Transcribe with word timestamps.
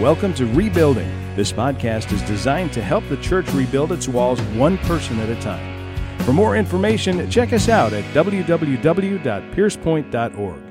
Welcome 0.00 0.32
to 0.34 0.46
Rebuilding. 0.46 1.08
This 1.36 1.52
podcast 1.52 2.10
is 2.10 2.22
designed 2.22 2.72
to 2.72 2.80
help 2.80 3.06
the 3.10 3.18
church 3.18 3.52
rebuild 3.52 3.92
its 3.92 4.08
walls 4.08 4.40
one 4.56 4.78
person 4.78 5.18
at 5.18 5.28
a 5.28 5.38
time. 5.42 5.94
For 6.20 6.32
more 6.32 6.56
information, 6.56 7.30
check 7.30 7.52
us 7.52 7.68
out 7.68 7.92
at 7.92 8.02
www.piercepoint.org. 8.14 10.62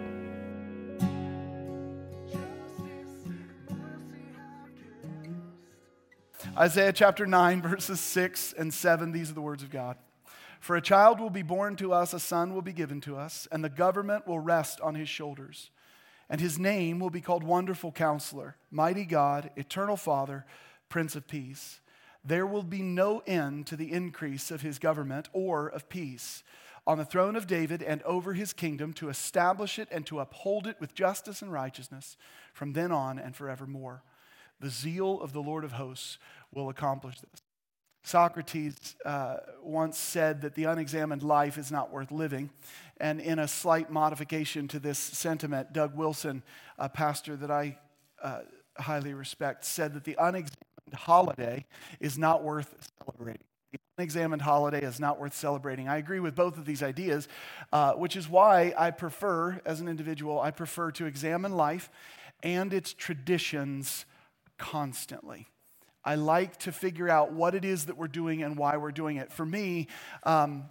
Isaiah 6.57 6.91
chapter 6.91 7.27
9, 7.27 7.61
verses 7.61 7.99
6 7.99 8.53
and 8.53 8.73
7, 8.73 9.11
these 9.11 9.29
are 9.29 9.35
the 9.35 9.41
words 9.41 9.61
of 9.61 9.69
God. 9.69 9.97
For 10.59 10.75
a 10.75 10.81
child 10.81 11.19
will 11.19 11.29
be 11.29 11.43
born 11.43 11.75
to 11.75 11.93
us, 11.93 12.15
a 12.15 12.19
son 12.19 12.55
will 12.55 12.63
be 12.63 12.73
given 12.73 12.99
to 13.01 13.15
us, 13.15 13.47
and 13.51 13.63
the 13.63 13.69
government 13.69 14.25
will 14.25 14.39
rest 14.39 14.81
on 14.81 14.95
his 14.95 15.07
shoulders. 15.07 15.69
And 16.29 16.39
his 16.39 16.59
name 16.59 16.99
will 16.99 17.09
be 17.09 17.21
called 17.21 17.43
Wonderful 17.43 17.91
Counselor, 17.91 18.55
Mighty 18.69 19.05
God, 19.05 19.49
Eternal 19.55 19.97
Father, 19.97 20.45
Prince 20.87 21.15
of 21.15 21.27
Peace. 21.27 21.79
There 22.23 22.45
will 22.45 22.63
be 22.63 22.81
no 22.81 23.23
end 23.25 23.65
to 23.67 23.75
the 23.75 23.91
increase 23.91 24.51
of 24.51 24.61
his 24.61 24.77
government 24.77 25.29
or 25.33 25.67
of 25.67 25.89
peace 25.89 26.43
on 26.85 26.97
the 26.97 27.05
throne 27.05 27.35
of 27.35 27.47
David 27.47 27.81
and 27.83 28.01
over 28.03 28.33
his 28.33 28.53
kingdom 28.53 28.93
to 28.93 29.09
establish 29.09 29.79
it 29.79 29.87
and 29.91 30.05
to 30.07 30.19
uphold 30.19 30.67
it 30.67 30.79
with 30.79 30.95
justice 30.95 31.41
and 31.41 31.51
righteousness 31.51 32.17
from 32.53 32.73
then 32.73 32.91
on 32.91 33.19
and 33.19 33.35
forevermore. 33.35 34.03
The 34.59 34.69
zeal 34.69 35.21
of 35.21 35.31
the 35.31 35.41
Lord 35.41 35.63
of 35.63 35.73
hosts 35.73 36.17
will 36.53 36.69
accomplish 36.69 37.19
this. 37.19 37.41
Socrates 38.03 38.95
uh, 39.05 39.37
once 39.61 39.97
said 39.97 40.41
that 40.41 40.55
the 40.55 40.63
unexamined 40.63 41.21
life 41.21 41.57
is 41.57 41.71
not 41.71 41.91
worth 41.91 42.11
living. 42.11 42.49
And 42.99 43.21
in 43.21 43.39
a 43.39 43.47
slight 43.47 43.89
modification 43.89 44.67
to 44.69 44.79
this 44.79 44.99
sentiment, 44.99 45.73
Doug 45.73 45.95
Wilson, 45.95 46.43
a 46.77 46.89
pastor 46.89 47.35
that 47.37 47.49
I 47.49 47.77
uh, 48.21 48.41
highly 48.77 49.13
respect, 49.13 49.63
said 49.63 49.93
that 49.93 50.03
the 50.03 50.15
unexamined 50.19 50.57
holiday 50.93 51.65
is 51.99 52.17
not 52.17 52.43
worth 52.43 52.75
celebrating. 53.03 53.43
The 53.71 53.79
unexamined 53.97 54.41
holiday 54.41 54.81
is 54.81 54.99
not 54.99 55.19
worth 55.19 55.35
celebrating. 55.35 55.87
I 55.87 55.97
agree 55.97 56.19
with 56.19 56.35
both 56.35 56.57
of 56.57 56.65
these 56.65 56.83
ideas, 56.83 57.27
uh, 57.71 57.93
which 57.93 58.15
is 58.15 58.27
why 58.27 58.73
I 58.77 58.91
prefer, 58.91 59.61
as 59.65 59.79
an 59.79 59.87
individual, 59.87 60.39
I 60.39 60.51
prefer 60.51 60.91
to 60.91 61.05
examine 61.05 61.53
life 61.53 61.89
and 62.43 62.73
its 62.73 62.93
traditions 62.93 64.05
constantly. 64.57 65.47
I 66.03 66.15
like 66.15 66.57
to 66.59 66.71
figure 66.71 67.09
out 67.09 67.33
what 67.33 67.55
it 67.55 67.65
is 67.65 67.85
that 67.85 67.97
we're 67.97 68.07
doing 68.07 68.41
and 68.41 68.57
why 68.57 68.77
we're 68.77 68.91
doing 68.91 69.17
it. 69.17 69.31
For 69.31 69.45
me, 69.45 69.87
um, 70.23 70.65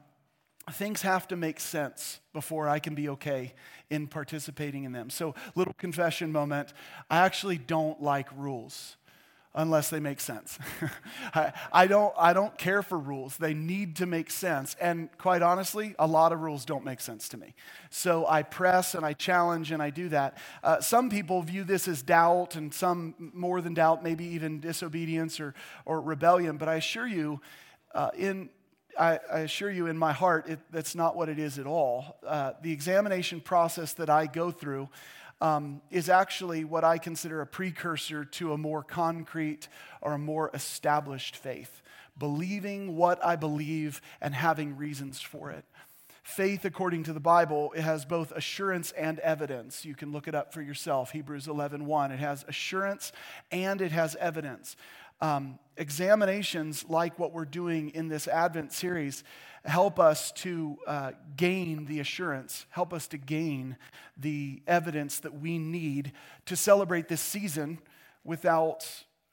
things 0.73 1.03
have 1.03 1.29
to 1.29 1.37
make 1.37 1.61
sense 1.61 2.21
before 2.33 2.69
I 2.69 2.79
can 2.79 2.95
be 2.95 3.09
okay 3.11 3.55
in 3.91 4.07
participating 4.07 4.85
in 4.85 4.93
them. 4.93 5.11
So, 5.11 5.35
little 5.55 5.75
confession 5.75 6.33
moment 6.33 6.73
I 7.11 7.19
actually 7.19 7.59
don't 7.59 8.03
like 8.03 8.29
rules 8.37 8.97
unless 9.55 9.91
they 9.91 9.99
make 9.99 10.21
sense. 10.21 10.59
I, 11.35 11.53
I, 11.73 11.87
don't, 11.87 12.15
I 12.17 12.33
don't 12.33 12.57
care 12.59 12.83
for 12.83 12.99
rules. 12.99 13.37
They 13.37 13.55
need 13.55 13.97
to 13.97 14.07
make 14.07 14.31
sense. 14.31 14.77
And 14.81 15.09
quite 15.19 15.43
honestly, 15.43 15.95
a 15.99 16.07
lot 16.07 16.33
of 16.33 16.41
rules 16.41 16.65
don't 16.65 16.85
make 16.85 17.01
sense 17.01 17.29
to 17.31 17.37
me. 17.37 17.55
So 17.91 18.27
I 18.27 18.43
press 18.43 18.95
and 18.95 19.05
I 19.05 19.15
challenge 19.15 19.73
and 19.73 19.83
I 19.83 19.91
do 19.91 20.11
that. 20.11 20.39
Uh, 20.63 20.81
some 20.81 21.11
people 21.11 21.43
view 21.43 21.65
this 21.65 21.89
as 21.89 22.03
doubt, 22.03 22.57
and 22.57 22.73
some 22.73 23.15
more 23.19 23.61
than 23.61 23.75
doubt, 23.75 24.05
maybe 24.05 24.25
even 24.27 24.61
disobedience 24.61 25.41
or, 25.41 25.55
or 25.85 26.01
rebellion. 26.01 26.57
But 26.57 26.69
I 26.69 26.77
assure 26.77 27.07
you, 27.07 27.41
uh, 27.95 28.11
in, 28.17 28.51
I, 28.99 29.21
I, 29.33 29.39
assure 29.41 29.71
you 29.71 29.87
in 29.87 29.97
my 29.97 30.13
heart, 30.13 30.49
it, 30.49 30.59
that's 30.71 30.95
not 30.95 31.15
what 31.15 31.29
it 31.29 31.39
is 31.39 31.59
at 31.59 31.67
all. 31.67 32.19
Uh, 32.27 32.53
the 32.63 32.73
examination 32.73 33.41
process 33.41 33.93
that 33.95 34.11
I 34.11 34.27
go 34.27 34.51
through 34.51 34.89
um, 35.41 35.81
is 35.91 36.09
actually 36.09 36.65
what 36.65 36.85
I 36.85 36.99
consider 36.99 37.41
a 37.41 37.47
precursor 37.47 38.25
to 38.25 38.53
a 38.53 38.59
more 38.59 38.83
concrete 38.83 39.69
or 40.03 40.15
a 40.15 40.19
more 40.19 40.51
established 40.53 41.37
faith. 41.37 41.81
Believing 42.19 42.97
what 42.97 43.25
I 43.25 43.37
believe 43.37 44.01
and 44.21 44.35
having 44.35 44.77
reasons 44.77 45.21
for 45.21 45.51
it. 45.51 45.65
Faith, 46.25 46.67
according 46.67 47.05
to 47.05 47.15
the 47.15 47.21
Bible, 47.21 47.73
it 47.75 47.81
has 47.81 48.05
both 48.05 48.33
assurance 48.33 48.93
and 48.93 49.19
evidence. 49.21 49.87
You 49.87 49.95
can 49.95 50.13
look 50.13 50.29
it 50.29 50.35
up 50.35 50.53
for 50.53 50.61
yourself. 50.61 51.13
Hebrews 51.13 51.49
11 51.49 51.87
1. 51.87 52.13
It 52.13 52.19
has 52.19 52.45
assurance 52.47 53.13
and 53.51 53.81
it 53.81 53.93
has 53.93 54.15
evidence. 54.17 54.77
Um, 55.21 55.59
examinations 55.77 56.85
like 56.89 57.19
what 57.19 57.33
we're 57.33 57.45
doing 57.45 57.91
in 57.91 58.09
this 58.09 58.29
Advent 58.29 58.73
series 58.73 59.25
help 59.65 59.99
us 59.99 60.33
to 60.33 60.79
uh, 60.87 61.13
gain 61.37 61.85
the 61.87 62.01
assurance, 62.01 62.67
help 62.71 62.93
us 62.93 63.07
to 63.09 63.19
gain 63.19 63.77
the 64.17 64.63
evidence 64.67 65.21
that 65.21 65.41
we 65.41 65.59
need 65.59 66.13
to 66.47 66.57
celebrate 66.57 67.09
this 67.09 67.21
season 67.21 67.79
without. 68.25 68.87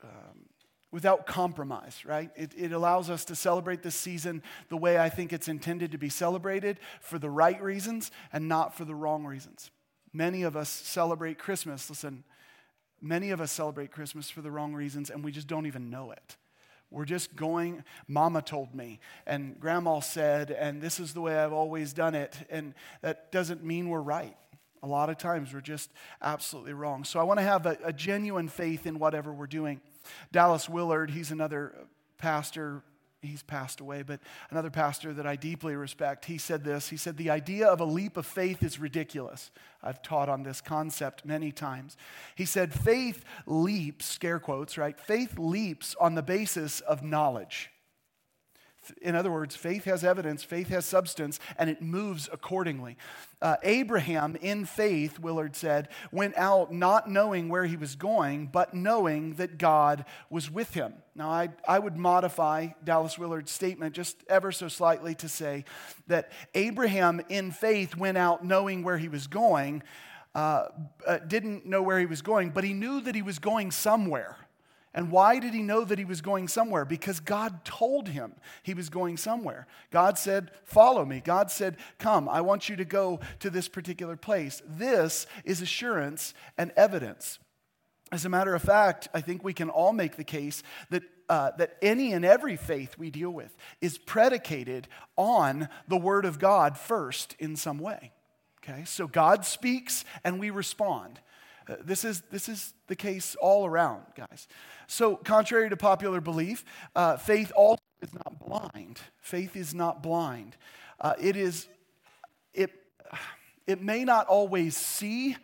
Um, 0.04 0.46
without 0.92 1.26
compromise, 1.26 2.06
right? 2.06 2.30
It, 2.38 2.54
it, 2.56 2.72
allows 2.72 3.10
us 3.10 3.26
to 3.26 3.36
celebrate 3.36 3.84
this 3.84 3.96
season 3.96 4.42
the 4.70 4.78
way 4.78 4.98
I 4.98 5.10
think 5.10 5.34
it's 5.34 5.50
intended 5.50 5.92
to 5.92 5.98
be 5.98 6.08
celebrated 6.08 6.80
for 7.02 7.20
the 7.20 7.30
right 7.30 7.62
reasons 7.62 8.12
and 8.32 8.48
not 8.48 8.78
for 8.78 8.86
the 8.86 8.96
wrong 8.96 9.26
reasons. 9.26 9.72
Many 10.14 10.44
of 10.44 10.56
us 10.56 10.70
celebrate 10.70 11.38
Christmas. 11.38 11.90
Listen, 11.90 12.24
many 13.02 13.32
of 13.32 13.42
us 13.42 13.52
celebrate 13.52 13.92
Christmas 13.92 14.30
for 14.30 14.42
the 14.42 14.52
wrong 14.52 14.74
reasons 14.74 15.10
and 15.10 15.24
we 15.24 15.32
just 15.32 15.48
don't 15.48 15.66
even 15.66 15.90
know 15.90 16.12
it. 16.12 16.38
We're 16.92 17.06
just 17.06 17.36
going, 17.36 17.84
mama 18.08 18.42
told 18.42 18.74
me, 18.76 19.00
and 19.26 19.60
grandma 19.60 20.00
said, 20.00 20.52
and 20.52 20.82
this 20.82 21.00
is 21.00 21.14
the 21.14 21.22
way 21.22 21.38
I've 21.38 21.52
always 21.52 21.94
done 21.94 22.16
it. 22.16 22.38
And 22.50 22.74
that 23.02 23.32
doesn't 23.32 23.64
mean 23.64 23.90
we're 23.90 24.02
right. 24.02 24.38
A 24.84 24.88
lot 24.88 25.10
of 25.10 25.18
times 25.18 25.54
we're 25.54 25.62
just 25.62 25.92
absolutely 26.22 26.74
wrong. 26.74 27.04
So 27.04 27.20
I 27.20 27.24
want 27.24 27.40
to 27.40 27.44
have 27.44 27.66
a, 27.66 27.78
a 27.84 27.92
genuine 27.92 28.48
faith 28.48 28.86
in 28.86 29.00
whatever 29.00 29.34
we're 29.34 29.48
doing. 29.48 29.82
Dallas 30.32 30.70
Willard, 30.70 31.10
he's 31.10 31.32
another 31.32 31.74
pastor, 32.18 32.84
he's 33.28 33.44
passed 33.44 33.80
away, 33.80 34.02
but 34.02 34.20
another 34.50 34.70
pastor 34.70 35.14
that 35.14 35.28
I 35.28 35.36
deeply 35.36 35.76
respect, 35.76 36.26
he 36.26 36.38
said 36.38 36.64
this. 36.64 36.90
He 36.90 36.98
said, 36.98 37.18
The 37.18 37.30
idea 37.30 37.68
of 37.68 37.80
a 37.80 37.86
leap 37.86 38.18
of 38.18 38.26
faith 38.26 38.64
is 38.64 38.80
ridiculous. 38.80 39.52
I've 39.84 40.02
taught 40.02 40.30
on 40.30 40.44
this 40.44 40.62
concept 40.62 41.26
many 41.26 41.52
times. 41.52 41.98
He 42.36 42.46
said, 42.46 42.74
Faith 42.74 43.24
leaps, 43.46 44.06
scare 44.06 44.40
quotes, 44.40 44.78
right? 44.78 45.00
Faith 45.00 45.38
leaps 45.38 45.96
on 46.00 46.16
the 46.16 46.24
basis 46.24 46.80
of 46.82 47.04
knowledge. 47.04 47.70
In 49.02 49.16
other 49.16 49.32
words, 49.32 49.56
faith 49.56 49.86
has 49.86 50.04
evidence, 50.04 50.44
faith 50.44 50.70
has 50.70 50.86
substance, 50.86 51.40
and 51.58 51.70
it 51.70 51.82
moves 51.82 52.30
accordingly. 52.32 52.98
Uh, 53.42 53.58
Abraham, 53.64 54.36
in 54.38 54.66
faith, 54.66 55.20
Willard 55.20 55.56
said, 55.56 55.90
went 56.12 56.38
out 56.38 56.74
not 56.74 57.10
knowing 57.10 57.50
where 57.50 57.66
he 57.66 57.78
was 57.78 57.96
going, 57.96 58.48
but 58.48 58.74
knowing 58.74 59.36
that 59.36 59.58
God 59.58 60.06
was 60.30 60.50
with 60.50 60.74
him. 60.74 60.94
Now, 61.16 61.30
I, 61.30 61.50
I 61.68 61.80
would 61.80 61.98
modify 61.98 62.70
Dallas 62.84 63.18
Willard's 63.18 63.52
statement 63.52 63.94
just 63.94 64.18
ever 64.28 64.52
so 64.52 64.68
slightly 64.68 65.16
to 65.16 65.30
say 65.30 65.66
that 66.08 66.32
Abraham, 66.54 67.22
in 67.30 67.52
faith, 67.52 67.96
went 67.96 68.18
out 68.18 68.44
knowing 68.44 68.84
where 68.84 68.98
he 68.98 69.10
was 69.10 69.28
going, 69.28 69.84
uh, 70.34 70.68
uh, 71.08 71.18
didn't 71.20 71.66
know 71.66 71.82
where 71.82 72.00
he 72.00 72.06
was 72.06 72.22
going, 72.22 72.50
but 72.50 72.64
he 72.64 72.74
knew 72.74 73.00
that 73.02 73.16
he 73.16 73.22
was 73.22 73.40
going 73.40 73.72
somewhere. 73.72 74.36
And 74.96 75.12
why 75.12 75.40
did 75.40 75.54
he 75.54 75.62
know 75.62 75.84
that 75.84 76.00
he 76.00 76.06
was 76.06 76.22
going 76.22 76.48
somewhere? 76.48 76.86
Because 76.86 77.20
God 77.20 77.66
told 77.66 78.08
him 78.08 78.34
he 78.64 78.74
was 78.74 78.88
going 78.88 79.18
somewhere. 79.18 79.68
God 79.92 80.18
said, 80.18 80.52
Follow 80.64 81.04
me. 81.04 81.22
God 81.24 81.52
said, 81.52 81.76
Come, 82.00 82.30
I 82.30 82.40
want 82.40 82.70
you 82.70 82.78
to 82.78 82.86
go 82.86 83.20
to 83.40 83.50
this 83.50 83.68
particular 83.68 84.16
place. 84.16 84.62
This 84.66 85.28
is 85.44 85.62
assurance 85.62 86.34
and 86.58 86.72
evidence. 86.78 87.40
As 88.14 88.24
a 88.24 88.30
matter 88.30 88.56
of 88.56 88.62
fact, 88.62 89.10
I 89.14 89.20
think 89.20 89.44
we 89.44 89.54
can 89.54 89.70
all 89.70 89.92
make 89.92 90.16
the 90.16 90.24
case 90.24 90.64
that, 90.92 91.04
uh, 91.28 91.52
that 91.58 91.76
any 91.82 92.14
and 92.14 92.24
every 92.24 92.56
faith 92.56 92.98
we 92.98 93.10
deal 93.10 93.32
with 93.32 93.54
is 93.82 93.98
predicated 93.98 94.88
on 95.18 95.68
the 95.90 95.98
Word 95.98 96.24
of 96.24 96.40
God 96.40 96.78
first 96.78 97.36
in 97.38 97.58
some 97.58 97.80
way. 97.80 98.14
Okay, 98.64 98.86
so 98.86 99.08
God 99.08 99.46
speaks 99.46 100.06
and 100.24 100.40
we 100.40 100.52
respond. 100.52 101.20
Uh, 101.68 101.76
this, 101.84 102.06
is, 102.06 102.22
this 102.32 102.48
is 102.48 102.74
the 102.88 102.96
case 102.96 103.36
all 103.42 103.66
around, 103.66 104.04
guys. 104.16 104.48
So, 104.88 105.16
contrary 105.16 105.70
to 105.70 105.78
popular 105.78 106.22
belief, 106.22 106.64
uh, 106.96 107.18
faith 107.18 107.52
also 107.56 107.82
is 108.02 108.14
not 108.14 108.40
blind. 108.40 109.00
Faith 109.20 109.56
is 109.56 109.74
not 109.74 110.04
blind. 110.04 110.56
Uh, 111.00 111.14
it 111.20 111.36
is, 111.36 111.68
it, 112.54 112.72
it 113.68 113.82
may 113.82 114.04
not 114.04 114.28
always 114.28 114.78
see, 114.78 115.38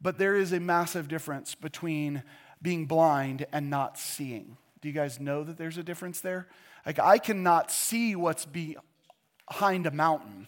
but 0.00 0.18
there 0.18 0.36
is 0.36 0.52
a 0.52 0.60
massive 0.60 1.08
difference 1.08 1.54
between 1.54 2.22
being 2.62 2.86
blind 2.86 3.46
and 3.52 3.68
not 3.68 3.98
seeing. 3.98 4.56
Do 4.80 4.88
you 4.88 4.94
guys 4.94 5.18
know 5.18 5.42
that 5.42 5.58
there's 5.58 5.78
a 5.78 5.82
difference 5.82 6.20
there? 6.20 6.46
Like, 6.84 7.00
I 7.00 7.18
cannot 7.18 7.72
see 7.72 8.14
what's 8.14 8.46
behind 8.46 9.86
a 9.86 9.90
mountain, 9.90 10.46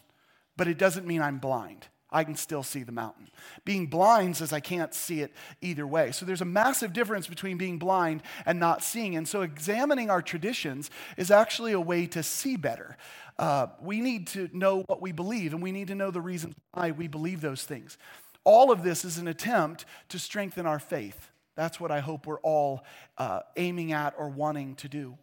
but 0.56 0.69
it 0.69 0.79
doesn't 0.79 1.06
mean 1.06 1.21
I'm 1.21 1.38
blind. 1.38 1.88
I 2.11 2.25
can 2.25 2.37
still 2.37 2.63
see 2.63 2.83
the 2.83 2.93
mountain. 2.93 3.29
Being 3.65 3.87
blind 3.87 4.37
says 4.37 4.53
I 4.53 4.61
can't 4.61 4.95
see 4.95 5.21
it 5.21 5.33
either 5.61 5.87
way. 5.87 6.13
So 6.13 6.25
there's 6.25 6.41
a 6.41 6.47
massive 6.47 6.93
difference 6.93 7.27
between 7.27 7.59
being 7.59 7.79
blind 7.79 8.23
and 8.47 8.59
not 8.59 8.83
seeing. 8.83 9.17
And 9.17 9.29
so 9.29 9.43
examining 9.43 10.09
our 10.11 10.23
traditions 10.23 10.91
is 11.17 11.31
actually 11.31 11.73
a 11.73 11.81
way 11.81 12.07
to 12.07 12.23
see 12.23 12.57
better. 12.57 12.97
Uh, 13.39 13.67
we 13.81 14.01
need 14.01 14.27
to 14.29 14.49
know 14.53 14.83
what 14.87 15.01
we 15.01 15.13
believe, 15.13 15.53
and 15.53 15.63
we 15.63 15.71
need 15.71 15.89
to 15.89 15.95
know 15.95 16.11
the 16.11 16.21
reasons 16.21 16.55
why 16.73 16.91
we 16.91 17.09
believe 17.09 17.41
those 17.41 17.63
things. 17.63 17.99
All 18.43 18.73
of 18.73 18.83
this 18.83 19.05
is 19.05 19.19
an 19.19 19.29
attempt 19.29 19.85
to 20.09 20.19
strengthen 20.19 20.67
our 20.67 20.79
faith. 20.79 21.31
That's 21.55 21.79
what 21.79 21.91
I 21.91 22.01
hope 22.01 22.27
we're 22.27 22.41
all 22.41 22.85
uh, 23.19 23.41
aiming 23.57 23.93
at 23.93 24.15
or 24.17 24.29
wanting 24.29 24.77
to 24.77 24.89
do. 24.89 25.19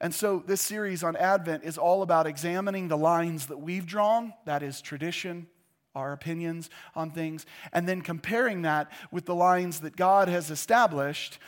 And 0.00 0.14
so, 0.14 0.42
this 0.44 0.60
series 0.60 1.04
on 1.04 1.14
Advent 1.16 1.62
is 1.62 1.76
all 1.76 2.02
about 2.02 2.26
examining 2.26 2.88
the 2.88 2.96
lines 2.96 3.46
that 3.46 3.58
we've 3.58 3.86
drawn 3.86 4.32
that 4.46 4.62
is, 4.62 4.80
tradition, 4.80 5.46
our 5.94 6.12
opinions 6.12 6.70
on 6.94 7.10
things, 7.10 7.46
and 7.72 7.88
then 7.88 8.00
comparing 8.00 8.62
that 8.62 8.90
with 9.10 9.26
the 9.26 9.34
lines 9.34 9.80
that 9.80 9.96
God 9.96 10.28
has 10.28 10.50
established 10.50 11.38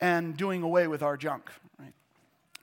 and 0.00 0.36
doing 0.36 0.62
away 0.62 0.86
with 0.86 1.02
our 1.02 1.16
junk, 1.16 1.50
right? 1.78 1.92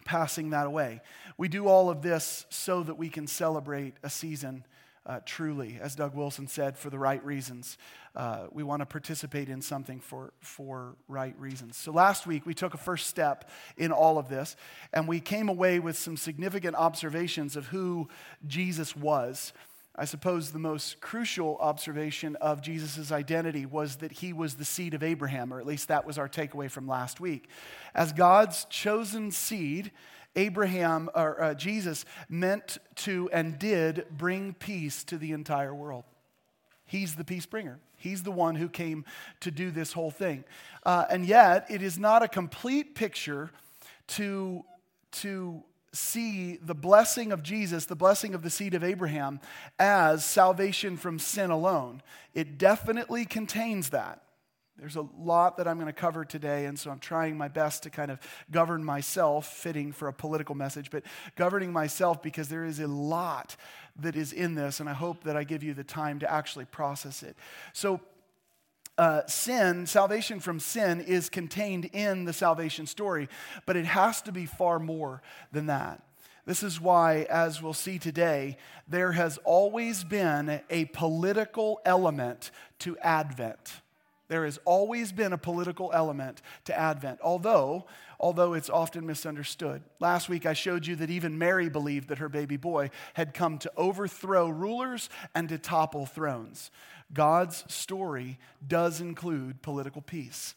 Passing 0.05 0.49
that 0.51 0.65
away. 0.65 1.01
We 1.37 1.47
do 1.47 1.67
all 1.67 1.89
of 1.89 2.01
this 2.01 2.45
so 2.49 2.81
that 2.83 2.95
we 2.95 3.09
can 3.09 3.27
celebrate 3.27 3.93
a 4.03 4.09
season 4.09 4.63
uh, 5.05 5.21
truly, 5.25 5.79
as 5.81 5.95
Doug 5.95 6.13
Wilson 6.15 6.47
said, 6.47 6.77
for 6.77 6.89
the 6.89 6.99
right 6.99 7.23
reasons. 7.23 7.77
Uh, 8.13 8.47
we 8.51 8.61
want 8.61 8.81
to 8.81 8.85
participate 8.85 9.47
in 9.47 9.61
something 9.61 10.01
for, 10.01 10.33
for 10.41 10.95
right 11.07 11.33
reasons. 11.39 11.77
So 11.77 11.91
last 11.91 12.27
week, 12.27 12.45
we 12.45 12.53
took 12.53 12.73
a 12.73 12.77
first 12.77 13.07
step 13.07 13.49
in 13.77 13.91
all 13.93 14.17
of 14.17 14.27
this, 14.27 14.57
and 14.91 15.07
we 15.07 15.21
came 15.21 15.47
away 15.47 15.79
with 15.79 15.97
some 15.97 16.17
significant 16.17 16.75
observations 16.75 17.55
of 17.55 17.67
who 17.67 18.09
Jesus 18.45 18.97
was. 18.97 19.53
I 19.97 20.05
suppose 20.05 20.51
the 20.51 20.59
most 20.59 21.01
crucial 21.01 21.57
observation 21.59 22.35
of 22.35 22.61
Jesus' 22.61 23.11
identity 23.11 23.65
was 23.65 23.95
that 23.97 24.11
he 24.11 24.31
was 24.31 24.55
the 24.55 24.65
seed 24.65 24.93
of 24.93 25.01
Abraham, 25.01 25.51
or 25.51 25.59
at 25.59 25.65
least 25.65 25.87
that 25.87 26.05
was 26.05 26.19
our 26.19 26.29
takeaway 26.29 26.69
from 26.69 26.87
last 26.87 27.19
week. 27.19 27.49
As 27.95 28.13
God's 28.13 28.65
chosen 28.65 29.31
seed, 29.31 29.91
Abraham, 30.35 31.09
or 31.15 31.41
uh, 31.41 31.53
Jesus, 31.55 32.05
meant 32.29 32.77
to 32.95 33.27
and 33.33 33.57
did 33.57 34.05
bring 34.11 34.53
peace 34.53 35.03
to 35.05 35.17
the 35.17 35.31
entire 35.31 35.73
world. 35.73 36.03
He's 36.85 37.15
the 37.15 37.23
peace 37.23 37.47
bringer. 37.47 37.79
He's 37.95 38.21
the 38.21 38.31
one 38.31 38.53
who 38.53 38.69
came 38.69 39.03
to 39.39 39.49
do 39.49 39.71
this 39.71 39.93
whole 39.93 40.11
thing. 40.11 40.43
Uh, 40.83 41.05
and 41.09 41.25
yet, 41.25 41.65
it 41.71 41.81
is 41.81 41.97
not 41.97 42.21
a 42.21 42.27
complete 42.27 42.93
picture 42.93 43.49
to, 44.09 44.63
to 45.13 45.63
see 45.97 46.57
the 46.57 46.75
blessing 46.75 47.31
of 47.31 47.43
Jesus, 47.43 47.85
the 47.85 47.95
blessing 47.95 48.33
of 48.33 48.43
the 48.43 48.49
seed 48.49 48.73
of 48.73 48.83
Abraham, 48.83 49.39
as 49.79 50.23
salvation 50.23 50.97
from 50.97 51.19
sin 51.19 51.49
alone. 51.49 52.01
It 52.33 52.57
definitely 52.57 53.25
contains 53.25 53.89
that. 53.89 54.21
There's 54.77 54.95
a 54.95 55.07
lot 55.17 55.57
that 55.57 55.67
I'm 55.67 55.77
going 55.77 55.87
to 55.87 55.93
cover 55.93 56.23
today, 56.23 56.65
and 56.65 56.77
so 56.77 56.91
I'm 56.91 56.99
trying 56.99 57.35
my 57.35 57.47
best 57.47 57.83
to 57.83 57.89
kind 57.89 58.11
of 58.11 58.19
govern 58.51 58.83
myself, 58.83 59.47
fitting 59.47 59.91
for 59.91 60.07
a 60.07 60.13
political 60.13 60.53
message, 60.53 60.91
but 60.91 61.03
governing 61.35 61.73
myself 61.73 62.21
because 62.21 62.47
there 62.47 62.63
is 62.63 62.79
a 62.79 62.87
lot 62.87 63.55
that 63.99 64.15
is 64.15 64.33
in 64.33 64.53
this, 64.53 64.79
and 64.79 64.87
I 64.87 64.93
hope 64.93 65.23
that 65.23 65.35
I 65.35 65.43
give 65.43 65.63
you 65.63 65.73
the 65.73 65.83
time 65.83 66.19
to 66.19 66.31
actually 66.31 66.65
process 66.65 67.23
it. 67.23 67.35
So, 67.73 67.99
uh, 68.97 69.25
sin, 69.27 69.85
salvation 69.85 70.39
from 70.39 70.59
sin, 70.59 71.01
is 71.01 71.29
contained 71.29 71.85
in 71.93 72.25
the 72.25 72.33
salvation 72.33 72.85
story, 72.85 73.29
but 73.65 73.75
it 73.75 73.85
has 73.85 74.21
to 74.23 74.31
be 74.31 74.45
far 74.45 74.79
more 74.79 75.21
than 75.51 75.67
that. 75.67 76.03
This 76.45 76.63
is 76.63 76.79
why, 76.79 77.27
as 77.29 77.61
we'll 77.61 77.73
see 77.73 77.99
today, 77.99 78.57
there 78.87 79.11
has 79.11 79.37
always 79.43 80.05
been 80.05 80.61
a 80.69 80.85
political 80.85 81.81
element 81.85 82.51
to 82.79 82.97
Advent. 82.99 83.81
There 84.29 84.45
has 84.45 84.57
always 84.65 85.11
been 85.11 85.33
a 85.33 85.37
political 85.37 85.91
element 85.93 86.41
to 86.65 86.77
Advent, 86.77 87.19
although, 87.21 87.85
although 88.19 88.53
it's 88.53 88.69
often 88.69 89.05
misunderstood. 89.05 89.81
Last 89.99 90.27
week 90.27 90.45
I 90.45 90.53
showed 90.53 90.85
you 90.85 90.95
that 90.97 91.09
even 91.09 91.37
Mary 91.37 91.69
believed 91.69 92.09
that 92.09 92.17
her 92.17 92.29
baby 92.29 92.57
boy 92.57 92.91
had 93.13 93.33
come 93.33 93.57
to 93.59 93.71
overthrow 93.77 94.49
rulers 94.49 95.09
and 95.33 95.47
to 95.49 95.57
topple 95.57 96.05
thrones. 96.05 96.71
God's 97.13 97.63
story 97.73 98.37
does 98.65 99.01
include 99.01 99.61
political 99.61 100.01
peace. 100.01 100.55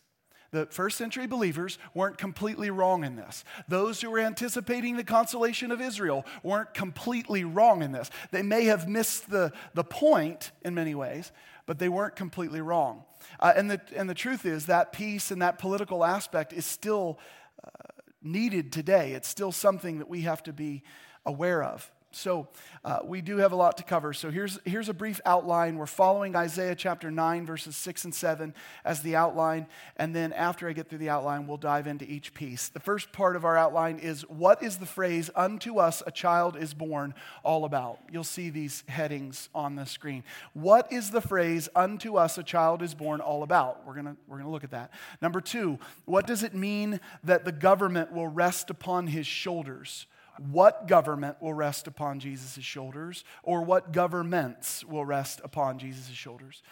The 0.53 0.67
first 0.67 0.97
century 0.97 1.29
believers 1.29 1.79
weren't 1.95 2.19
completely 2.19 2.71
wrong 2.71 3.05
in 3.05 3.15
this. 3.15 3.45
Those 3.69 4.01
who 4.01 4.11
were 4.11 4.19
anticipating 4.19 4.97
the 4.97 5.05
consolation 5.05 5.71
of 5.71 5.81
Israel 5.81 6.27
weren't 6.43 6.75
completely 6.75 7.45
wrong 7.45 7.83
in 7.83 7.93
this. 7.93 8.11
They 8.33 8.43
may 8.43 8.65
have 8.65 8.89
missed 8.89 9.31
the, 9.31 9.53
the 9.75 9.85
point 9.85 10.51
in 10.63 10.75
many 10.75 10.95
ways, 10.95 11.31
but 11.67 11.79
they 11.79 11.89
weren't 11.89 12.17
completely 12.17 12.61
wrong. 12.61 13.05
Uh, 13.39 13.53
and, 13.55 13.71
the, 13.71 13.81
and 13.95 14.11
the 14.11 14.15
truth 14.15 14.45
is 14.45 14.67
that 14.67 14.93
peace 14.93 15.31
and 15.31 15.41
that 15.41 15.61
political 15.61 16.05
aspect 16.05 16.53
is 16.53 16.67
still 16.67 17.21
uh, 17.63 17.69
needed 18.21 18.73
today. 18.73 19.13
It's 19.13 19.29
still 19.29 19.53
something 19.53 19.99
that 19.99 20.09
we 20.09 20.23
have 20.23 20.43
to 20.45 20.53
be 20.53 20.83
aware 21.25 21.63
of. 21.63 21.93
So, 22.13 22.49
uh, 22.85 23.01
we 23.05 23.21
do 23.21 23.37
have 23.37 23.53
a 23.53 23.57
lot 23.57 23.77
to 23.77 23.85
cover. 23.85 24.13
So, 24.13 24.31
here's, 24.31 24.59
here's 24.65 24.89
a 24.89 24.95
brief 24.95 25.21
outline. 25.25 25.77
We're 25.77 25.87
following 25.87 26.35
Isaiah 26.35 26.75
chapter 26.75 27.09
9, 27.09 27.47
verses 27.47 27.77
6 27.77 28.05
and 28.05 28.15
7 28.15 28.53
as 28.85 29.03
the 29.03 29.15
outline. 29.15 29.69
And 29.97 30.15
then, 30.15 30.33
after 30.33 30.69
I 30.69 30.73
get 30.73 30.89
through 30.89 30.99
the 30.99 31.09
outline, 31.09 31.47
we'll 31.47 31.57
dive 31.57 31.87
into 31.87 32.05
each 32.11 32.35
piece. 32.35 32.69
The 32.69 32.81
first 32.81 33.13
part 33.13 33.37
of 33.37 33.45
our 33.45 33.57
outline 33.57 33.99
is 33.99 34.23
what 34.23 34.61
is 34.61 34.79
the 34.79 34.87
phrase, 34.87 35.31
unto 35.37 35.79
us 35.79 36.03
a 36.05 36.11
child 36.11 36.57
is 36.57 36.75
born, 36.75 37.15
all 37.45 37.65
about? 37.65 38.01
You'll 38.11 38.25
see 38.25 38.51
these 38.51 38.83
headings 38.89 39.49
on 39.55 39.77
the 39.77 39.87
screen. 39.87 40.25
What 40.53 40.93
is 40.93 41.11
the 41.11 41.21
phrase, 41.21 41.69
unto 41.77 42.17
us 42.17 42.39
a 42.39 42.43
child 42.43 42.83
is 42.83 42.93
born, 42.93 43.21
all 43.21 43.45
about? 43.45 43.87
We're 43.87 43.95
going 43.95 44.17
we're 44.27 44.37
going 44.37 44.47
to 44.47 44.53
look 44.53 44.65
at 44.65 44.73
that. 44.73 44.93
Number 45.23 45.41
two, 45.41 45.79
what 46.07 46.27
does 46.27 46.43
it 46.43 46.55
mean 46.55 46.99
that 47.23 47.45
the 47.45 47.53
government 47.53 48.13
will 48.13 48.27
rest 48.29 48.69
upon 48.69 49.07
his 49.07 49.29
shoulders? 49.29 50.07
What 50.39 50.87
government 50.87 51.37
will 51.41 51.55
rest 51.55 51.87
upon 51.87 52.21
Jesus' 52.21 52.65
shoulders 52.65 53.25
or 53.43 53.63
what 53.63 53.93
governments 53.93 54.85
will 54.85 55.05
rest 55.05 55.41
upon 55.45 55.79
Jesus' 55.79 56.09
shoulders. 56.09 56.63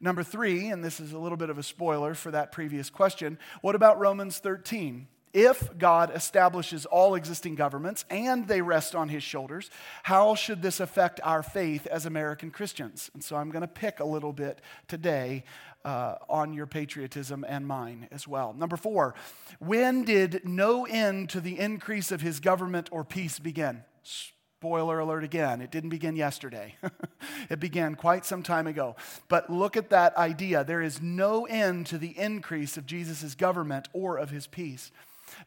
Number 0.00 0.22
three, 0.22 0.68
and 0.68 0.84
this 0.84 1.00
is 1.00 1.12
a 1.12 1.18
little 1.18 1.36
bit 1.36 1.50
of 1.50 1.58
a 1.58 1.62
spoiler 1.62 2.14
for 2.14 2.30
that 2.30 2.52
previous 2.52 2.90
question, 2.90 3.38
what 3.60 3.74
about 3.74 3.98
Romans 3.98 4.38
13? 4.38 5.06
If 5.32 5.76
God 5.78 6.12
establishes 6.14 6.86
all 6.86 7.16
existing 7.16 7.56
governments 7.56 8.04
and 8.08 8.46
they 8.46 8.60
rest 8.60 8.94
on 8.94 9.08
his 9.08 9.24
shoulders, 9.24 9.68
how 10.04 10.36
should 10.36 10.62
this 10.62 10.78
affect 10.78 11.20
our 11.24 11.42
faith 11.42 11.88
as 11.88 12.06
American 12.06 12.52
Christians? 12.52 13.10
And 13.14 13.24
so 13.24 13.34
I'm 13.34 13.50
going 13.50 13.62
to 13.62 13.68
pick 13.68 13.98
a 13.98 14.04
little 14.04 14.32
bit 14.32 14.60
today 14.86 15.42
uh, 15.84 16.16
on 16.28 16.52
your 16.54 16.66
patriotism 16.66 17.44
and 17.48 17.66
mine 17.66 18.08
as 18.10 18.26
well. 18.26 18.54
Number 18.54 18.76
four, 18.76 19.14
when 19.58 20.04
did 20.04 20.42
no 20.44 20.86
end 20.86 21.28
to 21.30 21.40
the 21.40 21.58
increase 21.58 22.10
of 22.10 22.20
his 22.20 22.40
government 22.40 22.88
or 22.90 23.04
peace 23.04 23.38
begin? 23.38 23.84
Spoiler 24.02 24.98
alert 24.98 25.24
again, 25.24 25.60
it 25.60 25.70
didn't 25.70 25.90
begin 25.90 26.16
yesterday. 26.16 26.74
it 27.50 27.60
began 27.60 27.94
quite 27.94 28.24
some 28.24 28.42
time 28.42 28.66
ago. 28.66 28.96
But 29.28 29.50
look 29.50 29.76
at 29.76 29.90
that 29.90 30.16
idea. 30.16 30.64
There 30.64 30.80
is 30.80 31.02
no 31.02 31.44
end 31.44 31.86
to 31.88 31.98
the 31.98 32.18
increase 32.18 32.78
of 32.78 32.86
Jesus' 32.86 33.34
government 33.34 33.88
or 33.92 34.16
of 34.16 34.30
his 34.30 34.46
peace. 34.46 34.90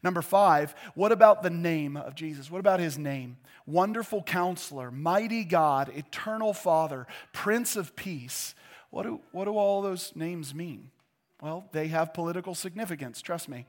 Number 0.02 0.22
five, 0.22 0.74
what 0.94 1.12
about 1.12 1.42
the 1.42 1.50
name 1.50 1.96
of 1.96 2.14
Jesus? 2.14 2.50
What 2.50 2.60
about 2.60 2.78
his 2.78 2.96
name? 2.96 3.38
Wonderful 3.66 4.22
counselor, 4.22 4.90
mighty 4.90 5.44
God, 5.44 5.90
eternal 5.94 6.54
Father, 6.54 7.06
Prince 7.32 7.76
of 7.76 7.96
Peace. 7.96 8.54
What 8.90 9.02
do, 9.04 9.20
what 9.32 9.44
do 9.44 9.56
all 9.56 9.82
those 9.82 10.12
names 10.14 10.54
mean? 10.54 10.90
Well, 11.40 11.68
they 11.70 11.86
have 11.88 12.14
political 12.14 12.54
significance, 12.54 13.22
trust 13.22 13.48
me. 13.48 13.66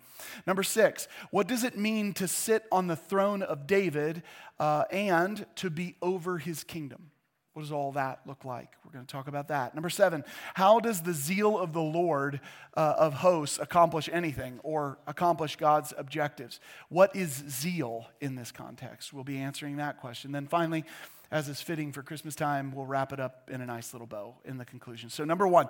Number 0.48 0.64
six, 0.64 1.08
what 1.30 1.48
does 1.48 1.64
it 1.64 1.78
mean 1.78 2.14
to 2.14 2.28
sit 2.28 2.64
on 2.72 2.88
the 2.88 2.96
throne 2.96 3.44
of 3.44 3.68
David 3.68 4.24
uh, 4.60 4.86
and 4.90 5.46
to 5.58 5.70
be 5.70 5.96
over 6.02 6.40
his 6.40 6.64
kingdom? 6.64 7.12
What 7.54 7.64
does 7.64 7.72
all 7.72 7.92
that 7.92 8.22
look 8.26 8.46
like? 8.46 8.70
We're 8.86 8.92
going 8.92 9.06
to 9.06 9.12
talk 9.12 9.28
about 9.28 9.50
that. 9.50 9.76
Number 9.76 9.90
seven, 9.90 10.24
how 10.54 10.80
does 10.80 11.02
the 11.02 11.14
zeal 11.14 11.60
of 11.60 11.74
the 11.74 11.82
Lord 11.82 12.40
uh, 12.76 12.96
of 12.98 13.16
hosts 13.16 13.60
accomplish 13.60 14.10
anything 14.12 14.60
or 14.64 14.98
accomplish 15.06 15.56
God's 15.56 15.94
objectives? 15.98 16.60
What 16.88 17.16
is 17.16 17.44
zeal 17.50 18.08
in 18.22 18.36
this 18.36 18.52
context? 18.52 19.14
We'll 19.14 19.24
be 19.24 19.38
answering 19.38 19.78
that 19.78 20.00
question. 20.00 20.32
Then 20.32 20.48
finally, 20.48 20.86
as 21.32 21.48
is 21.48 21.62
fitting 21.62 21.92
for 21.92 22.02
Christmas 22.02 22.36
time, 22.36 22.72
we'll 22.74 22.86
wrap 22.86 23.14
it 23.14 23.20
up 23.20 23.50
in 23.52 23.62
a 23.62 23.66
nice 23.66 23.94
little 23.94 24.08
bow 24.08 24.36
in 24.46 24.58
the 24.58 24.66
conclusion. 24.66 25.10
So, 25.10 25.24
number 25.24 25.48
one, 25.48 25.68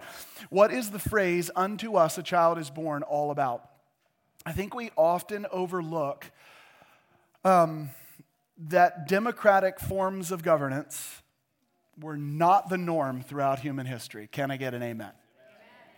what 0.50 0.72
is 0.72 0.92
the 0.92 1.00
phrase, 1.00 1.52
unto 1.56 1.96
us 1.96 2.18
a 2.18 2.24
child 2.24 2.58
is 2.58 2.70
born, 2.70 3.04
all 3.04 3.32
about? 3.32 3.70
I 4.46 4.54
think 4.54 4.74
we 4.74 4.92
often 4.96 5.46
overlook 5.52 6.32
um, 7.44 7.90
that 8.70 9.08
democratic 9.08 9.80
forms 9.80 10.32
of 10.32 10.44
governance 10.44 11.22
were 12.00 12.18
not 12.18 12.70
the 12.70 12.78
norm 12.78 13.22
throughout 13.22 13.60
human 13.60 13.86
history. 13.86 14.30
Can 14.32 14.52
I 14.52 14.58
get 14.58 14.74
an 14.74 14.82
amen? 14.82 15.12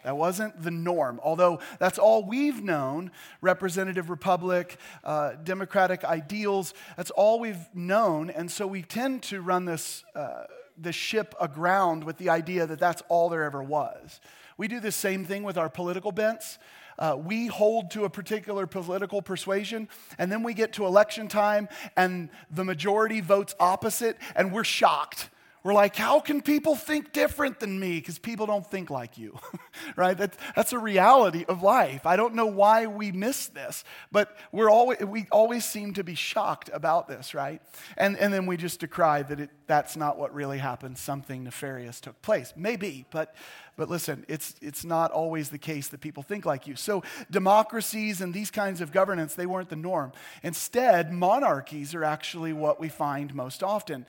That 0.03 0.17
wasn't 0.17 0.62
the 0.62 0.72
norm. 0.72 1.20
Although 1.24 1.60
that's 1.79 2.00
all 2.00 2.25
we've 2.25 2.63
known 2.63 3.12
representative 3.41 4.10
republic, 4.10 4.77
uh, 5.03 5.34
democratic 5.43 6.03
ideals, 6.03 6.74
that's 6.98 7.12
all 7.12 7.39
we've 7.39 7.70
known. 7.74 8.29
And 8.29 8.50
so 8.50 8.65
we 8.65 8.81
tend 8.81 9.24
to 9.24 9.41
run 9.41 9.65
this, 9.65 10.03
uh, 10.15 10.43
this 10.77 10.96
ship 10.96 11.36
aground 11.39 12.03
with 12.03 12.17
the 12.17 12.29
idea 12.29 12.65
that 12.65 12.79
that's 12.79 13.03
all 13.10 13.29
there 13.29 13.43
ever 13.43 13.62
was. 13.62 14.20
We 14.58 14.67
do 14.67 14.79
the 14.79 14.91
same 14.91 15.25
thing 15.25 15.43
with 15.43 15.58
our 15.58 15.70
political 15.70 16.12
bents. 16.12 16.58
Uh, 17.00 17.17
we 17.17 17.48
hold 17.48 17.89
to 17.91 18.03
a 18.03 18.10
particular 18.10 18.67
political 18.67 19.22
persuasion, 19.22 19.89
and 20.20 20.31
then 20.31 20.43
we 20.43 20.53
get 20.53 20.74
to 20.74 20.86
election 20.86 21.27
time, 21.27 21.67
and 21.98 22.29
the 22.51 22.63
majority 22.63 23.22
votes 23.22 23.55
opposite, 23.60 24.17
and 24.36 24.51
we're 24.51 24.63
shocked 24.63 25.29
We're 25.63 25.74
like, 25.74 25.96
how 25.96 26.20
can 26.20 26.41
people 26.41 26.75
think 26.75 27.13
different 27.13 27.60
than 27.60 27.80
me? 27.80 28.00
Because 28.00 28.18
people 28.18 28.48
don't 28.48 28.65
think 28.65 28.89
like 28.89 29.20
you, 29.20 29.38
right? 29.96 30.18
That, 30.18 30.36
that's 30.56 30.74
a 30.74 30.80
reality 30.80 31.46
of 31.48 31.62
life. 31.62 32.08
I 32.08 32.15
don't 32.15 32.34
know 32.34 32.48
why 32.48 32.88
we 32.88 33.12
miss 33.12 33.48
this, 33.48 33.84
but 34.12 34.36
we're 34.51 34.72
always, 34.72 35.01
we 35.01 35.27
always 35.32 35.63
seem 35.63 35.94
to 35.94 36.03
be 36.03 36.15
shocked 36.15 36.72
about 36.74 37.08
this, 37.08 37.36
right? 37.36 37.62
And, 37.96 38.18
and 38.18 38.34
then 38.34 38.48
we 38.48 38.58
just 38.58 38.80
decry 38.80 39.22
that 39.22 39.39
it, 39.39 39.51
that's 39.68 39.96
not 39.96 40.18
what 40.18 40.34
really 40.34 40.58
happened. 40.58 40.98
Something 40.98 41.44
nefarious 41.44 42.01
took 42.01 42.20
place. 42.24 42.53
Maybe, 42.56 43.06
but, 43.12 43.36
but 43.77 43.88
listen, 43.88 44.25
it's, 44.27 44.56
it's 44.63 44.84
not 44.84 45.12
always 45.12 45.50
the 45.50 45.60
case 45.60 45.89
that 45.89 46.01
people 46.01 46.24
think 46.24 46.44
like 46.44 46.65
you. 46.65 46.75
So 46.75 47.03
democracies 47.30 48.20
and 48.20 48.34
these 48.34 48.50
kinds 48.50 48.82
of 48.82 48.91
governance, 48.91 49.36
they 49.36 49.46
weren't 49.46 49.70
the 49.70 49.75
norm. 49.75 50.12
Instead, 50.41 51.12
monarchies 51.13 51.94
are 51.94 52.03
actually 52.03 52.51
what 52.51 52.80
we 52.80 52.89
find 52.89 53.36
most 53.36 53.62
often 53.62 54.08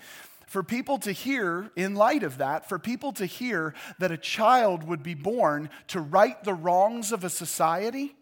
for 0.53 0.63
people 0.63 0.99
to 0.99 1.13
hear, 1.13 1.71
in 1.77 1.95
light 1.95 2.23
of 2.23 2.37
that, 2.37 2.69
for 2.69 2.79
people 2.79 3.11
to 3.11 3.25
hear 3.25 3.73
that 3.99 4.13
a 4.13 4.19
child 4.19 4.85
would 4.85 5.03
be 5.03 5.15
born 5.15 5.71
to 5.87 5.99
right 5.99 6.45
the 6.45 6.53
wrongs 6.53 7.11
of 7.11 7.25
a 7.25 7.31
society, 7.31 8.15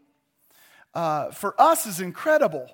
uh, 0.94 1.32
for 1.32 1.60
us 1.60 1.86
is 1.86 2.00
incredible. 2.00 2.70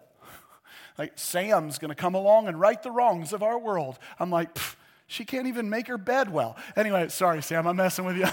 Like, 0.99 1.13
Sam's 1.17 1.79
gonna 1.79 1.95
come 1.95 2.15
along 2.15 2.49
and 2.49 2.61
right 2.61 2.83
the 2.83 2.91
wrongs 2.91 3.33
of 3.33 3.43
our 3.43 3.59
world. 3.59 3.99
I'm 4.21 4.29
like, 4.29 4.59
she 5.07 5.25
can't 5.25 5.47
even 5.47 5.71
make 5.71 5.87
her 5.87 5.97
bed 5.97 6.31
well. 6.31 6.59
Anyway, 6.77 7.09
sorry, 7.09 7.43
Sam, 7.43 7.67
I'm 7.67 7.77
messing 7.77 8.05
with 8.05 8.19
you, 8.19 8.27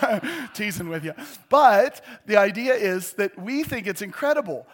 teasing 0.54 0.90
with 0.90 1.06
you. 1.06 1.14
But 1.48 2.04
the 2.26 2.36
idea 2.36 2.74
is 2.74 3.14
that 3.14 3.40
we 3.40 3.64
think 3.64 3.88
it's 3.88 4.02
incredible. 4.02 4.68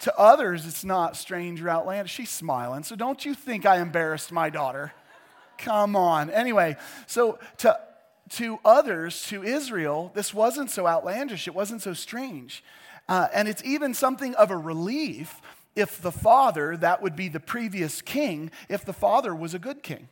To 0.00 0.14
others, 0.18 0.66
it's 0.66 0.84
not 0.84 1.16
strange 1.16 1.62
or 1.62 1.70
outlandish. 1.70 2.12
She's 2.12 2.28
smiling, 2.28 2.82
so 2.82 2.94
don't 2.94 3.24
you 3.24 3.32
think 3.32 3.64
I 3.64 3.78
embarrassed 3.78 4.32
my 4.32 4.50
daughter? 4.50 4.92
Come 5.62 5.96
on. 5.96 6.28
Anyway, 6.30 6.76
so 7.06 7.38
to, 7.58 7.78
to 8.30 8.58
others, 8.64 9.22
to 9.28 9.42
Israel, 9.42 10.10
this 10.14 10.34
wasn't 10.34 10.70
so 10.70 10.86
outlandish, 10.86 11.46
it 11.46 11.54
wasn't 11.54 11.82
so 11.82 11.94
strange. 11.94 12.62
Uh, 13.08 13.28
and 13.34 13.48
it's 13.48 13.64
even 13.64 13.94
something 13.94 14.34
of 14.34 14.50
a 14.50 14.56
relief 14.56 15.40
if 15.74 16.02
the 16.02 16.12
father, 16.12 16.76
that 16.76 17.00
would 17.00 17.16
be 17.16 17.28
the 17.28 17.40
previous 17.40 18.02
king, 18.02 18.50
if 18.68 18.84
the 18.84 18.92
father 18.92 19.34
was 19.34 19.54
a 19.54 19.58
good 19.58 19.82
king. 19.82 20.08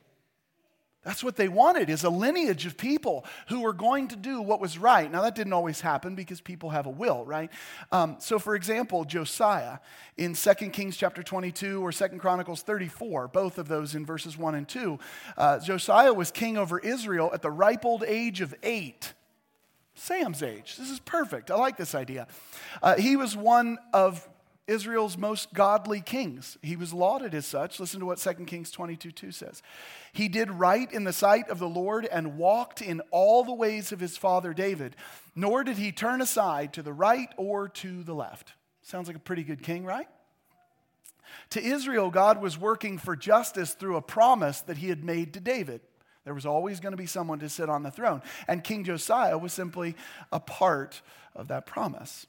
That's 1.03 1.25
what 1.25 1.37
they 1.37 1.49
wanted 1.49 1.89
is 1.89 2.05
a 2.05 2.11
lineage 2.11 2.67
of 2.67 2.77
people 2.77 3.25
who 3.49 3.61
were 3.61 3.73
going 3.73 4.09
to 4.09 4.17
do 4.17 4.43
what 4.43 4.61
was 4.61 4.77
right. 4.77 5.11
Now 5.11 5.23
that 5.23 5.35
didn't 5.35 5.55
always 5.55 5.81
happen 5.81 6.15
because 6.15 6.43
people 6.43 6.71
have 6.71 6.85
a 6.85 6.91
will, 6.91 7.25
right? 7.25 7.51
Um, 7.91 8.17
so, 8.19 8.39
for 8.39 8.55
example, 8.55 9.07
Josiah 9.07 9.79
in 10.19 10.35
2 10.35 10.55
Kings 10.71 10.99
chapter 10.99 11.23
22 11.23 11.83
or 11.83 11.91
2 11.91 12.09
Chronicles 12.19 12.61
34, 12.63 13.29
both 13.29 13.57
of 13.57 13.67
those 13.67 13.95
in 13.95 14.05
verses 14.05 14.37
1 14.37 14.55
and 14.55 14.69
2, 14.69 14.99
uh, 15.39 15.59
Josiah 15.61 16.13
was 16.13 16.31
king 16.31 16.59
over 16.59 16.79
Israel 16.79 17.31
at 17.33 17.41
the 17.41 17.51
ripe 17.51 17.87
old 17.87 18.05
age 18.07 18.43
of 18.43 18.55
eight. 18.63 19.15
Sam's 19.95 20.43
age. 20.43 20.77
This 20.77 20.91
is 20.91 20.99
perfect. 21.01 21.51
I 21.51 21.57
like 21.57 21.77
this 21.77 21.95
idea. 21.95 22.27
Uh, 22.83 22.97
he 22.97 23.17
was 23.17 23.37
one 23.37 23.77
of 23.93 24.27
Israel's 24.71 25.19
most 25.19 25.53
godly 25.53 26.01
kings. 26.01 26.57
He 26.63 26.77
was 26.77 26.93
lauded 26.93 27.35
as 27.35 27.45
such. 27.45 27.81
Listen 27.81 28.01
to 28.01 28.07
what 28.07 28.19
2 28.19 28.33
Kings 28.45 28.71
22 28.71 29.11
2 29.11 29.33
says. 29.33 29.63
He 30.13 30.29
did 30.29 30.51
right 30.51 30.91
in 30.93 31.05
the 31.05 31.13
sight 31.13 31.49
of 31.49 31.59
the 31.59 31.69
Lord 31.69 32.07
and 32.07 32.39
walked 32.39 32.81
in 32.81 33.01
all 33.11 33.43
the 33.43 33.53
ways 33.53 33.91
of 33.91 34.01
his 34.01 34.17
father 34.17 34.55
David, 34.55 34.95
nor 35.35 35.65
did 35.65 35.77
he 35.77 35.91
turn 35.91 36.21
aside 36.21 36.73
to 36.75 36.83
the 36.83 36.93
right 36.93 37.29
or 37.37 37.69
to 37.69 38.03
the 38.05 38.15
left. 38.15 38.55
Sounds 38.83 39.09
like 39.09 39.17
a 39.17 39.21
pretty 39.21 39.43
good 39.43 39.63
king, 39.63 39.85
right? 39.85 40.09
To 41.51 41.63
Israel, 41.63 42.11
God 42.11 42.41
was 42.41 42.59
working 42.59 42.99
for 42.99 43.17
justice 43.17 43.75
through 43.75 43.97
a 43.97 44.03
promise 44.03 44.61
that 44.63 44.79
he 44.79 44.89
had 44.89 45.05
made 45.05 45.35
to 45.35 45.41
David. 45.41 45.81
There 46.25 46.35
was 46.35 46.47
always 46.47 46.81
going 46.81 46.93
to 46.93 46.97
be 46.97 47.07
someone 47.07 47.41
to 47.41 47.49
sit 47.49 47.69
on 47.69 47.83
the 47.83 47.91
throne. 47.91 48.23
And 48.47 48.63
King 48.63 48.85
Josiah 48.85 49.39
was 49.39 49.53
simply 49.53 49.97
a 50.31 50.39
part 50.39 51.03
of 51.35 51.49
that 51.49 51.67
promise. 51.67 52.27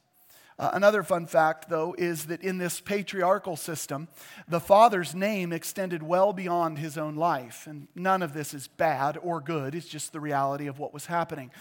Uh, 0.60 0.72
another 0.74 1.04
fun 1.04 1.26
fact, 1.26 1.70
though, 1.70 1.96
is 1.98 2.26
that 2.26 2.42
in 2.42 2.58
this 2.58 2.80
patriarchal 2.80 3.56
system, 3.56 4.08
the 4.48 4.60
father's 4.60 5.16
name 5.16 5.52
extended 5.52 6.04
well 6.04 6.34
beyond 6.34 6.78
his 6.78 6.98
own 6.98 7.16
life. 7.16 7.66
And 7.68 7.88
none 7.96 8.22
of 8.22 8.34
this 8.34 8.54
is 8.54 8.68
bad 8.68 9.18
or 9.22 9.42
good, 9.42 9.74
it's 9.76 9.88
just 9.88 10.14
the 10.14 10.20
reality 10.20 10.68
of 10.68 10.80
what 10.80 10.94
was 10.94 11.08
happening. 11.08 11.52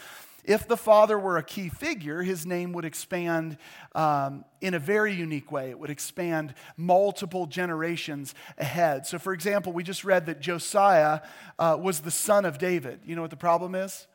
If 0.45 0.67
the 0.67 0.77
father 0.77 1.19
were 1.19 1.37
a 1.37 1.43
key 1.43 1.69
figure, 1.69 2.23
his 2.23 2.47
name 2.47 2.73
would 2.73 2.85
expand 2.85 3.59
um, 3.95 4.45
in 4.61 4.75
a 4.75 4.79
very 4.79 5.13
unique 5.13 5.53
way. 5.53 5.71
It 5.71 5.79
would 5.79 5.91
expand 5.91 6.55
multiple 6.77 7.47
generations 7.47 8.35
ahead. 8.57 9.07
So, 9.07 9.19
for 9.19 9.33
example, 9.33 9.73
we 9.73 9.83
just 9.83 10.03
read 10.05 10.27
that 10.27 10.41
Josiah 10.41 11.21
uh, 11.59 11.77
was 11.81 12.01
the 12.01 12.11
son 12.11 12.45
of 12.45 12.59
David. 12.59 13.01
You 13.05 13.17
know 13.17 13.23
what 13.23 13.31
the 13.31 13.37
problem 13.37 13.75
is? 13.75 14.07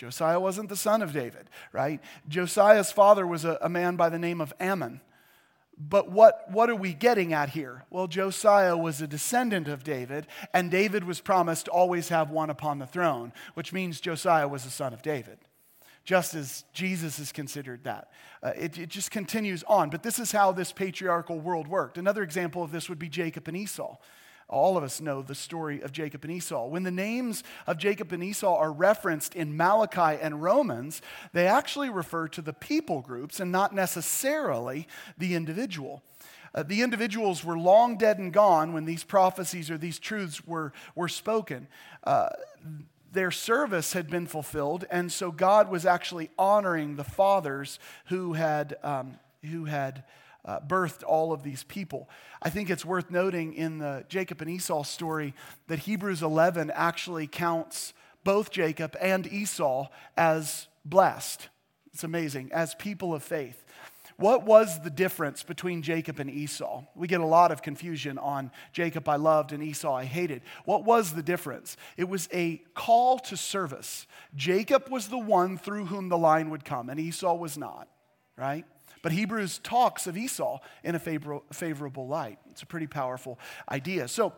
Josiah 0.00 0.40
wasn't 0.40 0.70
the 0.70 0.76
son 0.76 1.02
of 1.02 1.12
David, 1.12 1.50
right? 1.72 2.00
Josiah's 2.26 2.90
father 2.90 3.26
was 3.26 3.44
a, 3.44 3.58
a 3.60 3.68
man 3.68 3.96
by 3.96 4.08
the 4.08 4.18
name 4.18 4.40
of 4.40 4.54
Amon. 4.58 5.02
But 5.76 6.10
what, 6.10 6.50
what 6.50 6.70
are 6.70 6.74
we 6.74 6.94
getting 6.94 7.34
at 7.34 7.50
here? 7.50 7.84
Well, 7.90 8.06
Josiah 8.06 8.78
was 8.78 9.02
a 9.02 9.06
descendant 9.06 9.68
of 9.68 9.84
David, 9.84 10.26
and 10.54 10.70
David 10.70 11.04
was 11.04 11.20
promised 11.20 11.66
to 11.66 11.70
always 11.70 12.08
have 12.08 12.30
one 12.30 12.48
upon 12.48 12.78
the 12.78 12.86
throne, 12.86 13.34
which 13.52 13.74
means 13.74 14.00
Josiah 14.00 14.48
was 14.48 14.64
a 14.64 14.70
son 14.70 14.94
of 14.94 15.02
David, 15.02 15.36
just 16.06 16.32
as 16.34 16.64
Jesus 16.72 17.18
is 17.18 17.30
considered 17.30 17.84
that. 17.84 18.10
Uh, 18.42 18.52
it, 18.56 18.78
it 18.78 18.88
just 18.88 19.10
continues 19.10 19.62
on. 19.64 19.90
But 19.90 20.02
this 20.02 20.18
is 20.18 20.32
how 20.32 20.50
this 20.52 20.72
patriarchal 20.72 21.38
world 21.38 21.68
worked. 21.68 21.98
Another 21.98 22.22
example 22.22 22.62
of 22.62 22.72
this 22.72 22.88
would 22.88 22.98
be 22.98 23.10
Jacob 23.10 23.48
and 23.48 23.56
Esau. 23.56 23.98
All 24.50 24.76
of 24.76 24.82
us 24.82 25.00
know 25.00 25.22
the 25.22 25.34
story 25.34 25.80
of 25.80 25.92
Jacob 25.92 26.24
and 26.24 26.32
Esau. 26.32 26.66
When 26.66 26.82
the 26.82 26.90
names 26.90 27.44
of 27.66 27.78
Jacob 27.78 28.12
and 28.12 28.22
Esau 28.22 28.56
are 28.56 28.72
referenced 28.72 29.34
in 29.34 29.56
Malachi 29.56 30.20
and 30.20 30.42
Romans, 30.42 31.00
they 31.32 31.46
actually 31.46 31.88
refer 31.88 32.26
to 32.28 32.42
the 32.42 32.52
people 32.52 33.00
groups 33.00 33.38
and 33.38 33.52
not 33.52 33.74
necessarily 33.74 34.88
the 35.16 35.34
individual. 35.34 36.02
Uh, 36.52 36.64
the 36.64 36.82
individuals 36.82 37.44
were 37.44 37.56
long 37.56 37.96
dead 37.96 38.18
and 38.18 38.32
gone 38.32 38.72
when 38.72 38.84
these 38.84 39.04
prophecies 39.04 39.70
or 39.70 39.78
these 39.78 40.00
truths 40.00 40.44
were, 40.44 40.72
were 40.96 41.08
spoken. 41.08 41.68
Uh, 42.02 42.28
their 43.12 43.30
service 43.30 43.92
had 43.92 44.10
been 44.10 44.26
fulfilled, 44.26 44.84
and 44.90 45.10
so 45.12 45.30
God 45.30 45.70
was 45.70 45.86
actually 45.86 46.30
honoring 46.38 46.96
the 46.96 47.04
fathers 47.04 47.78
who 48.06 48.34
had, 48.34 48.76
um, 48.82 49.18
who 49.48 49.64
had 49.64 50.04
uh, 50.44 50.60
birthed 50.60 51.02
all 51.06 51.32
of 51.32 51.42
these 51.42 51.64
people. 51.64 52.08
I 52.42 52.50
think 52.50 52.70
it's 52.70 52.84
worth 52.84 53.10
noting 53.10 53.54
in 53.54 53.78
the 53.78 54.04
Jacob 54.08 54.40
and 54.40 54.50
Esau 54.50 54.82
story 54.82 55.34
that 55.68 55.80
Hebrews 55.80 56.22
11 56.22 56.70
actually 56.74 57.26
counts 57.26 57.92
both 58.24 58.50
Jacob 58.50 58.96
and 59.00 59.26
Esau 59.26 59.88
as 60.16 60.68
blessed. 60.84 61.48
It's 61.92 62.04
amazing, 62.04 62.50
as 62.52 62.74
people 62.74 63.14
of 63.14 63.22
faith. 63.22 63.64
What 64.20 64.44
was 64.44 64.82
the 64.82 64.90
difference 64.90 65.42
between 65.42 65.80
Jacob 65.80 66.20
and 66.20 66.28
Esau? 66.30 66.84
We 66.94 67.08
get 67.08 67.22
a 67.22 67.26
lot 67.26 67.50
of 67.50 67.62
confusion 67.62 68.18
on 68.18 68.50
Jacob 68.70 69.08
I 69.08 69.16
loved 69.16 69.52
and 69.52 69.62
Esau 69.62 69.94
I 69.94 70.04
hated. 70.04 70.42
What 70.66 70.84
was 70.84 71.14
the 71.14 71.22
difference? 71.22 71.78
It 71.96 72.06
was 72.06 72.28
a 72.30 72.62
call 72.74 73.18
to 73.20 73.36
service. 73.38 74.06
Jacob 74.36 74.90
was 74.90 75.08
the 75.08 75.18
one 75.18 75.56
through 75.56 75.86
whom 75.86 76.10
the 76.10 76.18
line 76.18 76.50
would 76.50 76.66
come, 76.66 76.90
and 76.90 77.00
Esau 77.00 77.34
was 77.34 77.56
not, 77.56 77.88
right? 78.36 78.66
But 79.02 79.12
Hebrews 79.12 79.58
talks 79.58 80.06
of 80.06 80.16
Esau 80.16 80.58
in 80.84 80.94
a 80.94 80.98
favorable 80.98 82.06
light. 82.06 82.38
It's 82.50 82.62
a 82.62 82.66
pretty 82.66 82.86
powerful 82.86 83.38
idea. 83.70 84.08
So, 84.08 84.34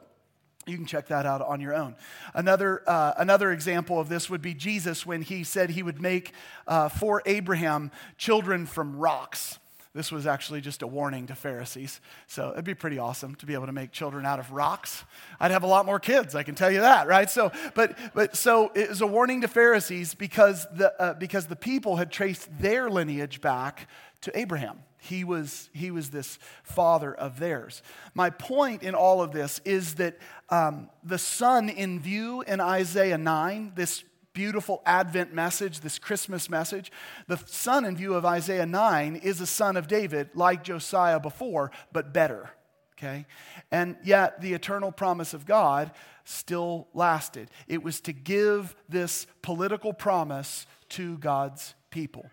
you 0.66 0.76
can 0.76 0.87
check 0.87 1.09
that 1.09 1.26
out 1.26 1.42
on 1.42 1.61
your 1.61 1.75
own. 1.75 1.97
Another, 2.35 2.83
uh, 2.87 3.14
another 3.16 3.50
example 3.50 3.99
of 3.99 4.09
this 4.09 4.31
would 4.31 4.42
be 4.42 4.54
Jesus 4.54 5.04
when 5.04 5.23
he 5.23 5.42
said 5.42 5.71
he 5.71 5.83
would 5.83 6.00
make 6.00 6.33
uh, 6.69 6.88
for 6.88 7.21
Abraham 7.26 7.90
children 8.16 8.66
from 8.66 8.97
rocks. 8.97 9.59
This 9.95 10.11
was 10.11 10.26
actually 10.26 10.62
just 10.62 10.81
a 10.81 10.87
warning 10.87 11.26
to 11.26 11.35
Pharisees. 11.35 12.00
So 12.26 12.52
it'd 12.52 12.64
be 12.64 12.75
pretty 12.75 12.99
awesome 12.99 13.35
to 13.37 13.47
be 13.47 13.52
able 13.52 13.66
to 13.66 13.73
make 13.73 13.92
children 13.92 14.25
out 14.25 14.38
of 14.38 14.50
rocks. 14.50 15.04
I'd 15.38 15.50
have 15.50 15.64
a 15.64 15.66
lot 15.66 15.85
more 15.85 16.00
kids, 16.00 16.35
I 16.35 16.45
can 16.45 16.54
tell 16.54 16.71
you 16.71 16.81
that, 16.81 17.07
right? 17.07 17.28
So, 17.28 17.52
but, 17.75 17.99
but 18.14 18.35
so 18.35 18.71
it 18.75 18.88
was 18.88 19.02
a 19.02 19.07
warning 19.07 19.42
to 19.42 19.49
Pharisees 19.49 20.14
because 20.14 20.66
the, 20.75 20.95
uh, 21.02 21.14
because 21.14 21.47
the 21.47 21.57
people 21.57 21.97
had 21.97 22.11
traced 22.11 22.49
their 22.59 22.88
lineage 22.88 23.42
back 23.42 23.87
to 24.23 24.38
Abraham. 24.38 24.79
He 24.99 25.25
was, 25.25 25.69
he 25.73 25.91
was 25.91 26.11
this 26.11 26.38
father 26.62 27.12
of 27.12 27.38
theirs. 27.38 27.83
My 28.14 28.31
point 28.31 28.83
in 28.83 28.95
all 28.95 29.21
of 29.21 29.33
this 29.33 29.61
is 29.64 29.97
that 29.97 30.17
um, 30.49 30.88
the 31.02 31.19
son 31.19 31.69
in 31.69 32.00
view 32.00 32.43
in 32.43 32.61
Isaiah 32.61 33.19
9, 33.19 33.73
this 33.75 34.05
beautiful 34.33 34.81
Advent 34.87 35.35
message, 35.35 35.81
this 35.81 35.99
Christmas 35.99 36.49
message, 36.49 36.91
the 37.26 37.37
son 37.47 37.85
in 37.85 37.97
view 37.97 38.14
of 38.14 38.25
Isaiah 38.25 38.67
9 38.67 39.17
is 39.17 39.41
a 39.41 39.47
son 39.47 39.76
of 39.76 39.88
David, 39.88 40.31
like 40.35 40.64
Josiah 40.64 41.21
before, 41.21 41.71
but 41.93 42.12
better. 42.12 42.50
Okay? 42.97 43.26
And 43.73 43.97
yet, 44.05 44.41
the 44.41 44.55
eternal 44.55 44.93
promise 44.93 45.35
of 45.35 45.45
God 45.45 45.91
still 46.25 46.87
lasted. 46.95 47.50
It 47.67 47.83
was 47.83 48.00
to 48.02 48.12
give 48.12 48.76
this 48.88 49.26
political 49.43 49.93
promise 49.93 50.67
to 50.91 51.19
God's 51.19 51.75
people. 51.91 52.31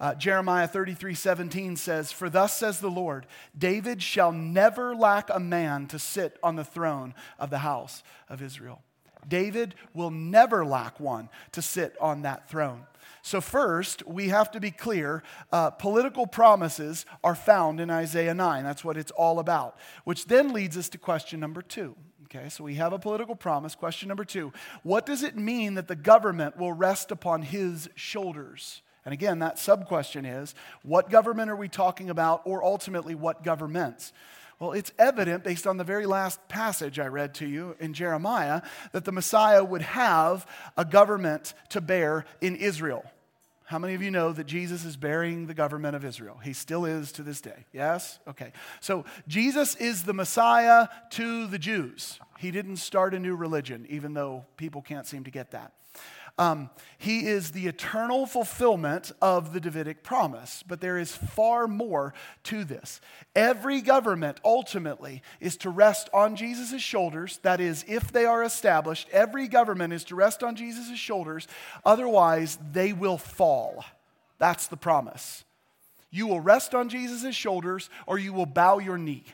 Uh, 0.00 0.14
Jeremiah 0.14 0.66
33 0.66 1.14
17 1.14 1.76
says, 1.76 2.10
For 2.10 2.30
thus 2.30 2.56
says 2.56 2.80
the 2.80 2.88
Lord, 2.88 3.26
David 3.56 4.02
shall 4.02 4.32
never 4.32 4.96
lack 4.96 5.28
a 5.28 5.38
man 5.38 5.86
to 5.88 5.98
sit 5.98 6.38
on 6.42 6.56
the 6.56 6.64
throne 6.64 7.14
of 7.38 7.50
the 7.50 7.58
house 7.58 8.02
of 8.28 8.40
Israel. 8.40 8.82
David 9.28 9.74
will 9.92 10.10
never 10.10 10.64
lack 10.64 10.98
one 10.98 11.28
to 11.52 11.60
sit 11.60 11.94
on 12.00 12.22
that 12.22 12.48
throne. 12.48 12.86
So, 13.22 13.42
first, 13.42 14.06
we 14.06 14.28
have 14.28 14.50
to 14.52 14.60
be 14.60 14.70
clear 14.70 15.22
uh, 15.52 15.70
political 15.70 16.26
promises 16.26 17.04
are 17.22 17.34
found 17.34 17.78
in 17.78 17.90
Isaiah 17.90 18.32
9. 18.32 18.64
That's 18.64 18.82
what 18.82 18.96
it's 18.96 19.10
all 19.10 19.38
about, 19.38 19.78
which 20.04 20.26
then 20.26 20.54
leads 20.54 20.78
us 20.78 20.88
to 20.90 20.98
question 20.98 21.38
number 21.40 21.60
two. 21.60 21.94
Okay, 22.24 22.48
so 22.48 22.64
we 22.64 22.76
have 22.76 22.94
a 22.94 22.98
political 22.98 23.34
promise. 23.34 23.74
Question 23.74 24.08
number 24.08 24.24
two 24.24 24.52
What 24.82 25.04
does 25.04 25.22
it 25.22 25.36
mean 25.36 25.74
that 25.74 25.88
the 25.88 25.96
government 25.96 26.56
will 26.56 26.72
rest 26.72 27.10
upon 27.10 27.42
his 27.42 27.90
shoulders? 27.94 28.80
And 29.04 29.14
again, 29.14 29.38
that 29.38 29.58
sub 29.58 29.86
question 29.86 30.24
is 30.24 30.54
what 30.82 31.10
government 31.10 31.50
are 31.50 31.56
we 31.56 31.68
talking 31.68 32.10
about, 32.10 32.42
or 32.44 32.62
ultimately, 32.62 33.14
what 33.14 33.42
governments? 33.42 34.12
Well, 34.58 34.72
it's 34.72 34.92
evident 34.98 35.42
based 35.42 35.66
on 35.66 35.78
the 35.78 35.84
very 35.84 36.04
last 36.04 36.46
passage 36.48 36.98
I 36.98 37.06
read 37.06 37.32
to 37.36 37.46
you 37.46 37.76
in 37.80 37.94
Jeremiah 37.94 38.60
that 38.92 39.06
the 39.06 39.12
Messiah 39.12 39.64
would 39.64 39.80
have 39.80 40.46
a 40.76 40.84
government 40.84 41.54
to 41.70 41.80
bear 41.80 42.26
in 42.42 42.56
Israel. 42.56 43.04
How 43.64 43.78
many 43.78 43.94
of 43.94 44.02
you 44.02 44.10
know 44.10 44.32
that 44.32 44.48
Jesus 44.48 44.84
is 44.84 44.96
bearing 44.96 45.46
the 45.46 45.54
government 45.54 45.96
of 45.96 46.04
Israel? 46.04 46.38
He 46.42 46.52
still 46.52 46.84
is 46.84 47.12
to 47.12 47.22
this 47.22 47.40
day. 47.40 47.64
Yes? 47.72 48.18
Okay. 48.28 48.52
So 48.80 49.04
Jesus 49.28 49.76
is 49.76 50.02
the 50.02 50.12
Messiah 50.12 50.88
to 51.10 51.46
the 51.46 51.58
Jews. 51.58 52.18
He 52.36 52.50
didn't 52.50 52.78
start 52.78 53.14
a 53.14 53.18
new 53.18 53.36
religion, 53.36 53.86
even 53.88 54.12
though 54.12 54.44
people 54.56 54.82
can't 54.82 55.06
seem 55.06 55.24
to 55.24 55.30
get 55.30 55.52
that. 55.52 55.72
Um, 56.38 56.70
he 56.98 57.26
is 57.26 57.50
the 57.50 57.66
eternal 57.66 58.26
fulfillment 58.26 59.12
of 59.20 59.52
the 59.52 59.60
Davidic 59.60 60.02
promise, 60.02 60.62
but 60.66 60.80
there 60.80 60.98
is 60.98 61.14
far 61.14 61.66
more 61.66 62.14
to 62.44 62.64
this. 62.64 63.00
Every 63.36 63.80
government 63.80 64.40
ultimately 64.44 65.22
is 65.40 65.56
to 65.58 65.70
rest 65.70 66.08
on 66.14 66.36
Jesus' 66.36 66.80
shoulders. 66.80 67.38
That 67.42 67.60
is, 67.60 67.84
if 67.86 68.10
they 68.12 68.24
are 68.24 68.42
established, 68.42 69.08
every 69.12 69.48
government 69.48 69.92
is 69.92 70.04
to 70.04 70.14
rest 70.14 70.42
on 70.42 70.56
Jesus' 70.56 70.98
shoulders. 70.98 71.46
Otherwise, 71.84 72.58
they 72.72 72.92
will 72.92 73.18
fall. 73.18 73.84
That's 74.38 74.66
the 74.66 74.76
promise. 74.76 75.44
You 76.10 76.26
will 76.26 76.40
rest 76.40 76.74
on 76.74 76.88
Jesus' 76.88 77.34
shoulders 77.36 77.88
or 78.06 78.18
you 78.18 78.32
will 78.32 78.46
bow 78.46 78.78
your 78.78 78.98
knee. 78.98 79.24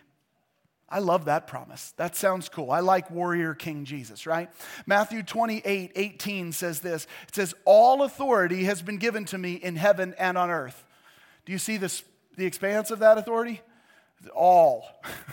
I 0.88 1.00
love 1.00 1.24
that 1.24 1.48
promise. 1.48 1.92
That 1.96 2.14
sounds 2.14 2.48
cool. 2.48 2.70
I 2.70 2.78
like 2.78 3.10
warrior 3.10 3.54
King 3.54 3.84
Jesus, 3.84 4.24
right? 4.24 4.48
Matthew 4.86 5.22
28 5.22 5.92
18 5.96 6.52
says 6.52 6.80
this 6.80 7.06
It 7.28 7.34
says, 7.34 7.54
All 7.64 8.02
authority 8.02 8.64
has 8.64 8.82
been 8.82 8.98
given 8.98 9.24
to 9.26 9.38
me 9.38 9.54
in 9.54 9.76
heaven 9.76 10.14
and 10.18 10.38
on 10.38 10.50
earth. 10.50 10.84
Do 11.44 11.52
you 11.52 11.58
see 11.58 11.76
this, 11.76 12.04
the 12.36 12.46
expanse 12.46 12.90
of 12.90 13.00
that 13.00 13.18
authority? 13.18 13.62
All, 14.34 14.88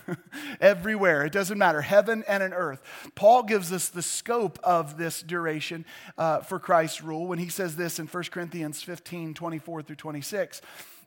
everywhere. 0.62 1.25
It 1.25 1.31
doesn't 1.31 1.57
matter, 1.57 1.81
heaven 1.81 2.24
and 2.27 2.43
an 2.43 2.53
earth. 2.53 2.83
Paul 3.15 3.43
gives 3.43 3.72
us 3.72 3.89
the 3.89 4.01
scope 4.01 4.60
of 4.62 4.98
this 4.98 5.22
duration 5.22 5.86
uh, 6.17 6.41
for 6.41 6.60
Christ's 6.60 7.01
rule 7.01 7.25
when 7.25 7.39
he 7.39 7.50
says 7.50 7.75
this 7.75 7.98
in 7.98 8.07
1 8.07 8.24
Corinthians 8.25 8.83
15 8.83 9.33
24 9.36 9.83
through 9.83 9.95
26. 9.95 10.62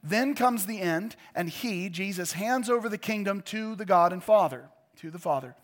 Then 0.08 0.34
comes 0.34 0.66
the 0.66 0.80
end, 0.80 1.16
and 1.34 1.48
he, 1.48 1.88
Jesus, 1.88 2.32
hands 2.32 2.70
over 2.70 2.88
the 2.88 2.98
kingdom 2.98 3.40
to 3.42 3.74
the 3.74 3.84
God 3.84 4.12
and 4.12 4.22
Father, 4.22 4.68
to 5.00 5.10
the 5.10 5.18
Father. 5.18 5.56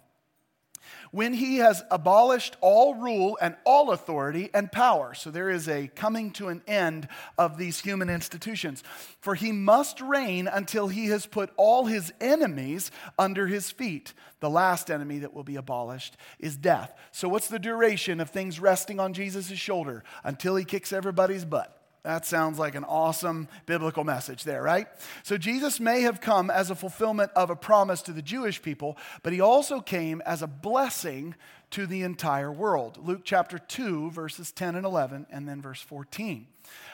When 1.12 1.32
he 1.32 1.58
has 1.58 1.84
abolished 1.92 2.56
all 2.60 2.96
rule 2.96 3.38
and 3.40 3.54
all 3.64 3.92
authority 3.92 4.50
and 4.52 4.72
power. 4.72 5.14
So 5.14 5.30
there 5.30 5.48
is 5.48 5.68
a 5.68 5.86
coming 5.86 6.32
to 6.32 6.48
an 6.48 6.62
end 6.66 7.06
of 7.38 7.56
these 7.56 7.80
human 7.80 8.10
institutions. 8.10 8.82
For 9.20 9.36
he 9.36 9.52
must 9.52 10.00
reign 10.00 10.48
until 10.48 10.88
he 10.88 11.06
has 11.06 11.24
put 11.24 11.50
all 11.56 11.86
his 11.86 12.12
enemies 12.20 12.90
under 13.18 13.46
his 13.46 13.70
feet. 13.70 14.12
The 14.40 14.50
last 14.50 14.90
enemy 14.90 15.20
that 15.20 15.34
will 15.34 15.44
be 15.44 15.56
abolished 15.56 16.16
is 16.40 16.56
death. 16.56 16.92
So, 17.12 17.28
what's 17.28 17.48
the 17.48 17.60
duration 17.60 18.18
of 18.18 18.30
things 18.30 18.58
resting 18.58 18.98
on 18.98 19.12
Jesus' 19.12 19.52
shoulder? 19.52 20.02
Until 20.24 20.56
he 20.56 20.64
kicks 20.64 20.92
everybody's 20.92 21.44
butt. 21.44 21.81
That 22.04 22.26
sounds 22.26 22.58
like 22.58 22.74
an 22.74 22.82
awesome 22.84 23.46
biblical 23.64 24.02
message 24.02 24.42
there, 24.42 24.60
right? 24.60 24.88
So 25.22 25.38
Jesus 25.38 25.78
may 25.78 26.00
have 26.02 26.20
come 26.20 26.50
as 26.50 26.68
a 26.68 26.74
fulfillment 26.74 27.30
of 27.36 27.48
a 27.48 27.56
promise 27.56 28.02
to 28.02 28.12
the 28.12 28.22
Jewish 28.22 28.60
people, 28.60 28.96
but 29.22 29.32
he 29.32 29.40
also 29.40 29.80
came 29.80 30.20
as 30.26 30.42
a 30.42 30.48
blessing 30.48 31.36
to 31.70 31.86
the 31.86 32.02
entire 32.02 32.50
world. 32.50 32.98
Luke 33.00 33.22
chapter 33.24 33.56
2, 33.56 34.10
verses 34.10 34.50
10 34.50 34.74
and 34.74 34.84
11, 34.84 35.26
and 35.30 35.48
then 35.48 35.62
verse 35.62 35.80
14. 35.80 36.48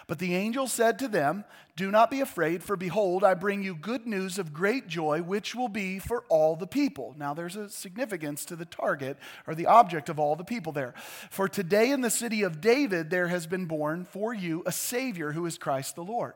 But 0.09 0.19
the 0.19 0.35
angel 0.35 0.67
said 0.67 0.99
to 0.99 1.09
them, 1.09 1.45
Do 1.77 1.91
not 1.91 2.11
be 2.11 2.23
afraid, 2.23 2.65
for 2.65 2.77
behold, 2.77 3.23
I 3.23 3.35
bring 3.35 3.63
you 3.63 3.75
good 3.75 4.07
news 4.07 4.39
of 4.39 4.55
great 4.55 4.89
joy, 4.89 5.21
which 5.21 5.55
will 5.55 5.69
be 5.69 5.99
for 5.99 6.25
all 6.31 6.57
the 6.57 6.67
people. 6.67 7.15
Now, 7.19 7.35
there's 7.35 7.57
a 7.57 7.69
significance 7.69 8.47
to 8.47 8.57
the 8.57 8.65
target 8.65 9.19
or 9.47 9.55
the 9.55 9.67
object 9.67 10.09
of 10.09 10.19
all 10.19 10.35
the 10.35 10.45
people 10.45 10.73
there. 10.73 10.95
For 11.31 11.47
today 11.47 11.91
in 11.91 12.01
the 12.01 12.09
city 12.09 12.43
of 12.43 12.63
David, 12.63 13.11
there 13.11 13.29
has 13.29 13.47
been 13.47 13.67
born 13.67 14.07
for 14.07 14.33
you 14.33 14.63
a 14.65 14.73
Savior 14.73 15.33
who 15.33 15.45
is 15.45 15.59
Christ 15.59 15.95
the 15.95 16.03
Lord. 16.03 16.33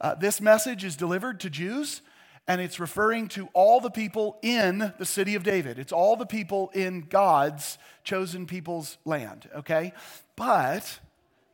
Uh, 0.00 0.14
this 0.14 0.40
message 0.40 0.84
is 0.84 0.94
delivered 0.94 1.40
to 1.40 1.50
Jews 1.50 2.00
and 2.46 2.60
it's 2.60 2.78
referring 2.78 3.28
to 3.28 3.48
all 3.54 3.80
the 3.80 3.90
people 3.90 4.38
in 4.42 4.92
the 4.98 5.06
city 5.06 5.34
of 5.34 5.42
David. 5.42 5.78
It's 5.78 5.92
all 5.92 6.14
the 6.14 6.26
people 6.26 6.70
in 6.74 7.00
God's 7.00 7.78
chosen 8.04 8.46
people's 8.46 8.98
land, 9.04 9.48
okay? 9.56 9.94
But 10.36 11.00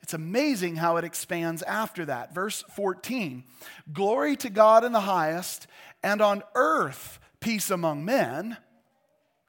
it's 0.02 0.14
amazing 0.14 0.76
how 0.76 0.96
it 0.96 1.04
expands 1.04 1.62
after 1.62 2.04
that. 2.06 2.34
Verse 2.34 2.64
14 2.74 3.44
Glory 3.92 4.36
to 4.36 4.50
God 4.50 4.84
in 4.84 4.92
the 4.92 5.00
highest, 5.00 5.66
and 6.02 6.20
on 6.20 6.42
earth 6.54 7.18
peace 7.40 7.70
among 7.70 8.04
men. 8.04 8.56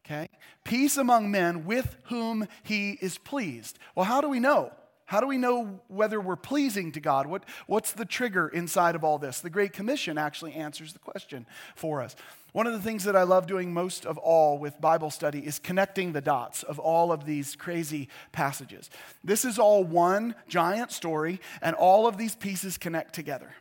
Okay? 0.06 0.30
Peace 0.64 0.98
among 0.98 1.32
men 1.32 1.66
with 1.66 1.98
whom 2.06 2.48
he 2.64 2.92
is 3.02 3.18
pleased. 3.18 3.80
Well, 3.96 4.06
how 4.06 4.22
do 4.22 4.30
we 4.30 4.40
know? 4.40 4.72
How 5.06 5.20
do 5.20 5.28
we 5.28 5.38
know 5.38 5.82
whether 5.90 6.22
we're 6.22 6.38
pleasing 6.38 6.94
to 6.94 7.02
God? 7.02 7.28
What, 7.28 7.44
what's 7.68 7.92
the 7.92 8.06
trigger 8.06 8.48
inside 8.48 8.96
of 8.96 9.04
all 9.04 9.18
this? 9.18 9.42
The 9.42 9.50
Great 9.50 9.74
Commission 9.74 10.18
actually 10.18 10.54
answers 10.54 10.94
the 10.94 11.00
question 11.00 11.46
for 11.76 12.02
us. 12.02 12.16
One 12.52 12.68
of 12.68 12.74
the 12.74 12.82
things 12.82 13.06
that 13.06 13.16
I 13.16 13.24
love 13.24 13.48
doing 13.48 13.74
most 13.74 14.06
of 14.06 14.18
all 14.18 14.58
with 14.58 14.82
Bible 14.82 15.10
study 15.10 15.40
is 15.40 15.58
connecting 15.58 16.12
the 16.12 16.22
dots 16.22 16.64
of 16.64 16.80
all 16.80 17.12
of 17.12 17.26
these 17.26 17.56
crazy 17.56 18.10
passages. 18.34 18.90
This 19.24 19.46
is 19.46 19.58
all 19.58 19.84
one 19.86 20.36
giant 20.50 20.92
story, 20.92 21.40
and 21.62 21.76
all 21.76 22.08
of 22.08 22.18
these 22.18 22.36
pieces 22.36 22.78
connect 22.78 23.14
together. 23.16 23.54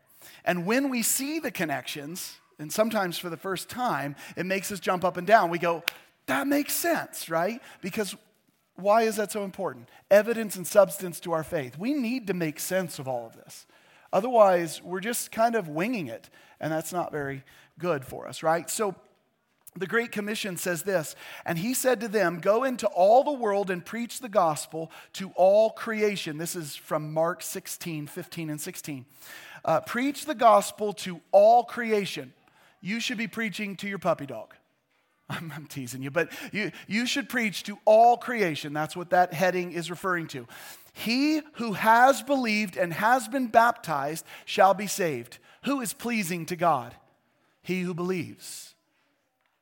And 0.45 0.67
when 0.67 0.89
we 0.91 1.03
see 1.03 1.39
the 1.39 1.53
connections, 1.53 2.37
and 2.59 2.73
sometimes 2.73 3.17
for 3.17 3.31
the 3.31 3.37
first 3.37 3.69
time, 3.69 4.17
it 4.37 4.45
makes 4.45 4.73
us 4.73 4.81
jump 4.81 5.05
up 5.05 5.17
and 5.17 5.27
down. 5.27 5.51
We 5.51 5.59
go, 5.59 5.85
that 6.27 6.49
makes 6.49 6.73
sense, 6.73 7.31
right? 7.31 7.61
Because 7.81 8.17
why 8.75 9.03
is 9.03 9.17
that 9.17 9.31
so 9.31 9.45
important? 9.45 9.89
Evidence 10.11 10.57
and 10.57 10.67
substance 10.67 11.21
to 11.21 11.33
our 11.33 11.45
faith. 11.45 11.79
We 11.79 11.95
need 11.95 12.27
to 12.27 12.35
make 12.35 12.59
sense 12.59 12.99
of 12.99 13.07
all 13.07 13.27
of 13.27 13.37
this. 13.37 13.67
Otherwise, 14.13 14.83
we're 14.83 15.01
just 15.01 15.31
kind 15.31 15.55
of 15.55 15.69
winging 15.69 16.09
it, 16.09 16.29
and 16.59 16.73
that's 16.73 16.93
not 16.93 17.13
very 17.13 17.45
good 17.81 18.05
for 18.05 18.29
us, 18.29 18.43
right? 18.43 18.71
So 18.71 18.95
the 19.77 19.87
Great 19.87 20.11
Commission 20.11 20.57
says 20.57 20.83
this, 20.83 21.15
and 21.45 21.57
he 21.57 21.75
said 21.75 22.01
to 22.01 22.09
them, 22.09 22.41
Go 22.41 22.65
into 22.65 22.87
all 22.89 23.23
the 23.23 23.33
world 23.33 23.71
and 23.71 23.85
preach 23.85 24.21
the 24.21 24.29
gospel 24.29 24.91
to 25.15 25.31
all 25.37 25.71
creation. 25.71 26.39
This 26.39 26.57
is 26.57 26.75
from 26.75 27.13
Mark 27.15 27.43
16, 27.43 28.07
15, 28.09 28.51
and 28.51 28.61
16. 28.61 29.05
Uh, 29.65 29.81
preach 29.81 30.25
the 30.25 30.35
gospel 30.35 30.93
to 30.93 31.21
all 31.31 31.65
creation. 31.65 32.33
You 32.81 32.99
should 32.99 33.19
be 33.19 33.29
preaching 33.29 33.77
to 33.77 33.89
your 33.89 33.99
puppy 33.99 34.27
dog. 34.27 34.55
I'm, 35.31 35.53
I'm, 35.55 35.67
teasing 35.67 36.03
you, 36.03 36.11
but 36.11 36.33
you, 36.53 36.73
you 36.89 37.07
should 37.07 37.29
preach 37.29 37.63
to 37.65 37.79
all 37.85 38.17
creation. 38.17 38.73
That's 38.73 38.97
what 38.97 39.11
that 39.11 39.33
heading 39.33 39.73
is 39.73 39.91
referring 39.91 40.27
to. 40.29 40.49
He 40.93 41.41
who 41.55 41.75
has 41.75 42.23
believed 42.23 42.77
and 42.77 42.93
has 42.93 43.29
been 43.29 43.47
baptized 43.47 44.25
shall 44.45 44.75
be 44.75 44.89
saved. 44.89 45.39
Who 45.65 45.81
is 45.81 45.93
pleasing 45.93 46.47
to 46.47 46.57
God? 46.57 46.95
He 47.71 47.83
who 47.83 47.95
believes, 47.95 48.75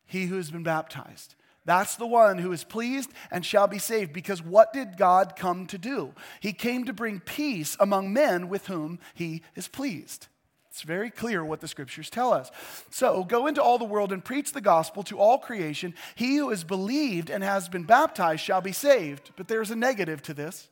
he 0.07 0.25
who 0.25 0.37
has 0.37 0.51
been 0.51 0.63
baptized. 0.63 1.35
That's 1.67 1.97
the 1.97 2.07
one 2.07 2.39
who 2.39 2.53
is 2.53 2.65
pleased 2.65 3.11
and 3.31 3.45
shall 3.45 3.67
be 3.67 3.79
saved. 3.79 4.15
Because 4.15 4.43
what 4.43 4.73
did 4.73 4.97
God 4.97 5.37
come 5.37 5.67
to 5.67 5.77
do? 5.77 6.15
He 6.41 6.55
came 6.55 6.87
to 6.87 6.95
bring 6.95 7.21
peace 7.21 7.77
among 7.79 8.15
men 8.15 8.49
with 8.49 8.69
whom 8.69 8.99
he 9.13 9.43
is 9.55 9.69
pleased. 9.69 10.29
It's 10.71 10.81
very 10.81 11.11
clear 11.11 11.45
what 11.45 11.61
the 11.61 11.69
scriptures 11.69 12.09
tell 12.09 12.33
us. 12.33 12.51
So 12.89 13.25
go 13.25 13.47
into 13.47 13.63
all 13.63 13.77
the 13.77 13.85
world 13.85 14.11
and 14.11 14.25
preach 14.25 14.53
the 14.53 14.63
gospel 14.63 15.03
to 15.03 15.19
all 15.19 15.37
creation. 15.37 15.93
He 16.15 16.37
who 16.37 16.49
has 16.49 16.65
believed 16.65 17.29
and 17.29 17.45
has 17.45 17.69
been 17.69 17.85
baptized 17.85 18.41
shall 18.41 18.63
be 18.63 18.73
saved. 18.73 19.33
But 19.37 19.49
there's 19.49 19.71
a 19.71 19.77
negative 19.77 20.23
to 20.23 20.33
this. 20.33 20.71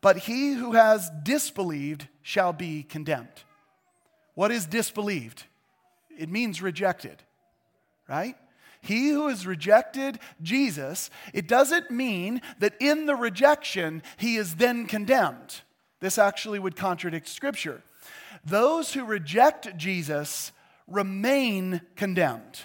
But 0.00 0.16
he 0.16 0.54
who 0.54 0.72
has 0.72 1.10
disbelieved 1.22 2.08
shall 2.22 2.54
be 2.54 2.84
condemned. 2.84 3.44
What 4.32 4.50
is 4.50 4.64
disbelieved? 4.64 5.44
It 6.18 6.28
means 6.28 6.60
rejected, 6.60 7.22
right? 8.08 8.36
He 8.80 9.08
who 9.08 9.28
has 9.28 9.46
rejected 9.46 10.18
Jesus, 10.42 11.10
it 11.32 11.48
doesn't 11.48 11.90
mean 11.90 12.42
that 12.58 12.74
in 12.80 13.06
the 13.06 13.16
rejection 13.16 14.02
he 14.16 14.36
is 14.36 14.56
then 14.56 14.86
condemned. 14.86 15.62
This 16.00 16.18
actually 16.18 16.58
would 16.58 16.76
contradict 16.76 17.28
Scripture. 17.28 17.82
Those 18.44 18.92
who 18.92 19.04
reject 19.04 19.76
Jesus 19.76 20.52
remain 20.86 21.80
condemned. 21.96 22.60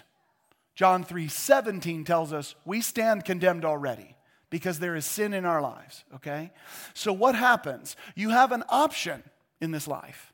John 0.75 1.03
3 1.03 1.27
17 1.27 2.03
tells 2.03 2.33
us 2.33 2.55
we 2.65 2.81
stand 2.81 3.25
condemned 3.25 3.65
already 3.65 4.15
because 4.49 4.79
there 4.79 4.95
is 4.95 5.05
sin 5.05 5.33
in 5.33 5.45
our 5.45 5.61
lives, 5.61 6.03
okay? 6.15 6.51
So, 6.93 7.11
what 7.13 7.35
happens? 7.35 7.95
You 8.15 8.29
have 8.29 8.51
an 8.51 8.63
option 8.69 9.23
in 9.61 9.71
this 9.71 9.87
life. 9.87 10.32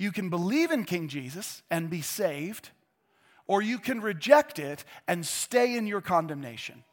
You 0.00 0.12
can 0.12 0.30
believe 0.30 0.70
in 0.70 0.84
King 0.84 1.08
Jesus 1.08 1.62
and 1.70 1.90
be 1.90 2.00
saved, 2.00 2.70
or 3.46 3.60
you 3.60 3.78
can 3.78 4.00
reject 4.00 4.58
it 4.58 4.82
and 5.06 5.26
stay 5.26 5.76
in 5.76 5.86
your 5.86 6.00
condemnation. 6.00 6.84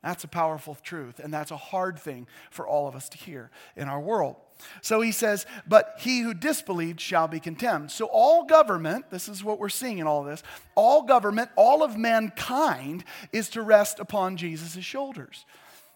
That's 0.00 0.22
a 0.22 0.28
powerful 0.28 0.76
truth, 0.80 1.18
and 1.18 1.34
that's 1.34 1.50
a 1.50 1.56
hard 1.56 1.98
thing 1.98 2.28
for 2.52 2.68
all 2.68 2.86
of 2.86 2.94
us 2.94 3.08
to 3.08 3.18
hear 3.18 3.50
in 3.74 3.88
our 3.88 3.98
world. 3.98 4.36
So 4.80 5.00
he 5.00 5.10
says, 5.10 5.44
But 5.66 5.96
he 5.98 6.20
who 6.20 6.32
disbelieved 6.32 7.00
shall 7.00 7.26
be 7.26 7.40
condemned. 7.40 7.90
So 7.90 8.06
all 8.06 8.44
government, 8.44 9.10
this 9.10 9.28
is 9.28 9.42
what 9.42 9.58
we're 9.58 9.68
seeing 9.68 9.98
in 9.98 10.06
all 10.06 10.22
this, 10.22 10.44
all 10.76 11.02
government, 11.02 11.50
all 11.56 11.82
of 11.82 11.98
mankind 11.98 13.02
is 13.32 13.48
to 13.50 13.62
rest 13.62 13.98
upon 13.98 14.36
Jesus' 14.36 14.84
shoulders. 14.84 15.46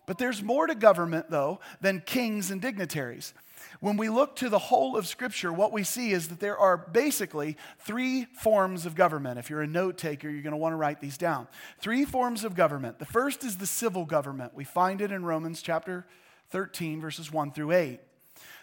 But 0.05 0.19
there's 0.19 0.43
more 0.43 0.67
to 0.67 0.75
government, 0.75 1.31
though, 1.31 1.61
than 1.81 2.01
kings 2.01 2.51
and 2.51 2.61
dignitaries. 2.61 3.35
When 3.85 3.99
we 3.99 4.09
look 4.09 4.37
to 4.37 4.49
the 4.49 4.59
whole 4.59 4.97
of 4.97 5.07
Scripture, 5.07 5.53
what 5.53 5.71
we 5.71 5.85
see 5.85 6.13
is 6.13 6.29
that 6.29 6.41
there 6.41 6.57
are 6.57 6.79
basically 6.79 7.59
three 7.81 8.25
forms 8.25 8.87
of 8.87 8.95
government. 8.95 9.39
If 9.39 9.51
you're 9.51 9.61
a 9.61 9.67
note 9.67 9.99
taker, 9.99 10.27
you're 10.27 10.41
going 10.41 10.53
to 10.53 10.57
want 10.57 10.73
to 10.73 10.79
write 10.79 11.03
these 11.03 11.19
down. 11.19 11.49
Three 11.81 12.07
forms 12.07 12.45
of 12.45 12.55
government. 12.55 12.99
The 12.99 13.05
first 13.05 13.45
is 13.45 13.59
the 13.59 13.67
civil 13.67 14.07
government. 14.07 14.55
We 14.55 14.65
find 14.65 15.03
it 15.03 15.13
in 15.13 15.23
Romans 15.23 15.61
chapter 15.61 16.07
13, 16.49 16.99
verses 17.03 17.31
1 17.31 17.53
through 17.53 17.73
8. 17.73 18.01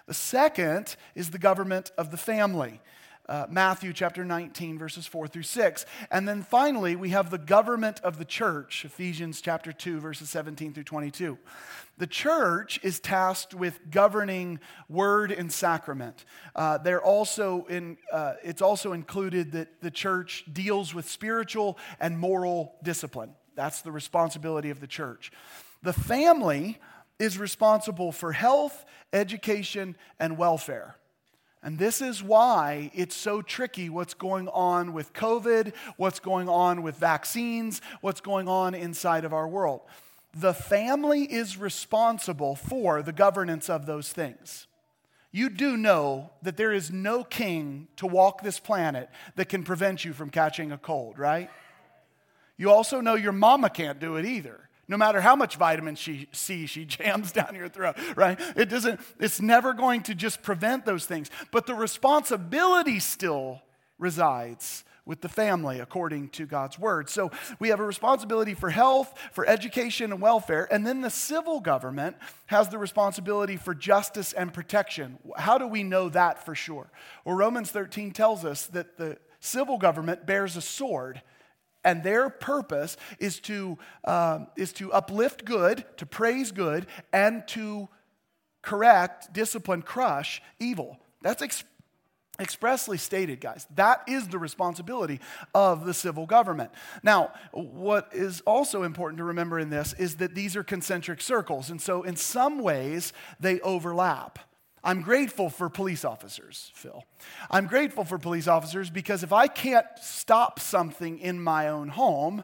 The 0.08 0.16
second 0.16 0.96
is 1.14 1.30
the 1.30 1.38
government 1.38 1.92
of 2.00 2.10
the 2.10 2.18
family 2.18 2.82
uh, 3.30 3.46
Matthew 3.50 3.94
chapter 3.94 4.26
19, 4.26 4.78
verses 4.78 5.08
4 5.08 5.28
through 5.28 5.44
6. 5.44 5.86
And 6.10 6.28
then 6.28 6.42
finally, 6.42 6.96
we 6.96 7.10
have 7.10 7.30
the 7.30 7.38
government 7.38 8.00
of 8.02 8.18
the 8.18 8.26
church, 8.26 8.84
Ephesians 8.86 9.42
chapter 9.42 9.72
2, 9.72 10.00
verses 10.00 10.30
17 10.30 10.74
through 10.74 10.84
22. 10.84 11.38
The 11.98 12.08
church 12.08 12.80
is 12.84 13.00
tasked 13.00 13.54
with 13.54 13.80
governing 13.92 14.60
word 14.90 15.32
and 15.32 15.52
sacrament. 15.52 16.26
Uh, 16.56 16.78
they're 16.80 17.04
also 17.04 17.66
in, 17.66 17.98
uh, 18.12 18.34
it's 18.44 18.62
also 18.62 18.94
included 18.94 19.52
that 19.52 19.82
the 19.82 19.92
church 19.92 20.44
deals 20.52 20.94
with 20.94 21.08
spiritual 21.08 21.78
and 22.00 22.18
moral 22.18 22.76
discipline. 22.84 23.36
That's 23.56 23.82
the 23.82 23.92
responsibility 23.92 24.70
of 24.70 24.80
the 24.80 24.88
church. 24.88 25.32
The 25.84 25.94
family 25.94 26.80
is 27.20 27.38
responsible 27.38 28.12
for 28.12 28.32
health, 28.32 28.86
education, 29.14 29.96
and 30.20 30.38
welfare. 30.38 30.96
And 31.64 31.78
this 31.78 32.02
is 32.02 32.24
why 32.24 32.90
it's 32.94 33.16
so 33.16 33.42
tricky 33.42 33.88
what's 33.90 34.16
going 34.16 34.48
on 34.48 34.94
with 34.94 35.14
COVID, 35.14 35.74
what's 35.96 36.20
going 36.20 36.50
on 36.50 36.82
with 36.82 36.96
vaccines, 36.96 37.82
what's 38.02 38.22
going 38.22 38.48
on 38.48 38.74
inside 38.74 39.26
of 39.26 39.34
our 39.34 39.48
world. 39.48 39.82
The 40.34 40.54
family 40.54 41.24
is 41.24 41.58
responsible 41.58 42.56
for 42.56 43.04
the 43.04 43.12
governance 43.12 43.70
of 43.70 43.86
those 43.86 44.12
things. 44.12 44.66
You 45.32 45.50
do 45.50 45.78
know 45.78 46.32
that 46.42 46.58
there 46.58 46.74
is 46.74 46.90
no 46.92 47.24
king 47.24 47.88
to 47.98 48.08
walk 48.08 48.42
this 48.42 48.60
planet 48.60 49.10
that 49.36 49.48
can 49.48 49.64
prevent 49.64 50.04
you 50.04 50.14
from 50.14 50.30
catching 50.30 50.72
a 50.72 50.78
cold, 50.78 51.20
right? 51.20 51.50
You 52.58 52.72
also 52.72 53.02
know 53.02 53.16
your 53.16 53.32
mama 53.32 53.70
can't 53.70 54.00
do 54.00 54.16
it 54.16 54.26
either 54.26 54.70
no 54.92 54.98
matter 54.98 55.22
how 55.22 55.38
much 55.38 55.56
vitamin 55.56 55.96
she, 55.96 56.28
C 56.34 56.66
she 56.66 56.84
jams 56.84 57.32
down 57.40 57.56
your 57.56 57.70
throat, 57.70 57.96
right? 58.16 58.38
It 58.58 58.70
doesn't, 58.70 59.00
it's 59.20 59.42
never 59.42 59.74
going 59.74 60.04
to 60.04 60.14
just 60.14 60.44
prevent 60.44 60.86
those 60.86 61.06
things. 61.06 61.32
But 61.50 61.66
the 61.66 61.74
responsibility 61.74 63.00
still 63.00 63.62
resides 63.98 64.84
with 65.06 65.22
the 65.22 65.30
family 65.30 65.80
according 65.80 66.28
to 66.30 66.46
God's 66.46 66.78
word. 66.78 67.10
So 67.10 67.32
we 67.58 67.70
have 67.70 67.80
a 67.80 67.86
responsibility 67.86 68.54
for 68.54 68.70
health, 68.70 69.18
for 69.32 69.48
education 69.48 70.12
and 70.12 70.22
welfare, 70.22 70.68
and 70.72 70.86
then 70.86 71.00
the 71.00 71.10
civil 71.10 71.62
government 71.62 72.18
has 72.48 72.68
the 72.68 72.78
responsibility 72.78 73.56
for 73.56 73.74
justice 73.74 74.34
and 74.34 74.54
protection. 74.54 75.18
How 75.38 75.58
do 75.58 75.68
we 75.68 75.84
know 75.84 76.10
that 76.10 76.46
for 76.46 76.54
sure? 76.54 76.92
Well, 77.24 77.36
Romans 77.36 77.72
13 77.72 78.12
tells 78.12 78.44
us 78.44 78.68
that 78.68 78.98
the 78.98 79.18
civil 79.40 79.78
government 79.78 80.26
bears 80.26 80.58
a 80.58 80.62
sword 80.62 81.22
and 81.84 82.04
their 82.04 82.30
purpose 82.30 82.98
is 83.20 83.40
to, 83.42 83.78
um, 84.06 84.48
is 84.56 84.74
to 84.74 84.92
uplift 84.94 85.46
good, 85.46 85.86
to 85.98 86.06
praise 86.06 86.52
good, 86.52 86.88
and 87.12 87.48
to 87.50 87.90
correct, 88.62 89.34
discipline, 89.34 89.82
crush 89.82 90.42
evil. 90.60 91.00
That's 91.22 91.42
ex- 91.42 91.64
expressly 92.40 92.98
stated, 92.98 93.40
guys. 93.40 93.68
That 93.76 94.04
is 94.08 94.28
the 94.28 94.40
responsibility 94.40 95.20
of 95.54 95.86
the 95.86 95.94
civil 95.94 96.26
government. 96.26 96.72
Now, 97.04 97.32
what 97.52 98.10
is 98.14 98.42
also 98.42 98.84
important 98.84 99.18
to 99.18 99.24
remember 99.24 99.60
in 99.60 99.70
this 99.70 99.94
is 99.94 100.18
that 100.18 100.36
these 100.36 100.56
are 100.56 100.64
concentric 100.64 101.22
circles, 101.22 101.70
and 101.70 101.82
so 101.82 102.04
in 102.04 102.16
some 102.16 102.60
ways 102.60 103.14
they 103.40 103.60
overlap. 103.62 104.40
I'm 104.84 105.02
grateful 105.02 105.50
for 105.50 105.70
police 105.70 106.04
officers, 106.04 106.72
Phil. 106.74 107.04
I'm 107.50 107.68
grateful 107.68 108.04
for 108.04 108.18
police 108.18 108.48
officers 108.48 108.90
because 108.90 109.24
if 109.24 109.32
I 109.32 109.48
can't 109.48 109.86
stop 110.02 110.60
something 110.60 111.20
in 111.20 111.42
my 111.42 111.68
own 111.68 111.90
home, 111.90 112.44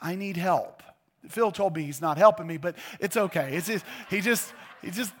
I 0.00 0.14
need 0.14 0.36
help. 0.36 0.82
Phil 1.28 1.50
told 1.50 1.74
me 1.74 1.84
he's 1.84 2.00
not 2.00 2.18
helping 2.18 2.46
me, 2.46 2.58
but 2.58 2.76
it's 3.00 3.16
okay. 3.16 3.56
It's 3.56 3.66
just, 3.66 3.84
he 4.10 4.20
just, 4.20 4.52
he 4.82 4.90
just, 4.90 5.12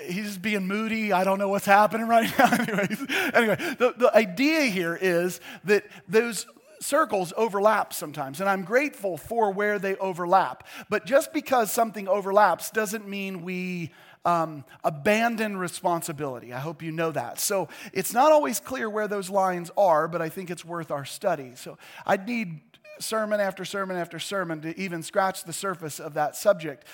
he's 0.00 0.26
just 0.26 0.42
being 0.42 0.66
moody. 0.66 1.12
I 1.12 1.24
don't 1.24 1.38
know 1.38 1.48
what's 1.48 1.66
happening 1.66 2.06
right 2.06 2.30
now. 2.38 2.52
Anyways, 2.60 3.06
anyway, 3.34 3.56
the, 3.78 3.94
the 3.96 4.16
idea 4.16 4.62
here 4.62 4.96
is 5.00 5.40
that 5.64 5.84
those 6.08 6.46
circles 6.80 7.32
overlap 7.36 7.92
sometimes, 7.92 8.40
and 8.40 8.48
I'm 8.48 8.64
grateful 8.64 9.16
for 9.16 9.50
where 9.50 9.78
they 9.78 9.96
overlap. 9.96 10.66
But 10.88 11.06
just 11.06 11.32
because 11.32 11.72
something 11.72 12.08
overlaps 12.08 12.70
doesn't 12.70 13.08
mean 13.08 13.42
we 13.42 13.92
um, 14.26 14.64
abandon 14.82 15.56
responsibility. 15.56 16.52
I 16.52 16.58
hope 16.58 16.82
you 16.82 16.90
know 16.90 17.12
that. 17.12 17.38
So 17.38 17.68
it's 17.92 18.12
not 18.12 18.32
always 18.32 18.58
clear 18.58 18.90
where 18.90 19.06
those 19.06 19.30
lines 19.30 19.70
are, 19.76 20.08
but 20.08 20.20
I 20.20 20.28
think 20.28 20.50
it's 20.50 20.64
worth 20.64 20.90
our 20.90 21.04
study. 21.04 21.52
So 21.54 21.78
I'd 22.04 22.26
need 22.26 22.60
sermon 22.98 23.40
after 23.40 23.64
sermon 23.64 23.96
after 23.96 24.18
sermon 24.18 24.62
to 24.62 24.78
even 24.78 25.02
scratch 25.02 25.44
the 25.44 25.52
surface 25.52 26.00
of 26.00 26.14
that 26.14 26.34
subject. 26.34 26.84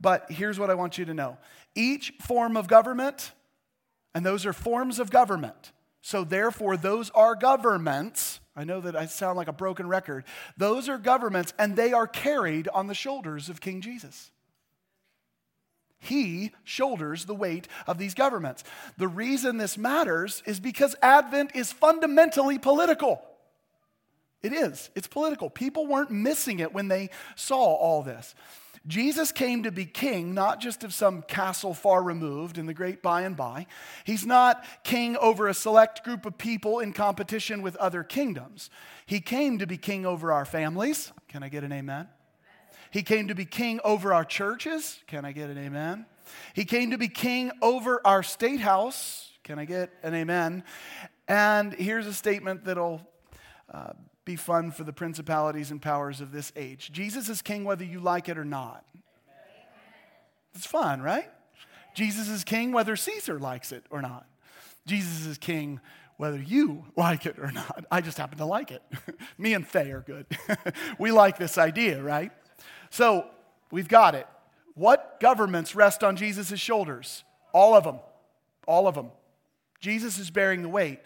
But 0.00 0.30
here's 0.30 0.58
what 0.58 0.68
I 0.68 0.74
want 0.74 0.98
you 0.98 1.06
to 1.06 1.14
know 1.14 1.38
each 1.74 2.12
form 2.20 2.56
of 2.58 2.68
government, 2.68 3.32
and 4.14 4.26
those 4.26 4.44
are 4.44 4.52
forms 4.52 4.98
of 4.98 5.10
government. 5.10 5.72
So, 6.02 6.24
therefore, 6.24 6.76
those 6.76 7.10
are 7.10 7.36
governments. 7.36 8.40
I 8.56 8.64
know 8.64 8.80
that 8.80 8.96
I 8.96 9.06
sound 9.06 9.36
like 9.36 9.46
a 9.46 9.52
broken 9.52 9.86
record. 9.86 10.24
Those 10.56 10.88
are 10.88 10.98
governments, 10.98 11.54
and 11.58 11.76
they 11.76 11.92
are 11.92 12.08
carried 12.08 12.68
on 12.68 12.88
the 12.88 12.94
shoulders 12.94 13.48
of 13.48 13.60
King 13.60 13.80
Jesus. 13.80 14.31
He 16.04 16.50
shoulders 16.64 17.26
the 17.26 17.34
weight 17.34 17.68
of 17.86 17.96
these 17.96 18.12
governments. 18.12 18.64
The 18.98 19.06
reason 19.06 19.56
this 19.56 19.78
matters 19.78 20.42
is 20.46 20.58
because 20.58 20.96
Advent 21.00 21.52
is 21.54 21.72
fundamentally 21.72 22.58
political. 22.58 23.22
It 24.42 24.52
is. 24.52 24.90
It's 24.96 25.06
political. 25.06 25.48
People 25.48 25.86
weren't 25.86 26.10
missing 26.10 26.58
it 26.58 26.74
when 26.74 26.88
they 26.88 27.10
saw 27.36 27.62
all 27.62 28.02
this. 28.02 28.34
Jesus 28.84 29.30
came 29.30 29.62
to 29.62 29.70
be 29.70 29.84
king, 29.84 30.34
not 30.34 30.60
just 30.60 30.82
of 30.82 30.92
some 30.92 31.22
castle 31.22 31.72
far 31.72 32.02
removed 32.02 32.58
in 32.58 32.66
the 32.66 32.74
great 32.74 33.00
by 33.00 33.22
and 33.22 33.36
by. 33.36 33.68
He's 34.02 34.26
not 34.26 34.64
king 34.82 35.16
over 35.18 35.46
a 35.46 35.54
select 35.54 36.02
group 36.02 36.26
of 36.26 36.36
people 36.36 36.80
in 36.80 36.92
competition 36.92 37.62
with 37.62 37.76
other 37.76 38.02
kingdoms. 38.02 38.70
He 39.06 39.20
came 39.20 39.58
to 39.58 39.68
be 39.68 39.76
king 39.76 40.04
over 40.04 40.32
our 40.32 40.44
families. 40.44 41.12
Can 41.28 41.44
I 41.44 41.48
get 41.48 41.62
an 41.62 41.70
amen? 41.70 42.08
He 42.92 43.02
came 43.02 43.28
to 43.28 43.34
be 43.34 43.46
king 43.46 43.80
over 43.84 44.12
our 44.12 44.24
churches. 44.24 45.00
Can 45.06 45.24
I 45.24 45.32
get 45.32 45.48
an 45.48 45.56
amen? 45.56 46.04
He 46.54 46.66
came 46.66 46.90
to 46.90 46.98
be 46.98 47.08
king 47.08 47.50
over 47.62 48.00
our 48.06 48.22
state 48.22 48.60
house. 48.60 49.30
Can 49.44 49.58
I 49.58 49.64
get 49.64 49.90
an 50.02 50.14
amen? 50.14 50.62
And 51.26 51.72
here's 51.72 52.06
a 52.06 52.12
statement 52.12 52.66
that'll 52.66 53.00
uh, 53.72 53.94
be 54.26 54.36
fun 54.36 54.70
for 54.70 54.84
the 54.84 54.92
principalities 54.92 55.70
and 55.70 55.80
powers 55.80 56.20
of 56.20 56.32
this 56.32 56.52
age 56.54 56.92
Jesus 56.92 57.30
is 57.30 57.40
king 57.40 57.64
whether 57.64 57.82
you 57.82 57.98
like 57.98 58.28
it 58.28 58.36
or 58.36 58.44
not. 58.44 58.84
It's 60.54 60.66
fun, 60.66 61.00
right? 61.00 61.30
Jesus 61.94 62.28
is 62.28 62.44
king 62.44 62.72
whether 62.72 62.94
Caesar 62.94 63.38
likes 63.38 63.72
it 63.72 63.84
or 63.90 64.02
not. 64.02 64.26
Jesus 64.86 65.24
is 65.24 65.38
king 65.38 65.80
whether 66.18 66.38
you 66.38 66.84
like 66.94 67.24
it 67.24 67.38
or 67.38 67.50
not. 67.50 67.86
I 67.90 68.02
just 68.02 68.18
happen 68.18 68.36
to 68.36 68.44
like 68.44 68.70
it. 68.70 68.82
Me 69.38 69.54
and 69.54 69.66
Faye 69.66 69.92
are 69.92 70.02
good. 70.02 70.26
we 70.98 71.10
like 71.10 71.38
this 71.38 71.56
idea, 71.56 72.02
right? 72.02 72.32
So 72.90 73.26
we've 73.70 73.88
got 73.88 74.14
it. 74.14 74.26
What 74.74 75.18
governments 75.20 75.74
rest 75.74 76.02
on 76.02 76.16
Jesus' 76.16 76.58
shoulders? 76.58 77.24
All 77.52 77.74
of 77.74 77.84
them. 77.84 77.98
All 78.66 78.86
of 78.88 78.94
them. 78.94 79.10
Jesus 79.80 80.18
is 80.18 80.30
bearing 80.30 80.62
the 80.62 80.68
weight. 80.68 81.00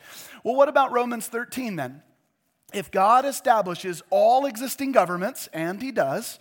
Well, 0.45 0.55
what 0.55 0.69
about 0.69 0.92
Romans 0.92 1.27
13 1.27 1.77
then? 1.77 2.03
If 2.73 2.90
God 2.90 3.25
establishes 3.25 4.03
all 4.11 4.45
existing 4.45 4.92
governments, 4.92 5.49
and 5.53 5.81
He 5.81 5.92
does, 5.92 6.38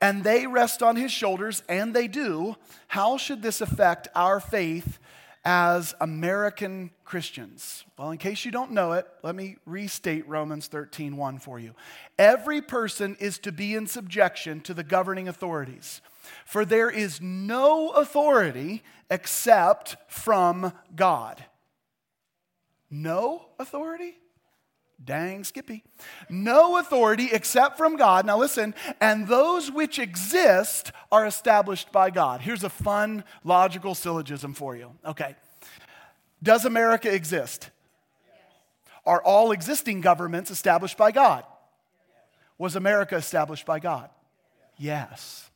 and 0.00 0.22
they 0.22 0.46
rest 0.46 0.82
on 0.82 0.96
His 0.96 1.10
shoulders, 1.10 1.62
and 1.68 1.94
they 1.94 2.06
do, 2.06 2.56
how 2.88 3.16
should 3.16 3.42
this 3.42 3.60
affect 3.60 4.08
our 4.14 4.38
faith 4.38 4.98
as 5.46 5.94
American 6.00 6.90
Christians? 7.04 7.84
Well, 7.96 8.10
in 8.10 8.18
case 8.18 8.44
you 8.44 8.50
don't 8.50 8.72
know 8.72 8.92
it, 8.94 9.06
let 9.22 9.36
me 9.36 9.56
restate 9.64 10.28
Romans 10.28 10.66
13 10.66 11.16
1 11.16 11.38
for 11.38 11.60
you. 11.60 11.72
Every 12.18 12.60
person 12.60 13.16
is 13.20 13.38
to 13.38 13.52
be 13.52 13.76
in 13.76 13.86
subjection 13.86 14.60
to 14.62 14.74
the 14.74 14.82
governing 14.82 15.28
authorities, 15.28 16.02
for 16.44 16.64
there 16.64 16.90
is 16.90 17.20
no 17.20 17.90
authority 17.90 18.82
except 19.08 19.96
from 20.08 20.72
God. 20.96 21.44
No 22.90 23.46
authority? 23.60 24.18
Dang, 25.04 25.44
Skippy. 25.44 25.84
No 26.28 26.78
authority 26.78 27.28
except 27.32 27.76
from 27.76 27.96
God. 27.96 28.26
Now 28.26 28.38
listen, 28.38 28.74
and 29.00 29.28
those 29.28 29.70
which 29.70 29.98
exist 29.98 30.90
are 31.12 31.26
established 31.26 31.92
by 31.92 32.10
God. 32.10 32.40
Here's 32.40 32.64
a 32.64 32.70
fun 32.70 33.22
logical 33.44 33.94
syllogism 33.94 34.54
for 34.54 34.74
you. 34.74 34.92
Okay. 35.04 35.36
Does 36.42 36.64
America 36.64 37.12
exist? 37.12 37.70
Are 39.04 39.22
all 39.22 39.52
existing 39.52 40.00
governments 40.00 40.50
established 40.50 40.96
by 40.96 41.12
God? 41.12 41.44
Was 42.58 42.74
America 42.74 43.16
established 43.16 43.66
by 43.66 43.78
God? 43.78 44.10
Yes. 44.78 45.50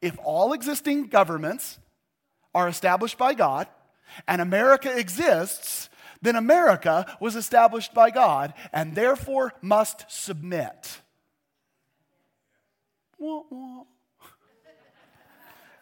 If 0.00 0.18
all 0.24 0.52
existing 0.52 1.06
governments 1.06 1.78
are 2.54 2.68
established 2.68 3.18
by 3.18 3.34
God 3.34 3.68
and 4.26 4.40
America 4.40 4.96
exists, 4.96 5.88
then 6.22 6.36
America 6.36 7.06
was 7.20 7.36
established 7.36 7.94
by 7.94 8.10
God 8.10 8.54
and 8.72 8.94
therefore 8.94 9.54
must 9.60 10.04
submit. 10.08 11.00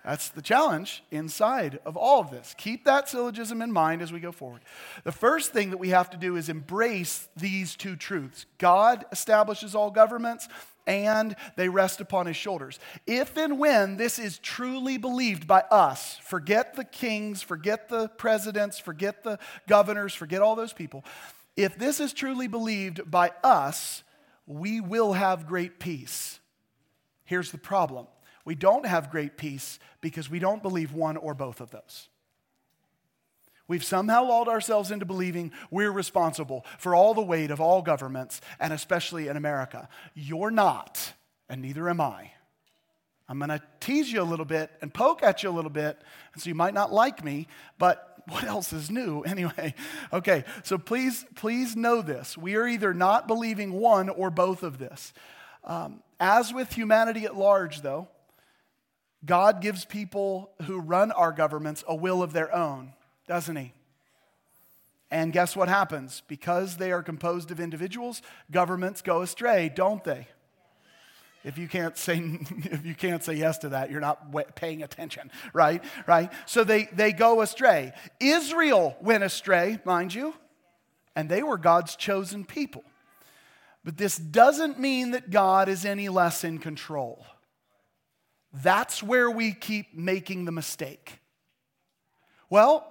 That's 0.04 0.28
the 0.28 0.42
challenge 0.42 1.02
inside 1.10 1.80
of 1.86 1.96
all 1.96 2.20
of 2.20 2.30
this. 2.30 2.54
Keep 2.58 2.84
that 2.84 3.08
syllogism 3.08 3.62
in 3.62 3.72
mind 3.72 4.02
as 4.02 4.12
we 4.12 4.20
go 4.20 4.32
forward. 4.32 4.60
The 5.02 5.12
first 5.12 5.52
thing 5.52 5.70
that 5.70 5.78
we 5.78 5.88
have 5.90 6.10
to 6.10 6.18
do 6.18 6.36
is 6.36 6.50
embrace 6.50 7.26
these 7.36 7.74
two 7.74 7.96
truths 7.96 8.44
God 8.58 9.06
establishes 9.12 9.74
all 9.74 9.90
governments, 9.90 10.46
and 10.86 11.34
they 11.56 11.70
rest 11.70 12.02
upon 12.02 12.26
his 12.26 12.36
shoulders. 12.36 12.78
If 13.06 13.38
and 13.38 13.58
when 13.58 13.96
this 13.96 14.18
is 14.18 14.38
truly 14.38 14.98
believed 14.98 15.46
by 15.46 15.60
us, 15.70 16.18
forget 16.18 16.74
the 16.74 16.84
kings, 16.84 17.40
forget 17.40 17.88
the 17.88 18.08
presidents, 18.08 18.78
forget 18.78 19.24
the 19.24 19.38
governors, 19.66 20.12
forget 20.12 20.42
all 20.42 20.54
those 20.54 20.74
people. 20.74 21.02
If 21.56 21.78
this 21.78 21.98
is 21.98 22.12
truly 22.12 22.46
believed 22.46 23.10
by 23.10 23.32
us, 23.42 24.02
we 24.46 24.82
will 24.82 25.14
have 25.14 25.46
great 25.46 25.78
peace. 25.78 26.40
Here's 27.24 27.50
the 27.50 27.58
problem 27.58 28.06
we 28.44 28.54
don't 28.54 28.86
have 28.86 29.10
great 29.10 29.36
peace 29.36 29.78
because 30.00 30.28
we 30.28 30.38
don't 30.38 30.62
believe 30.62 30.92
one 30.92 31.16
or 31.16 31.34
both 31.34 31.60
of 31.60 31.70
those. 31.70 32.08
We've 33.66 33.84
somehow 33.84 34.24
lulled 34.24 34.48
ourselves 34.48 34.90
into 34.90 35.06
believing 35.06 35.52
we're 35.70 35.90
responsible 35.90 36.66
for 36.78 36.94
all 36.94 37.14
the 37.14 37.22
weight 37.22 37.50
of 37.50 37.60
all 37.60 37.80
governments, 37.80 38.42
and 38.60 38.72
especially 38.72 39.28
in 39.28 39.38
America. 39.38 39.88
You're 40.14 40.50
not, 40.50 41.14
and 41.48 41.62
neither 41.62 41.88
am 41.88 42.00
I. 42.00 42.32
I'm 43.26 43.38
going 43.38 43.48
to 43.48 43.62
tease 43.80 44.12
you 44.12 44.20
a 44.20 44.24
little 44.24 44.44
bit 44.44 44.70
and 44.82 44.92
poke 44.92 45.22
at 45.22 45.42
you 45.42 45.48
a 45.48 45.50
little 45.52 45.70
bit, 45.70 45.98
and 46.34 46.42
so 46.42 46.48
you 46.48 46.54
might 46.54 46.74
not 46.74 46.92
like 46.92 47.24
me, 47.24 47.48
but 47.78 48.22
what 48.28 48.44
else 48.44 48.74
is 48.74 48.90
new 48.90 49.22
anyway? 49.26 49.74
Okay, 50.12 50.44
so 50.62 50.76
please, 50.76 51.24
please 51.34 51.74
know 51.74 52.02
this. 52.02 52.36
We 52.36 52.56
are 52.56 52.66
either 52.66 52.92
not 52.92 53.26
believing 53.26 53.72
one 53.72 54.10
or 54.10 54.28
both 54.28 54.62
of 54.62 54.76
this. 54.76 55.14
Um, 55.64 56.02
as 56.20 56.52
with 56.52 56.72
humanity 56.72 57.24
at 57.24 57.34
large, 57.34 57.80
though, 57.80 58.08
God 59.24 59.60
gives 59.60 59.84
people 59.84 60.50
who 60.62 60.80
run 60.80 61.12
our 61.12 61.32
governments 61.32 61.82
a 61.86 61.94
will 61.94 62.22
of 62.22 62.32
their 62.32 62.54
own 62.54 62.92
doesn't 63.26 63.56
he? 63.56 63.72
And 65.10 65.32
guess 65.32 65.54
what 65.54 65.68
happens? 65.68 66.22
Because 66.28 66.76
they 66.76 66.92
are 66.92 67.02
composed 67.02 67.50
of 67.50 67.60
individuals, 67.60 68.22
governments 68.50 69.02
go 69.02 69.22
astray, 69.22 69.70
don't 69.74 70.02
they? 70.02 70.28
If 71.44 71.58
you 71.58 71.68
can't 71.68 71.96
say 71.96 72.18
if 72.64 72.86
you 72.86 72.94
can't 72.94 73.22
say 73.22 73.34
yes 73.34 73.58
to 73.58 73.70
that, 73.70 73.90
you're 73.90 74.00
not 74.00 74.54
paying 74.54 74.82
attention, 74.82 75.30
right? 75.52 75.84
Right? 76.06 76.32
So 76.46 76.64
they 76.64 76.88
they 76.92 77.12
go 77.12 77.42
astray. 77.42 77.92
Israel 78.18 78.96
went 79.00 79.24
astray, 79.24 79.78
mind 79.84 80.14
you, 80.14 80.34
and 81.14 81.28
they 81.28 81.42
were 81.42 81.58
God's 81.58 81.96
chosen 81.96 82.44
people. 82.44 82.82
But 83.84 83.98
this 83.98 84.16
doesn't 84.16 84.80
mean 84.80 85.10
that 85.10 85.28
God 85.30 85.68
is 85.68 85.84
any 85.84 86.08
less 86.08 86.42
in 86.42 86.58
control. 86.58 87.26
That's 88.62 89.02
where 89.02 89.30
we 89.30 89.52
keep 89.52 89.94
making 89.94 90.44
the 90.44 90.52
mistake. 90.52 91.18
Well, 92.48 92.86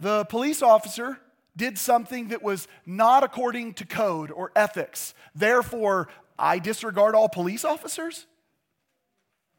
the 0.00 0.24
police 0.24 0.62
officer 0.62 1.18
did 1.56 1.78
something 1.78 2.28
that 2.28 2.42
was 2.42 2.66
not 2.84 3.22
according 3.22 3.74
to 3.74 3.86
code 3.86 4.32
or 4.32 4.50
ethics. 4.56 5.14
Therefore, 5.34 6.08
I 6.36 6.58
disregard 6.58 7.14
all 7.14 7.28
police 7.28 7.64
officers? 7.64 8.26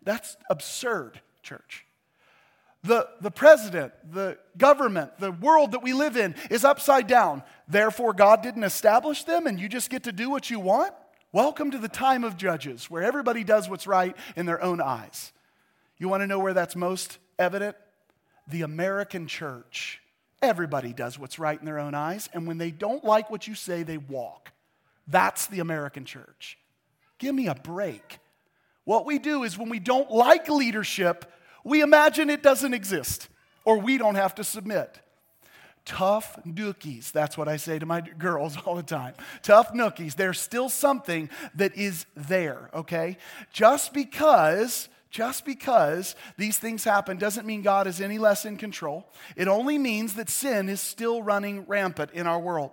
That's 0.04 0.36
absurd, 0.50 1.22
church. 1.42 1.86
The, 2.84 3.08
the 3.22 3.32
president, 3.32 3.94
the 4.12 4.38
government, 4.58 5.18
the 5.18 5.32
world 5.32 5.72
that 5.72 5.82
we 5.82 5.94
live 5.94 6.18
in 6.18 6.36
is 6.52 6.64
upside 6.64 7.08
down. 7.08 7.42
Therefore, 7.68 8.14
God 8.14 8.44
didn't 8.44 8.64
establish 8.64 9.24
them 9.24 9.48
and 9.48 9.60
you 9.60 9.70
just 9.70 9.90
get 9.90 10.04
to 10.04 10.12
do 10.12 10.30
what 10.30 10.52
you 10.52 10.60
want? 10.60 10.94
Welcome 11.36 11.72
to 11.72 11.78
the 11.78 11.90
time 11.90 12.24
of 12.24 12.38
judges 12.38 12.90
where 12.90 13.04
everybody 13.04 13.44
does 13.44 13.70
what's 13.70 13.88
right 13.88 14.16
in 14.38 14.46
their 14.46 14.64
own 14.64 14.80
eyes. 14.80 15.34
You 15.98 16.08
want 16.08 16.22
to 16.22 16.28
know 16.28 16.40
where 16.40 16.54
that's 16.54 16.78
most 16.78 17.18
evident? 17.38 17.76
The 18.48 18.62
American 18.62 19.28
church 19.28 20.00
Everybody 20.42 20.94
does 20.94 21.20
what's 21.20 21.38
right 21.38 21.60
in 21.60 21.66
their 21.66 21.80
own 21.80 21.94
eyes, 21.94 22.30
and 22.34 22.48
when 22.48 22.58
they 22.58 22.72
don't 22.72 23.04
like 23.04 23.30
what 23.30 23.48
you 23.48 23.56
say, 23.56 23.84
they 23.84 23.98
walk. 23.98 24.54
That's 25.08 25.48
the 25.48 25.60
American 25.60 26.06
church. 26.06 26.58
Give 27.18 27.36
me 27.36 27.48
a 27.48 27.56
break. 27.56 28.20
What 28.86 29.06
we 29.06 29.20
do 29.20 29.44
is 29.44 29.58
when 29.58 29.68
we 29.68 29.80
don't 29.80 30.10
like 30.10 30.48
leadership, 30.48 31.30
we 31.66 31.82
imagine 31.82 32.30
it 32.30 32.44
doesn't 32.44 32.74
exist 32.74 33.28
or 33.66 33.80
we 33.80 33.98
don't 33.98 34.16
have 34.16 34.36
to 34.36 34.44
submit. 34.46 35.02
Tough 35.86 36.40
nookies, 36.46 37.12
that's 37.12 37.38
what 37.38 37.48
I 37.48 37.58
say 37.58 37.78
to 37.80 37.86
my 37.86 38.02
girls 38.02 38.58
all 38.66 38.76
the 38.76 38.84
time. 38.84 39.14
Tough 39.44 39.72
nookies, 39.74 40.16
there's 40.16 40.40
still 40.40 40.70
something 40.70 41.30
that 41.54 41.76
is 41.78 42.06
there, 42.16 42.70
okay? 42.74 43.18
Just 43.52 43.94
because 43.94 44.90
just 45.12 45.46
because 45.46 46.14
these 46.36 46.58
things 46.58 46.84
happen 46.84 47.16
doesn't 47.16 47.48
mean 47.48 47.62
God 47.62 47.88
is 47.88 48.02
any 48.02 48.18
less 48.18 48.44
in 48.44 48.58
control. 48.58 49.08
It 49.38 49.48
only 49.48 49.78
means 49.78 50.16
that 50.16 50.30
sin 50.30 50.68
is 50.68 50.82
still 50.82 51.24
running 51.24 51.66
rampant 51.68 52.12
in 52.12 52.28
our 52.28 52.38
world. 52.38 52.72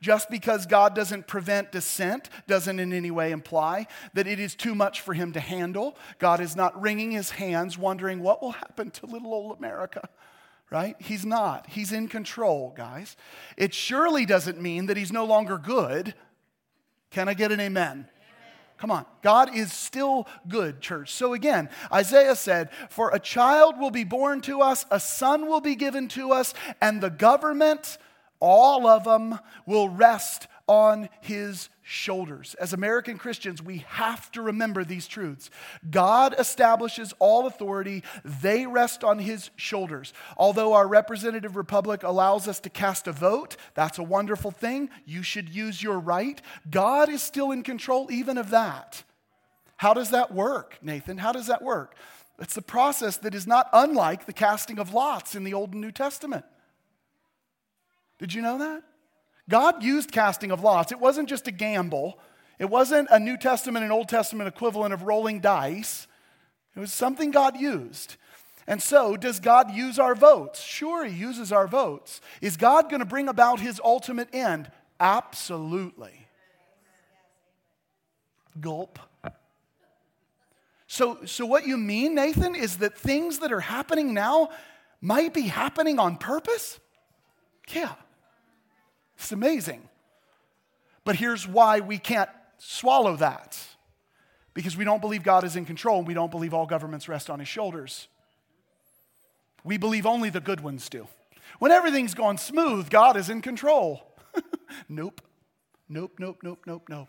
Just 0.00 0.30
because 0.30 0.64
God 0.64 0.94
doesn't 0.94 1.26
prevent 1.26 1.70
dissent 1.70 2.30
doesn't 2.46 2.78
in 2.78 2.94
any 2.94 3.10
way 3.10 3.30
imply 3.30 3.86
that 4.14 4.26
it 4.26 4.40
is 4.40 4.54
too 4.54 4.74
much 4.74 5.02
for 5.02 5.12
him 5.12 5.32
to 5.32 5.40
handle. 5.40 5.96
God 6.18 6.40
is 6.40 6.56
not 6.56 6.80
wringing 6.80 7.10
his 7.10 7.30
hands 7.30 7.76
wondering 7.76 8.22
what 8.22 8.40
will 8.40 8.52
happen 8.52 8.90
to 8.92 9.06
little 9.06 9.34
old 9.34 9.58
America, 9.58 10.08
right? 10.72 10.96
He's 10.98 11.26
not. 11.26 11.66
He's 11.68 11.92
in 11.92 12.08
control, 12.08 12.72
guys. 12.74 13.14
It 13.58 13.74
surely 13.74 14.24
doesn't 14.24 14.60
mean 14.60 14.86
that 14.86 14.96
he's 14.96 15.12
no 15.12 15.26
longer 15.26 15.58
good. 15.58 16.14
Can 17.10 17.28
I 17.28 17.34
get 17.34 17.52
an 17.52 17.60
amen? 17.60 18.08
Come 18.78 18.90
on. 18.90 19.04
God 19.22 19.54
is 19.54 19.70
still 19.70 20.26
good, 20.48 20.80
church. 20.80 21.12
So 21.12 21.34
again, 21.34 21.68
Isaiah 21.92 22.34
said, 22.34 22.70
For 22.88 23.10
a 23.10 23.20
child 23.20 23.78
will 23.78 23.90
be 23.90 24.02
born 24.02 24.40
to 24.42 24.62
us, 24.62 24.86
a 24.90 24.98
son 24.98 25.46
will 25.46 25.60
be 25.60 25.76
given 25.76 26.08
to 26.08 26.32
us, 26.32 26.54
and 26.80 27.02
the 27.02 27.10
government, 27.10 27.98
all 28.40 28.86
of 28.86 29.04
them, 29.04 29.38
will 29.66 29.90
rest 29.90 30.48
on 30.66 31.08
his 31.20 31.68
shoulders. 31.82 32.54
As 32.54 32.72
American 32.72 33.18
Christians, 33.18 33.62
we 33.62 33.78
have 33.88 34.30
to 34.32 34.42
remember 34.42 34.84
these 34.84 35.06
truths. 35.06 35.50
God 35.90 36.34
establishes 36.38 37.12
all 37.18 37.46
authority, 37.46 38.02
they 38.24 38.66
rest 38.66 39.02
on 39.04 39.18
his 39.18 39.50
shoulders. 39.56 40.12
Although 40.36 40.72
our 40.72 40.86
representative 40.86 41.56
republic 41.56 42.02
allows 42.02 42.46
us 42.48 42.60
to 42.60 42.70
cast 42.70 43.06
a 43.06 43.12
vote, 43.12 43.56
that's 43.74 43.98
a 43.98 44.02
wonderful 44.02 44.50
thing. 44.50 44.90
You 45.04 45.22
should 45.22 45.48
use 45.48 45.82
your 45.82 45.98
right. 45.98 46.40
God 46.70 47.08
is 47.08 47.22
still 47.22 47.50
in 47.50 47.62
control 47.62 48.10
even 48.10 48.38
of 48.38 48.50
that. 48.50 49.02
How 49.76 49.94
does 49.94 50.10
that 50.10 50.32
work, 50.32 50.78
Nathan? 50.80 51.18
How 51.18 51.32
does 51.32 51.48
that 51.48 51.62
work? 51.62 51.96
It's 52.38 52.56
a 52.56 52.62
process 52.62 53.16
that 53.18 53.34
is 53.34 53.46
not 53.46 53.68
unlike 53.72 54.26
the 54.26 54.32
casting 54.32 54.78
of 54.78 54.94
lots 54.94 55.34
in 55.34 55.44
the 55.44 55.54
Old 55.54 55.72
and 55.72 55.80
New 55.80 55.92
Testament. 55.92 56.44
Did 58.18 58.32
you 58.32 58.42
know 58.42 58.58
that? 58.58 58.82
God 59.48 59.82
used 59.82 60.12
casting 60.12 60.50
of 60.50 60.62
lots. 60.62 60.92
It 60.92 61.00
wasn't 61.00 61.28
just 61.28 61.48
a 61.48 61.52
gamble, 61.52 62.18
it 62.58 62.70
wasn't 62.70 63.08
a 63.10 63.18
New 63.18 63.36
Testament 63.36 63.82
and 63.82 63.92
Old 63.92 64.08
Testament 64.08 64.48
equivalent 64.48 64.94
of 64.94 65.02
rolling 65.02 65.40
dice. 65.40 66.06
It 66.76 66.80
was 66.80 66.92
something 66.92 67.30
God 67.30 67.60
used. 67.60 68.16
And 68.66 68.80
so, 68.80 69.16
does 69.16 69.40
God 69.40 69.72
use 69.72 69.98
our 69.98 70.14
votes? 70.14 70.62
Sure, 70.62 71.04
He 71.04 71.18
uses 71.18 71.50
our 71.50 71.66
votes. 71.66 72.20
Is 72.40 72.56
God 72.56 72.88
going 72.88 73.00
to 73.00 73.06
bring 73.06 73.28
about 73.28 73.58
His 73.58 73.80
ultimate 73.82 74.28
end? 74.32 74.70
Absolutely. 75.00 76.26
Gulp. 78.60 78.98
So, 80.86 81.24
so, 81.24 81.46
what 81.46 81.66
you 81.66 81.76
mean, 81.76 82.14
Nathan, 82.14 82.54
is 82.54 82.76
that 82.76 82.96
things 82.96 83.40
that 83.40 83.50
are 83.50 83.60
happening 83.60 84.14
now 84.14 84.50
might 85.00 85.34
be 85.34 85.42
happening 85.42 85.98
on 85.98 86.16
purpose? 86.16 86.78
Yeah. 87.72 87.94
It's 89.22 89.30
amazing. 89.30 89.88
But 91.04 91.14
here's 91.14 91.46
why 91.46 91.78
we 91.78 91.98
can't 91.98 92.30
swallow 92.58 93.14
that 93.16 93.56
because 94.52 94.76
we 94.76 94.84
don't 94.84 95.00
believe 95.00 95.22
God 95.22 95.44
is 95.44 95.54
in 95.54 95.64
control 95.64 95.98
and 95.98 96.08
we 96.08 96.14
don't 96.14 96.30
believe 96.30 96.52
all 96.52 96.66
governments 96.66 97.08
rest 97.08 97.30
on 97.30 97.38
his 97.38 97.46
shoulders. 97.46 98.08
We 99.62 99.78
believe 99.78 100.06
only 100.06 100.28
the 100.28 100.40
good 100.40 100.60
ones 100.60 100.88
do. 100.88 101.06
When 101.60 101.70
everything's 101.70 102.14
gone 102.14 102.36
smooth, 102.36 102.90
God 102.90 103.16
is 103.16 103.30
in 103.30 103.42
control. 103.42 104.02
nope. 104.88 105.20
Nope, 105.88 106.14
nope, 106.18 106.38
nope, 106.42 106.58
nope, 106.66 106.82
nope. 106.88 107.08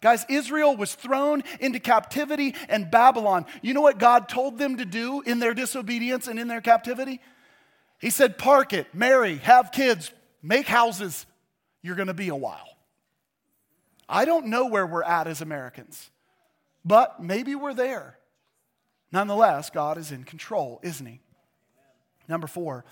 Guys, 0.00 0.24
Israel 0.30 0.74
was 0.74 0.94
thrown 0.94 1.42
into 1.60 1.80
captivity 1.80 2.54
and 2.68 2.90
Babylon. 2.90 3.44
You 3.60 3.74
know 3.74 3.82
what 3.82 3.98
God 3.98 4.28
told 4.28 4.58
them 4.58 4.78
to 4.78 4.86
do 4.86 5.20
in 5.20 5.38
their 5.38 5.52
disobedience 5.52 6.28
and 6.28 6.38
in 6.38 6.48
their 6.48 6.60
captivity? 6.62 7.20
He 7.98 8.08
said, 8.10 8.38
Park 8.38 8.72
it, 8.72 8.94
marry, 8.94 9.36
have 9.38 9.72
kids, 9.72 10.12
make 10.46 10.66
houses. 10.66 11.26
You're 11.82 11.96
going 11.96 12.08
to 12.08 12.14
be 12.14 12.28
a 12.28 12.36
while. 12.36 12.68
I 14.08 14.24
don't 14.24 14.46
know 14.46 14.66
where 14.66 14.86
we're 14.86 15.02
at 15.02 15.26
as 15.26 15.40
Americans, 15.40 16.10
but 16.84 17.22
maybe 17.22 17.54
we're 17.54 17.74
there. 17.74 18.18
Nonetheless, 19.12 19.70
God 19.70 19.98
is 19.98 20.12
in 20.12 20.24
control, 20.24 20.80
isn't 20.82 21.06
He? 21.06 21.20
Number 22.28 22.46
four, 22.46 22.84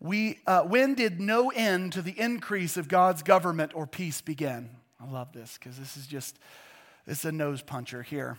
we, 0.00 0.38
uh, 0.46 0.62
when 0.62 0.94
did 0.94 1.20
no 1.20 1.50
end 1.50 1.92
to 1.92 2.02
the 2.02 2.18
increase 2.18 2.76
of 2.76 2.88
God's 2.88 3.22
government 3.22 3.72
or 3.74 3.86
peace 3.86 4.20
begin? 4.20 4.70
I 5.00 5.10
love 5.10 5.32
this 5.32 5.58
because 5.58 5.78
this 5.78 5.96
is 5.96 6.06
just, 6.06 6.38
it's 7.06 7.24
a 7.24 7.32
nose 7.32 7.62
puncher 7.62 8.02
here. 8.02 8.38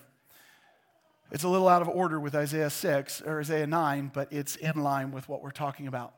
It's 1.32 1.44
a 1.44 1.50
little 1.50 1.70
out 1.70 1.82
of 1.82 1.88
order 1.88 2.20
with 2.20 2.36
Isaiah 2.36 2.70
6 2.70 3.22
or 3.22 3.40
Isaiah 3.40 3.68
9, 3.68 4.12
but 4.14 4.34
it's 4.34 4.58
in 4.58 4.84
line 4.84 5.12
with 5.12 5.30
what 5.30 5.42
we're 5.42 5.52
talking 5.52 5.88
about. 5.88 6.14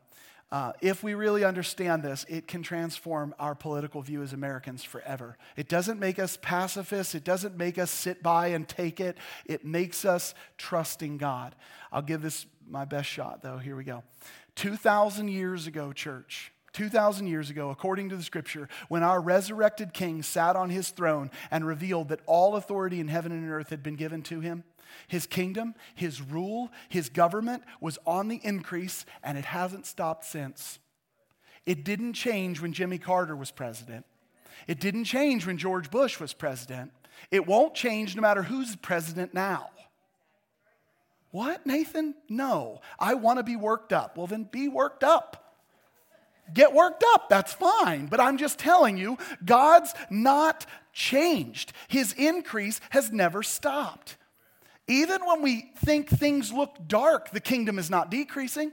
Uh, 0.52 0.72
if 0.80 1.02
we 1.02 1.14
really 1.14 1.44
understand 1.44 2.02
this, 2.02 2.24
it 2.28 2.46
can 2.46 2.62
transform 2.62 3.34
our 3.38 3.54
political 3.54 4.02
view 4.02 4.22
as 4.22 4.32
Americans 4.32 4.84
forever. 4.84 5.36
It 5.56 5.68
doesn't 5.68 5.98
make 5.98 6.18
us 6.18 6.38
pacifists, 6.40 7.14
it 7.14 7.24
doesn't 7.24 7.56
make 7.56 7.78
us 7.78 7.90
sit 7.90 8.22
by 8.22 8.48
and 8.48 8.68
take 8.68 9.00
it, 9.00 9.18
it 9.46 9.64
makes 9.64 10.04
us 10.04 10.34
trusting 10.56 11.18
God. 11.18 11.54
I'll 11.90 12.02
give 12.02 12.22
this 12.22 12.46
my 12.68 12.84
best 12.84 13.08
shot, 13.08 13.42
though. 13.42 13.58
Here 13.58 13.76
we 13.76 13.84
go. 13.84 14.04
2,000 14.56 15.28
years 15.28 15.66
ago, 15.66 15.92
church, 15.92 16.52
2,000 16.72 17.26
years 17.26 17.50
ago, 17.50 17.70
according 17.70 18.10
to 18.10 18.16
the 18.16 18.22
scripture, 18.22 18.68
when 18.88 19.02
our 19.02 19.20
resurrected 19.20 19.92
king 19.92 20.22
sat 20.22 20.56
on 20.56 20.70
his 20.70 20.90
throne 20.90 21.30
and 21.50 21.66
revealed 21.66 22.08
that 22.08 22.20
all 22.26 22.56
authority 22.56 23.00
in 23.00 23.08
heaven 23.08 23.32
and 23.32 23.50
earth 23.50 23.70
had 23.70 23.82
been 23.82 23.96
given 23.96 24.22
to 24.22 24.40
him, 24.40 24.64
his 25.08 25.26
kingdom, 25.26 25.74
his 25.94 26.20
rule, 26.20 26.70
his 26.88 27.08
government 27.08 27.62
was 27.80 27.98
on 28.06 28.28
the 28.28 28.40
increase, 28.42 29.04
and 29.22 29.38
it 29.38 29.44
hasn't 29.46 29.86
stopped 29.86 30.24
since. 30.24 30.78
It 31.66 31.84
didn't 31.84 32.14
change 32.14 32.60
when 32.60 32.72
Jimmy 32.72 32.98
Carter 32.98 33.36
was 33.36 33.50
president. 33.50 34.04
It 34.66 34.80
didn't 34.80 35.04
change 35.04 35.46
when 35.46 35.58
George 35.58 35.90
Bush 35.90 36.20
was 36.20 36.32
president. 36.32 36.92
It 37.30 37.46
won't 37.46 37.74
change 37.74 38.16
no 38.16 38.22
matter 38.22 38.42
who's 38.42 38.76
president 38.76 39.34
now. 39.34 39.70
What, 41.30 41.66
Nathan? 41.66 42.14
No. 42.28 42.80
I 42.98 43.14
want 43.14 43.38
to 43.38 43.42
be 43.42 43.56
worked 43.56 43.92
up. 43.92 44.16
Well, 44.16 44.26
then 44.26 44.48
be 44.50 44.68
worked 44.68 45.02
up. 45.02 45.44
Get 46.52 46.74
worked 46.74 47.02
up, 47.14 47.28
that's 47.28 47.54
fine. 47.54 48.06
But 48.06 48.20
I'm 48.20 48.36
just 48.36 48.58
telling 48.58 48.98
you, 48.98 49.16
God's 49.44 49.94
not 50.10 50.66
changed. 50.92 51.72
His 51.88 52.12
increase 52.12 52.80
has 52.90 53.10
never 53.10 53.42
stopped. 53.42 54.16
Even 54.86 55.24
when 55.24 55.42
we 55.42 55.70
think 55.78 56.10
things 56.10 56.52
look 56.52 56.76
dark, 56.86 57.30
the 57.30 57.40
kingdom 57.40 57.78
is 57.78 57.88
not 57.88 58.10
decreasing. 58.10 58.72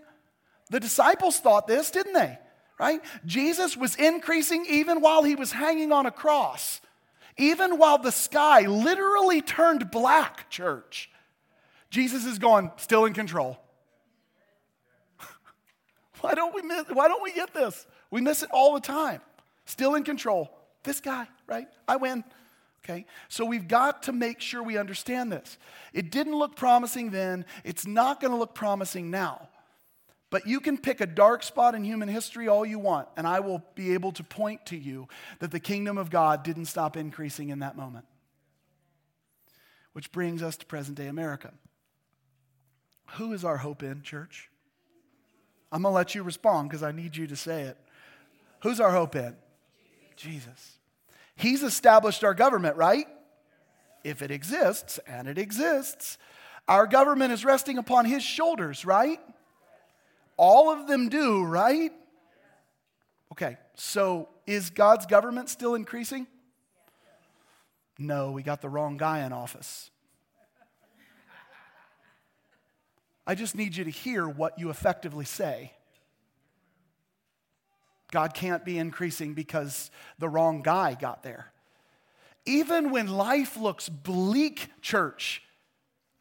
The 0.69 0.79
disciples 0.79 1.39
thought 1.39 1.67
this, 1.67 1.91
didn't 1.91 2.13
they? 2.13 2.37
Right? 2.79 3.01
Jesus 3.25 3.77
was 3.77 3.95
increasing 3.95 4.65
even 4.67 5.01
while 5.01 5.23
he 5.23 5.35
was 5.35 5.51
hanging 5.51 5.91
on 5.91 6.05
a 6.05 6.11
cross, 6.11 6.81
even 7.37 7.77
while 7.77 7.97
the 7.97 8.11
sky 8.11 8.61
literally 8.61 9.41
turned 9.41 9.91
black, 9.91 10.49
church. 10.49 11.09
Jesus 11.89 12.25
is 12.25 12.39
going, 12.39 12.71
still 12.77 13.05
in 13.05 13.13
control. 13.13 13.59
why, 16.21 16.33
don't 16.33 16.55
we 16.55 16.61
miss, 16.61 16.85
why 16.91 17.07
don't 17.07 17.21
we 17.21 17.33
get 17.33 17.53
this? 17.53 17.85
We 18.09 18.21
miss 18.21 18.43
it 18.43 18.49
all 18.51 18.73
the 18.73 18.81
time. 18.81 19.21
Still 19.65 19.95
in 19.95 20.03
control. 20.03 20.49
This 20.83 20.99
guy, 20.99 21.27
right? 21.47 21.67
I 21.87 21.97
win. 21.97 22.23
Okay? 22.83 23.05
So 23.29 23.45
we've 23.45 23.67
got 23.67 24.03
to 24.03 24.11
make 24.11 24.41
sure 24.41 24.63
we 24.63 24.77
understand 24.77 25.31
this. 25.31 25.57
It 25.93 26.11
didn't 26.11 26.35
look 26.35 26.55
promising 26.55 27.11
then, 27.11 27.45
it's 27.63 27.85
not 27.85 28.19
going 28.19 28.31
to 28.31 28.37
look 28.37 28.55
promising 28.55 29.11
now. 29.11 29.49
But 30.29 30.47
you 30.47 30.61
can 30.61 30.77
pick 30.77 31.01
a 31.01 31.05
dark 31.05 31.43
spot 31.43 31.75
in 31.75 31.83
human 31.83 32.07
history 32.07 32.47
all 32.47 32.65
you 32.65 32.79
want, 32.79 33.09
and 33.17 33.27
I 33.27 33.41
will 33.41 33.61
be 33.75 33.93
able 33.93 34.13
to 34.13 34.23
point 34.23 34.65
to 34.67 34.77
you 34.77 35.09
that 35.39 35.51
the 35.51 35.59
kingdom 35.59 35.97
of 35.97 36.09
God 36.09 36.43
didn't 36.43 36.65
stop 36.65 36.95
increasing 36.95 37.49
in 37.49 37.59
that 37.59 37.75
moment. 37.75 38.05
Which 39.91 40.11
brings 40.13 40.41
us 40.41 40.55
to 40.57 40.65
present 40.65 40.97
day 40.97 41.07
America. 41.07 41.51
Who 43.15 43.33
is 43.33 43.43
our 43.43 43.57
hope 43.57 43.83
in, 43.83 44.03
church? 44.03 44.49
I'm 45.69 45.81
going 45.81 45.91
to 45.91 45.95
let 45.95 46.15
you 46.15 46.23
respond 46.23 46.69
because 46.69 46.81
I 46.81 46.93
need 46.93 47.17
you 47.17 47.27
to 47.27 47.35
say 47.35 47.63
it. 47.63 47.77
Who's 48.63 48.79
our 48.79 48.91
hope 48.91 49.17
in? 49.17 49.35
Jesus. 50.15 50.77
He's 51.35 51.63
established 51.63 52.23
our 52.23 52.33
government, 52.33 52.75
right? 52.75 53.07
If 54.03 54.21
it 54.21 54.31
exists, 54.31 54.99
and 55.07 55.27
it 55.27 55.37
exists, 55.37 56.17
our 56.67 56.87
government 56.87 57.33
is 57.33 57.45
resting 57.45 57.77
upon 57.77 58.05
his 58.05 58.23
shoulders, 58.23 58.85
right? 58.85 59.19
All 60.37 60.71
of 60.71 60.87
them 60.87 61.09
do, 61.09 61.43
right? 61.43 61.91
Okay, 63.31 63.57
so 63.75 64.29
is 64.47 64.69
God's 64.69 65.05
government 65.05 65.49
still 65.49 65.75
increasing? 65.75 66.27
No, 67.97 68.31
we 68.31 68.41
got 68.41 68.61
the 68.61 68.69
wrong 68.69 68.97
guy 68.97 69.19
in 69.19 69.31
office. 69.31 69.91
I 73.27 73.35
just 73.35 73.55
need 73.55 73.75
you 73.75 73.83
to 73.83 73.91
hear 73.91 74.27
what 74.27 74.57
you 74.57 74.69
effectively 74.69 75.25
say. 75.25 75.71
God 78.11 78.33
can't 78.33 78.63
be 78.65 78.77
increasing 78.77 79.33
because 79.33 79.89
the 80.19 80.29
wrong 80.29 80.61
guy 80.61 80.93
got 80.93 81.23
there. 81.23 81.51
Even 82.45 82.91
when 82.91 83.07
life 83.07 83.55
looks 83.57 83.87
bleak, 83.87 84.67
church, 84.81 85.41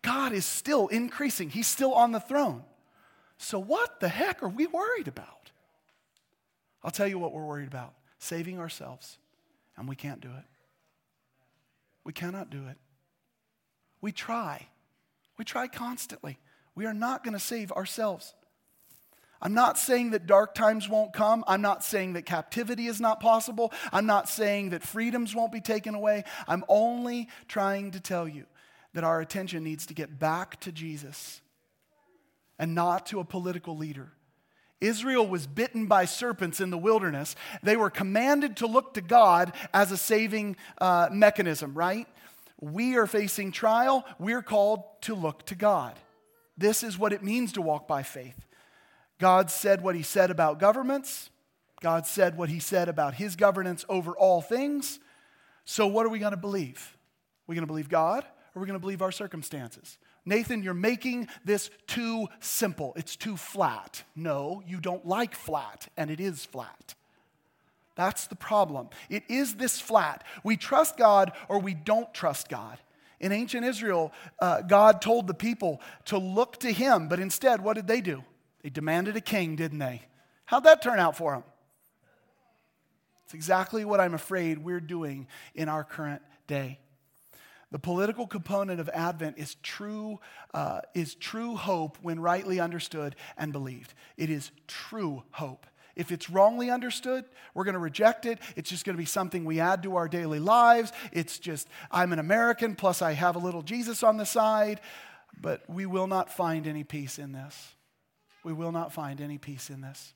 God 0.03 0.33
is 0.33 0.47
still 0.47 0.89
increasing. 0.89 1.51
He's 1.51 1.67
still 1.67 1.93
on 1.93 2.13
the 2.13 2.21
throne. 2.21 2.63
So, 3.39 3.59
what 3.59 4.01
the 4.01 4.09
heck 4.09 4.43
are 4.43 4.49
we 4.49 4.67
worried 4.67 5.09
about? 5.09 5.51
I'll 6.83 6.91
tell 6.91 7.09
you 7.09 7.19
what 7.19 7.33
we're 7.33 7.45
worried 7.45 7.69
about 7.69 7.95
saving 8.19 8.59
ourselves, 8.59 9.19
and 9.77 9.89
we 9.89 9.97
can't 9.97 10.21
do 10.21 10.29
it. 10.29 10.45
We 12.05 12.13
cannot 12.13 12.51
do 12.51 12.67
it. 12.69 12.77
We 14.01 14.13
try, 14.13 14.67
we 15.39 15.45
try 15.45 15.67
constantly. 15.69 16.39
We 16.75 16.87
are 16.87 16.95
not 16.95 17.25
going 17.25 17.35
to 17.35 17.41
save 17.41 17.73
ourselves. 17.73 18.35
I'm 19.43 19.55
not 19.55 19.79
saying 19.79 20.11
that 20.11 20.27
dark 20.27 20.55
times 20.55 20.89
won't 20.89 21.13
come. 21.13 21.45
I'm 21.47 21.63
not 21.63 21.83
saying 21.83 22.13
that 22.13 22.27
captivity 22.27 22.87
is 22.87 23.01
not 23.01 23.21
possible. 23.21 23.73
I'm 23.93 24.07
not 24.07 24.29
saying 24.29 24.71
that 24.71 24.83
freedoms 24.83 25.35
won't 25.35 25.53
be 25.53 25.61
taken 25.61 25.95
away. 25.95 26.25
I'm 26.47 26.65
only 26.69 27.29
trying 27.49 27.93
to 27.93 28.01
tell 28.01 28.29
you 28.29 28.45
that 28.93 29.05
our 29.05 29.21
attention 29.21 29.65
needs 29.65 29.87
to 29.87 29.95
get 29.95 30.19
back 30.19 30.61
to 30.61 30.73
Jesus 30.73 31.41
and 32.59 32.75
not 32.75 33.07
to 33.07 33.21
a 33.21 33.25
political 33.25 33.77
leader. 33.77 34.13
Israel 34.81 35.27
was 35.27 35.47
bitten 35.47 35.87
by 35.87 36.05
serpents 36.07 36.61
in 36.61 36.71
the 36.71 36.79
wilderness. 36.79 37.37
They 37.63 37.77
were 37.77 37.91
commanded 37.91 38.59
to 38.59 38.67
look 38.67 38.95
to 38.95 39.01
God 39.01 39.53
as 39.75 39.93
a 39.93 39.97
saving 39.97 40.57
uh, 40.79 41.09
mechanism, 41.13 41.75
right? 41.75 42.07
We 42.61 42.97
are 42.97 43.07
facing 43.07 43.53
trial. 43.53 44.05
We're 44.19 44.43
called 44.43 44.83
to 45.03 45.15
look 45.15 45.47
to 45.47 45.55
God. 45.55 45.99
This 46.57 46.83
is 46.83 46.99
what 46.99 47.13
it 47.13 47.23
means 47.23 47.53
to 47.53 47.63
walk 47.63 47.89
by 47.89 48.03
faith. 48.03 48.47
God 49.21 49.51
said 49.51 49.83
what 49.83 49.95
he 49.95 50.03
said 50.03 50.31
about 50.31 50.59
governments. 50.59 51.31
God 51.81 52.07
said 52.07 52.37
what 52.37 52.49
he 52.49 52.59
said 52.59 52.89
about 52.89 53.15
his 53.15 53.37
governance 53.37 53.85
over 53.89 54.13
all 54.13 54.41
things. 54.41 54.99
So, 55.65 55.87
what 55.87 56.05
are 56.07 56.09
we 56.09 56.19
going 56.19 56.33
to 56.33 56.39
believe? 56.39 56.97
Are 56.97 57.47
we 57.47 57.55
going 57.55 57.63
to 57.63 57.69
believe 57.69 57.89
God 57.89 58.25
or 58.25 58.59
are 58.59 58.63
we 58.63 58.67
going 58.67 58.79
to 58.79 58.81
believe 58.81 59.03
our 59.03 59.13
circumstances? 59.13 59.99
Nathan, 60.25 60.63
you're 60.63 60.75
making 60.75 61.29
this 61.45 61.71
too 61.87 62.29
simple. 62.41 62.93
It's 62.97 63.17
too 63.17 63.37
flat. 63.37 64.03
No, 64.17 64.63
you 64.67 64.81
don't 64.81 65.07
like 65.07 65.35
flat, 65.35 65.89
and 65.97 66.11
it 66.11 66.21
is 66.21 66.45
flat. 66.45 66.95
That's 67.97 68.27
the 68.27 68.37
problem. 68.37 68.89
It 69.09 69.25
is 69.29 69.55
this 69.55 69.81
flat. 69.81 70.25
We 70.45 70.57
trust 70.57 70.97
God 70.97 71.33
or 71.49 71.59
we 71.59 71.75
don't 71.75 72.13
trust 72.15 72.49
God. 72.49 72.79
In 73.19 73.33
ancient 73.33 73.67
Israel, 73.67 74.13
uh, 74.39 74.63
God 74.63 75.03
told 75.03 75.27
the 75.27 75.35
people 75.35 75.81
to 76.07 76.17
look 76.17 76.59
to 76.61 76.73
him, 76.73 77.09
but 77.09 77.21
instead, 77.21 77.61
what 77.61 77.75
did 77.75 77.87
they 77.87 78.01
do? 78.01 78.25
They 78.63 78.71
demanded 78.71 79.17
a 79.17 79.21
king, 79.21 79.57
didn't 79.57 79.79
they? 79.79 80.03
How'd 80.45 80.65
that 80.65 80.83
turn 80.83 80.99
out 80.99 81.17
for 81.17 81.33
them? 81.33 81.45
It's 83.25 83.35
exactly 83.35 83.85
what 83.85 84.01
I'm 84.01 84.15
afraid 84.15 84.59
we're 84.59 84.81
doing 84.81 85.29
in 85.55 85.69
our 85.69 85.85
current 85.85 86.23
day. 86.47 86.81
The 87.71 87.79
political 87.79 88.27
component 88.27 88.81
of 88.81 88.89
Advent 88.89 89.39
is 89.39 89.55
true, 89.63 90.19
uh, 90.53 90.81
is 90.95 91.15
true 91.15 91.55
hope 91.55 91.99
when 92.03 92.19
rightly 92.19 92.59
understood 92.59 93.15
and 93.39 93.53
believed. 93.53 93.95
It 94.17 94.29
is 94.29 94.51
true 94.67 95.23
hope. 95.31 95.67
If 95.95 96.11
it's 96.11 96.29
wrongly 96.29 96.71
understood, 96.71 97.25
we're 97.55 97.65
going 97.65 97.75
to 97.75 97.79
reject 97.79 98.27
it. 98.27 98.41
It's 98.57 98.71
just 98.71 98.85
going 98.85 98.97
to 98.97 99.01
be 99.01 99.05
something 99.05 99.45
we 99.45 99.61
add 99.61 99.85
to 99.85 99.97
our 99.97 100.09
daily 100.09 100.41
lives. 100.41 100.93
It's 101.13 101.39
just, 101.39 101.69
I'm 101.93 102.13
an 102.13 102.19
American, 102.19 102.75
plus 102.75 103.03
I 103.03 103.13
have 103.13 103.37
a 103.37 103.41
little 103.41 103.63
Jesus 103.63 104.03
on 104.03 104.17
the 104.17 104.27
side. 104.27 104.81
But 105.41 105.63
we 105.69 105.87
will 105.87 106.09
not 106.09 106.33
find 106.33 106.67
any 106.67 106.83
peace 106.83 107.19
in 107.19 107.33
this. 107.33 107.75
We 108.45 108.53
will 108.53 108.73
not 108.73 108.93
find 108.93 109.21
any 109.21 109.39
peace 109.39 109.71
in 109.71 109.81
this. 109.81 110.15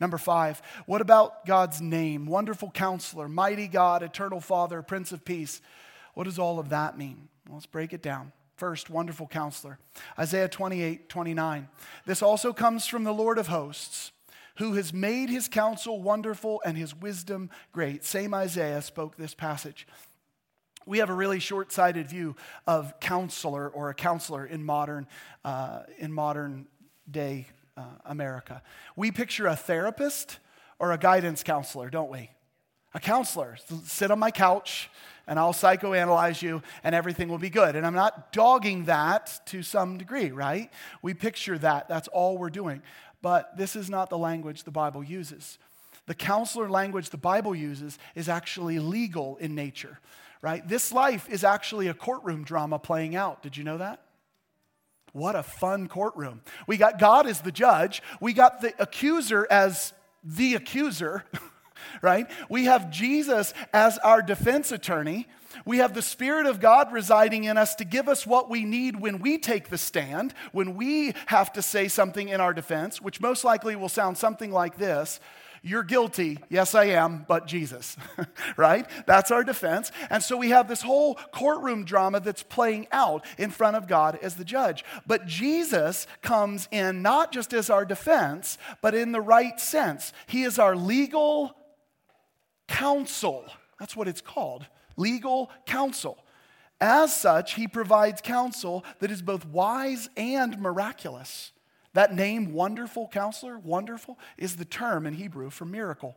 Number 0.00 0.18
five, 0.18 0.60
what 0.86 1.00
about 1.00 1.46
God's 1.46 1.80
name? 1.80 2.26
Wonderful 2.26 2.70
counselor, 2.70 3.28
mighty 3.28 3.68
God, 3.68 4.02
eternal 4.02 4.40
Father, 4.40 4.82
Prince 4.82 5.12
of 5.12 5.24
Peace. 5.24 5.60
What 6.14 6.24
does 6.24 6.38
all 6.38 6.58
of 6.58 6.70
that 6.70 6.98
mean? 6.98 7.28
Well, 7.46 7.56
let's 7.56 7.66
break 7.66 7.92
it 7.92 8.02
down. 8.02 8.32
First, 8.56 8.88
wonderful 8.88 9.26
counselor. 9.26 9.78
Isaiah 10.18 10.48
28 10.48 11.08
29. 11.08 11.68
This 12.06 12.22
also 12.22 12.52
comes 12.52 12.86
from 12.86 13.04
the 13.04 13.14
Lord 13.14 13.38
of 13.38 13.48
hosts, 13.48 14.12
who 14.56 14.74
has 14.74 14.92
made 14.92 15.28
his 15.28 15.48
counsel 15.48 16.00
wonderful 16.00 16.62
and 16.64 16.78
his 16.78 16.94
wisdom 16.94 17.50
great. 17.72 18.04
Same 18.04 18.32
Isaiah 18.32 18.82
spoke 18.82 19.16
this 19.16 19.34
passage. 19.34 19.86
We 20.86 20.98
have 20.98 21.10
a 21.10 21.14
really 21.14 21.40
short 21.40 21.72
sighted 21.72 22.08
view 22.08 22.36
of 22.66 23.00
counselor 23.00 23.68
or 23.68 23.88
a 23.88 23.94
counselor 23.94 24.44
in 24.44 24.62
modern, 24.62 25.08
uh, 25.44 25.80
in 25.98 26.12
modern 26.12 26.66
day 27.10 27.48
uh, 27.76 27.82
America. 28.04 28.62
We 28.96 29.10
picture 29.10 29.46
a 29.46 29.56
therapist 29.56 30.38
or 30.78 30.92
a 30.92 30.98
guidance 30.98 31.42
counselor, 31.42 31.90
don't 31.90 32.10
we? 32.10 32.30
A 32.94 33.00
counselor. 33.00 33.56
Sit 33.84 34.10
on 34.10 34.18
my 34.18 34.30
couch 34.30 34.88
and 35.26 35.38
I'll 35.38 35.52
psychoanalyze 35.52 36.42
you 36.42 36.62
and 36.82 36.94
everything 36.94 37.28
will 37.28 37.38
be 37.38 37.50
good. 37.50 37.76
And 37.76 37.86
I'm 37.86 37.94
not 37.94 38.32
dogging 38.32 38.84
that 38.84 39.40
to 39.46 39.62
some 39.62 39.98
degree, 39.98 40.30
right? 40.30 40.70
We 41.02 41.14
picture 41.14 41.58
that. 41.58 41.88
That's 41.88 42.08
all 42.08 42.38
we're 42.38 42.50
doing. 42.50 42.82
But 43.22 43.56
this 43.56 43.74
is 43.74 43.88
not 43.88 44.10
the 44.10 44.18
language 44.18 44.64
the 44.64 44.70
Bible 44.70 45.02
uses. 45.02 45.58
The 46.06 46.14
counselor 46.14 46.68
language 46.68 47.10
the 47.10 47.16
Bible 47.16 47.54
uses 47.54 47.98
is 48.14 48.28
actually 48.28 48.78
legal 48.78 49.36
in 49.38 49.54
nature, 49.54 49.98
right? 50.42 50.66
This 50.68 50.92
life 50.92 51.28
is 51.30 51.42
actually 51.42 51.88
a 51.88 51.94
courtroom 51.94 52.44
drama 52.44 52.78
playing 52.78 53.16
out. 53.16 53.42
Did 53.42 53.56
you 53.56 53.64
know 53.64 53.78
that? 53.78 54.00
What 55.14 55.36
a 55.36 55.44
fun 55.44 55.86
courtroom. 55.86 56.40
We 56.66 56.76
got 56.76 56.98
God 56.98 57.28
as 57.28 57.40
the 57.40 57.52
judge, 57.52 58.02
we 58.20 58.32
got 58.32 58.60
the 58.60 58.74
accuser 58.80 59.46
as 59.48 59.92
the 60.24 60.54
accuser. 60.54 61.24
right? 62.02 62.28
We 62.48 62.64
have 62.64 62.90
Jesus 62.90 63.54
as 63.72 63.98
our 63.98 64.22
defense 64.22 64.72
attorney. 64.72 65.28
We 65.64 65.78
have 65.78 65.94
the 65.94 66.02
Spirit 66.02 66.46
of 66.46 66.58
God 66.58 66.92
residing 66.92 67.44
in 67.44 67.56
us 67.56 67.76
to 67.76 67.84
give 67.84 68.08
us 68.08 68.26
what 68.26 68.50
we 68.50 68.64
need 68.64 69.00
when 69.00 69.20
we 69.20 69.38
take 69.38 69.68
the 69.68 69.78
stand, 69.78 70.34
when 70.50 70.74
we 70.74 71.14
have 71.26 71.52
to 71.52 71.62
say 71.62 71.86
something 71.86 72.28
in 72.28 72.40
our 72.40 72.52
defense, 72.52 73.00
which 73.00 73.20
most 73.20 73.44
likely 73.44 73.76
will 73.76 73.88
sound 73.88 74.18
something 74.18 74.50
like 74.50 74.78
this 74.78 75.20
You're 75.66 75.82
guilty. 75.82 76.38
Yes, 76.50 76.74
I 76.74 76.84
am, 76.88 77.24
but 77.26 77.46
Jesus, 77.46 77.96
right? 78.58 78.86
That's 79.06 79.30
our 79.30 79.42
defense. 79.42 79.90
And 80.10 80.22
so 80.22 80.36
we 80.36 80.50
have 80.50 80.68
this 80.68 80.82
whole 80.82 81.14
courtroom 81.32 81.86
drama 81.86 82.20
that's 82.20 82.42
playing 82.42 82.86
out 82.92 83.24
in 83.38 83.50
front 83.50 83.76
of 83.76 83.88
God 83.88 84.18
as 84.20 84.34
the 84.34 84.44
judge. 84.44 84.84
But 85.06 85.24
Jesus 85.24 86.06
comes 86.20 86.68
in 86.70 87.00
not 87.00 87.32
just 87.32 87.54
as 87.54 87.70
our 87.70 87.86
defense, 87.86 88.58
but 88.82 88.94
in 88.94 89.12
the 89.12 89.22
right 89.22 89.58
sense. 89.58 90.12
He 90.26 90.42
is 90.42 90.58
our 90.58 90.76
legal 90.76 91.56
counsel. 92.68 93.46
That's 93.80 93.96
what 93.96 94.06
it's 94.06 94.20
called 94.20 94.66
legal 94.98 95.50
counsel. 95.64 96.18
As 96.78 97.18
such, 97.18 97.54
he 97.54 97.68
provides 97.68 98.20
counsel 98.20 98.84
that 98.98 99.10
is 99.10 99.22
both 99.22 99.46
wise 99.46 100.10
and 100.14 100.60
miraculous. 100.60 101.52
That 101.94 102.14
name, 102.14 102.52
Wonderful 102.52 103.08
Counselor, 103.08 103.58
wonderful, 103.58 104.18
is 104.36 104.56
the 104.56 104.64
term 104.64 105.06
in 105.06 105.14
Hebrew 105.14 105.50
for 105.50 105.64
miracle. 105.64 106.16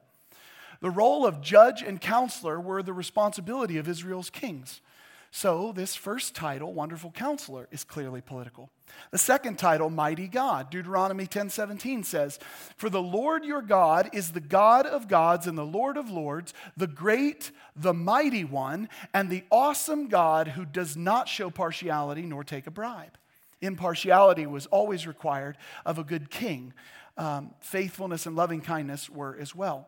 The 0.82 0.90
role 0.90 1.26
of 1.26 1.42
judge 1.42 1.82
and 1.82 2.02
counselor 2.02 2.60
were 2.60 2.84
the 2.84 2.94
responsibility 2.94 3.78
of 3.78 3.88
Israel's 3.88 4.30
kings. 4.30 4.82
So, 5.30 5.72
this 5.72 5.94
first 5.94 6.36
title, 6.36 6.74
Wonderful 6.74 7.12
Counselor, 7.12 7.68
is 7.72 7.84
clearly 7.84 8.22
political. 8.22 8.70
The 9.12 9.18
second 9.18 9.60
title, 9.60 9.90
Mighty 9.90 10.28
God, 10.28 10.70
Deuteronomy 10.70 11.28
10:17 11.28 12.04
says, 12.04 12.40
"For 12.76 12.90
the 12.90 13.02
Lord 13.02 13.44
your 13.44 13.62
God 13.62 14.10
is 14.14 14.32
the 14.32 14.40
God 14.40 14.86
of 14.86 15.08
gods 15.08 15.46
and 15.46 15.58
the 15.58 15.66
Lord 15.66 15.98
of 15.98 16.10
lords, 16.10 16.54
the 16.78 16.88
great, 16.88 17.52
the 17.76 17.94
mighty 17.94 18.46
one, 18.46 18.88
and 19.14 19.30
the 19.30 19.44
awesome 19.52 20.08
God 20.08 20.50
who 20.50 20.66
does 20.66 20.96
not 20.96 21.28
show 21.28 21.50
partiality 21.50 22.24
nor 22.24 22.44
take 22.44 22.66
a 22.66 22.72
bribe." 22.72 23.18
Impartiality 23.62 24.46
was 24.46 24.66
always 24.68 25.08
required 25.08 25.58
of 25.86 25.98
a 25.98 26.04
good 26.04 26.30
king. 26.30 26.74
Um, 27.18 27.54
faithfulness 27.60 28.26
and 28.26 28.36
loving 28.36 28.62
kindness 28.62 29.10
were 29.10 29.36
as 29.40 29.56
well, 29.56 29.88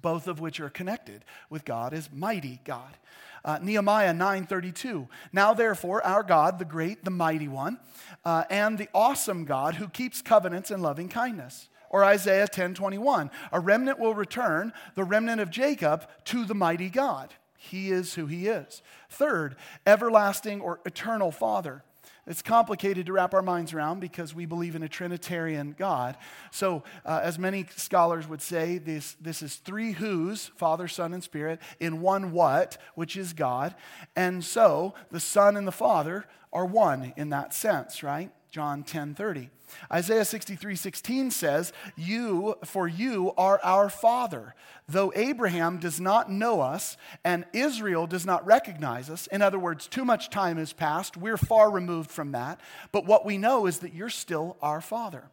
both 0.00 0.28
of 0.28 0.38
which 0.38 0.60
are 0.60 0.70
connected 0.70 1.24
with 1.50 1.64
God 1.64 1.92
as 1.92 2.12
mighty 2.12 2.60
God. 2.64 2.96
Uh, 3.44 3.58
Nehemiah 3.62 4.12
9:32. 4.12 5.08
Now 5.32 5.54
therefore, 5.54 6.04
our 6.04 6.22
God, 6.22 6.58
the 6.58 6.64
great, 6.64 7.04
the 7.04 7.10
mighty 7.10 7.48
one, 7.48 7.78
uh, 8.24 8.44
and 8.50 8.76
the 8.76 8.88
awesome 8.94 9.44
God 9.44 9.76
who 9.76 9.88
keeps 9.88 10.22
covenants 10.22 10.70
and 10.70 10.82
loving 10.82 11.08
kindness. 11.08 11.68
Or 11.90 12.04
Isaiah 12.04 12.48
10:21. 12.48 13.30
A 13.52 13.60
remnant 13.60 13.98
will 13.98 14.14
return, 14.14 14.72
the 14.96 15.04
remnant 15.04 15.40
of 15.40 15.50
Jacob, 15.50 16.08
to 16.24 16.44
the 16.44 16.54
mighty 16.54 16.90
God. 16.90 17.34
He 17.56 17.90
is 17.90 18.14
who 18.14 18.26
he 18.26 18.48
is. 18.48 18.82
Third, 19.08 19.56
everlasting 19.86 20.60
or 20.60 20.80
eternal 20.84 21.30
Father. 21.30 21.84
It's 22.26 22.42
complicated 22.42 23.06
to 23.06 23.12
wrap 23.12 23.34
our 23.34 23.42
minds 23.42 23.72
around 23.72 24.00
because 24.00 24.34
we 24.34 24.46
believe 24.46 24.74
in 24.74 24.82
a 24.82 24.88
Trinitarian 24.88 25.76
God. 25.78 26.16
So, 26.50 26.82
uh, 27.04 27.20
as 27.22 27.38
many 27.38 27.66
scholars 27.76 28.26
would 28.26 28.42
say, 28.42 28.78
this, 28.78 29.16
this 29.20 29.42
is 29.42 29.56
three 29.56 29.92
who's, 29.92 30.46
Father, 30.56 30.88
Son, 30.88 31.14
and 31.14 31.22
Spirit, 31.22 31.60
in 31.78 32.00
one 32.00 32.32
what, 32.32 32.78
which 32.96 33.16
is 33.16 33.32
God. 33.32 33.76
And 34.16 34.44
so, 34.44 34.94
the 35.12 35.20
Son 35.20 35.56
and 35.56 35.68
the 35.68 35.72
Father 35.72 36.26
are 36.52 36.66
one 36.66 37.12
in 37.16 37.30
that 37.30 37.54
sense, 37.54 38.02
right? 38.02 38.32
John 38.50 38.82
10 38.82 39.14
30. 39.14 39.50
Isaiah 39.92 40.24
63 40.24 40.76
16 40.76 41.30
says, 41.30 41.72
You, 41.96 42.56
for 42.64 42.86
you 42.88 43.32
are 43.36 43.60
our 43.62 43.88
Father. 43.88 44.54
Though 44.88 45.12
Abraham 45.16 45.78
does 45.78 46.00
not 46.00 46.30
know 46.30 46.60
us 46.60 46.96
and 47.24 47.44
Israel 47.52 48.06
does 48.06 48.24
not 48.24 48.46
recognize 48.46 49.10
us, 49.10 49.26
in 49.26 49.42
other 49.42 49.58
words, 49.58 49.88
too 49.88 50.04
much 50.04 50.30
time 50.30 50.58
has 50.58 50.72
passed, 50.72 51.16
we're 51.16 51.36
far 51.36 51.70
removed 51.70 52.10
from 52.10 52.32
that. 52.32 52.60
But 52.92 53.04
what 53.04 53.26
we 53.26 53.38
know 53.38 53.66
is 53.66 53.78
that 53.80 53.94
you're 53.94 54.10
still 54.10 54.56
our 54.62 54.80
Father. 54.80 55.24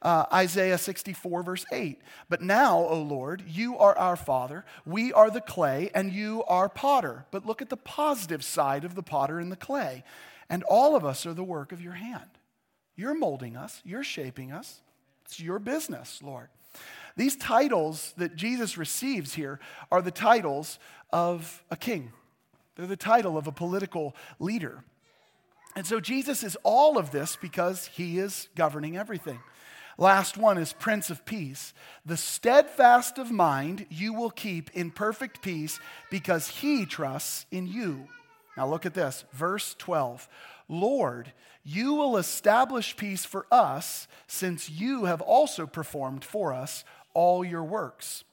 Uh, 0.00 0.26
Isaiah 0.32 0.78
64, 0.78 1.42
verse 1.44 1.64
8. 1.72 2.00
But 2.28 2.42
now, 2.42 2.78
O 2.78 3.00
Lord, 3.02 3.44
you 3.46 3.78
are 3.78 3.96
our 3.96 4.16
Father, 4.16 4.64
we 4.84 5.12
are 5.12 5.30
the 5.30 5.40
clay, 5.40 5.90
and 5.94 6.12
you 6.12 6.42
are 6.48 6.68
potter. 6.68 7.24
But 7.30 7.46
look 7.46 7.62
at 7.62 7.70
the 7.70 7.76
positive 7.76 8.44
side 8.44 8.84
of 8.84 8.96
the 8.96 9.02
potter 9.02 9.38
and 9.38 9.50
the 9.52 9.56
clay. 9.56 10.02
And 10.50 10.64
all 10.64 10.96
of 10.96 11.04
us 11.04 11.24
are 11.24 11.34
the 11.34 11.44
work 11.44 11.70
of 11.72 11.80
your 11.80 11.94
hand. 11.94 12.28
You're 12.96 13.14
molding 13.14 13.56
us, 13.56 13.80
you're 13.84 14.04
shaping 14.04 14.52
us. 14.52 14.80
It's 15.24 15.40
your 15.40 15.58
business, 15.58 16.20
Lord. 16.22 16.48
These 17.16 17.36
titles 17.36 18.14
that 18.16 18.36
Jesus 18.36 18.78
receives 18.78 19.34
here 19.34 19.60
are 19.90 20.02
the 20.02 20.10
titles 20.10 20.78
of 21.12 21.62
a 21.70 21.76
king, 21.76 22.12
they're 22.76 22.86
the 22.86 22.96
title 22.96 23.36
of 23.36 23.46
a 23.46 23.52
political 23.52 24.16
leader. 24.38 24.84
And 25.74 25.86
so 25.86 26.00
Jesus 26.00 26.42
is 26.42 26.56
all 26.64 26.98
of 26.98 27.12
this 27.12 27.36
because 27.36 27.86
he 27.86 28.18
is 28.18 28.48
governing 28.54 28.96
everything. 28.96 29.40
Last 29.98 30.36
one 30.36 30.58
is 30.58 30.72
Prince 30.72 31.10
of 31.10 31.24
Peace. 31.24 31.72
The 32.04 32.16
steadfast 32.16 33.18
of 33.18 33.30
mind 33.30 33.86
you 33.88 34.12
will 34.12 34.30
keep 34.30 34.70
in 34.74 34.90
perfect 34.90 35.42
peace 35.42 35.80
because 36.10 36.48
he 36.48 36.84
trusts 36.84 37.46
in 37.50 37.66
you. 37.66 38.08
Now 38.56 38.68
look 38.68 38.84
at 38.84 38.94
this, 38.94 39.24
verse 39.32 39.74
12. 39.78 40.28
Lord, 40.72 41.32
you 41.62 41.94
will 41.94 42.16
establish 42.16 42.96
peace 42.96 43.24
for 43.24 43.46
us 43.52 44.08
since 44.26 44.70
you 44.70 45.04
have 45.04 45.20
also 45.20 45.66
performed 45.66 46.24
for 46.24 46.52
us 46.52 46.82
all 47.14 47.44
your 47.44 47.62
works. 47.62 48.24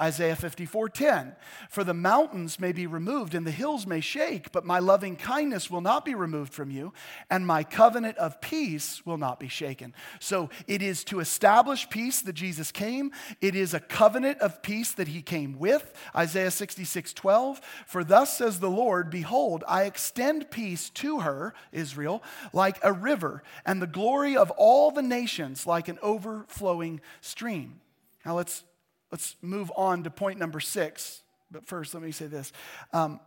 Isaiah 0.00 0.36
54:10 0.36 1.34
For 1.68 1.82
the 1.82 1.94
mountains 1.94 2.60
may 2.60 2.72
be 2.72 2.86
removed 2.86 3.34
and 3.34 3.46
the 3.46 3.50
hills 3.50 3.86
may 3.86 4.00
shake 4.00 4.52
but 4.52 4.64
my 4.64 4.78
loving 4.78 5.16
kindness 5.16 5.70
will 5.70 5.80
not 5.80 6.04
be 6.04 6.14
removed 6.14 6.52
from 6.52 6.70
you 6.70 6.92
and 7.30 7.46
my 7.46 7.64
covenant 7.64 8.16
of 8.18 8.40
peace 8.40 9.04
will 9.04 9.18
not 9.18 9.40
be 9.40 9.48
shaken. 9.48 9.94
So 10.20 10.50
it 10.66 10.82
is 10.82 11.04
to 11.04 11.20
establish 11.20 11.90
peace 11.90 12.22
that 12.22 12.34
Jesus 12.34 12.70
came. 12.70 13.12
It 13.40 13.54
is 13.54 13.74
a 13.74 13.80
covenant 13.80 14.38
of 14.40 14.62
peace 14.62 14.92
that 14.92 15.08
he 15.08 15.22
came 15.22 15.58
with. 15.58 15.92
Isaiah 16.14 16.50
66:12 16.50 17.60
For 17.86 18.04
thus 18.04 18.36
says 18.38 18.60
the 18.60 18.70
Lord 18.70 19.10
behold 19.10 19.64
I 19.66 19.84
extend 19.84 20.50
peace 20.50 20.90
to 20.90 21.20
her 21.20 21.54
Israel 21.72 22.22
like 22.52 22.78
a 22.82 22.92
river 22.92 23.42
and 23.66 23.82
the 23.82 23.86
glory 23.86 24.36
of 24.36 24.50
all 24.52 24.90
the 24.90 25.02
nations 25.02 25.66
like 25.66 25.88
an 25.88 25.98
overflowing 26.02 27.00
stream. 27.20 27.80
Now 28.24 28.36
let's 28.36 28.64
let's 29.10 29.36
move 29.42 29.72
on 29.76 30.04
to 30.04 30.10
point 30.10 30.38
number 30.38 30.60
six. 30.60 31.22
But 31.50 31.66
first, 31.66 31.94
let 31.94 32.02
me 32.02 32.12
say 32.12 32.26
this. 32.26 32.52
Um, 32.92 33.20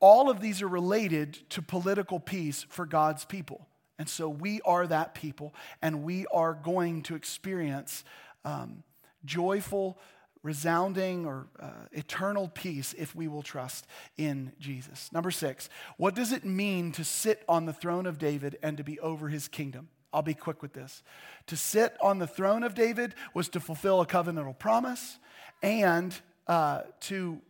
all 0.00 0.30
of 0.30 0.40
these 0.40 0.62
are 0.62 0.68
related 0.68 1.38
to 1.50 1.62
political 1.62 2.18
peace 2.18 2.66
for 2.68 2.86
God's 2.86 3.24
people. 3.24 3.66
And 3.98 4.08
so 4.08 4.28
we 4.28 4.60
are 4.62 4.86
that 4.86 5.14
people, 5.14 5.54
and 5.80 6.02
we 6.02 6.26
are 6.32 6.54
going 6.54 7.02
to 7.04 7.14
experience 7.14 8.04
um, 8.44 8.82
joyful, 9.24 9.96
resounding, 10.42 11.24
or 11.24 11.46
uh, 11.60 11.86
eternal 11.92 12.48
peace 12.48 12.94
if 12.98 13.14
we 13.14 13.28
will 13.28 13.42
trust 13.42 13.86
in 14.16 14.52
Jesus. 14.58 15.12
Number 15.12 15.30
six, 15.30 15.68
what 15.98 16.16
does 16.16 16.32
it 16.32 16.44
mean 16.44 16.90
to 16.92 17.04
sit 17.04 17.44
on 17.48 17.66
the 17.66 17.72
throne 17.72 18.06
of 18.06 18.18
David 18.18 18.58
and 18.60 18.76
to 18.76 18.82
be 18.82 18.98
over 18.98 19.28
his 19.28 19.46
kingdom? 19.46 19.88
I'll 20.12 20.22
be 20.22 20.34
quick 20.34 20.62
with 20.62 20.72
this. 20.72 21.02
To 21.46 21.56
sit 21.56 21.96
on 22.00 22.18
the 22.18 22.26
throne 22.26 22.62
of 22.62 22.74
David 22.74 23.14
was 23.34 23.48
to 23.50 23.60
fulfill 23.60 24.00
a 24.00 24.06
covenantal 24.06 24.58
promise, 24.58 25.18
and 25.62 26.14
uh, 26.46 26.82
to 27.00 27.40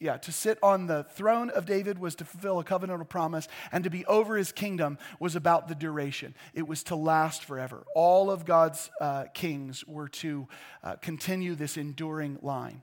yeah, 0.00 0.16
to 0.16 0.32
sit 0.32 0.58
on 0.62 0.86
the 0.86 1.04
throne 1.04 1.50
of 1.50 1.66
David 1.66 1.98
was 1.98 2.14
to 2.16 2.24
fulfill 2.24 2.58
a 2.58 2.64
covenantal 2.64 3.08
promise, 3.08 3.48
and 3.70 3.84
to 3.84 3.90
be 3.90 4.04
over 4.06 4.36
his 4.36 4.52
kingdom 4.52 4.98
was 5.20 5.36
about 5.36 5.68
the 5.68 5.74
duration. 5.74 6.34
It 6.54 6.66
was 6.66 6.82
to 6.84 6.96
last 6.96 7.44
forever. 7.44 7.84
All 7.94 8.30
of 8.30 8.44
God's 8.44 8.90
uh, 9.00 9.24
kings 9.34 9.86
were 9.86 10.08
to 10.08 10.48
uh, 10.82 10.96
continue 10.96 11.54
this 11.54 11.76
enduring 11.76 12.38
line. 12.42 12.82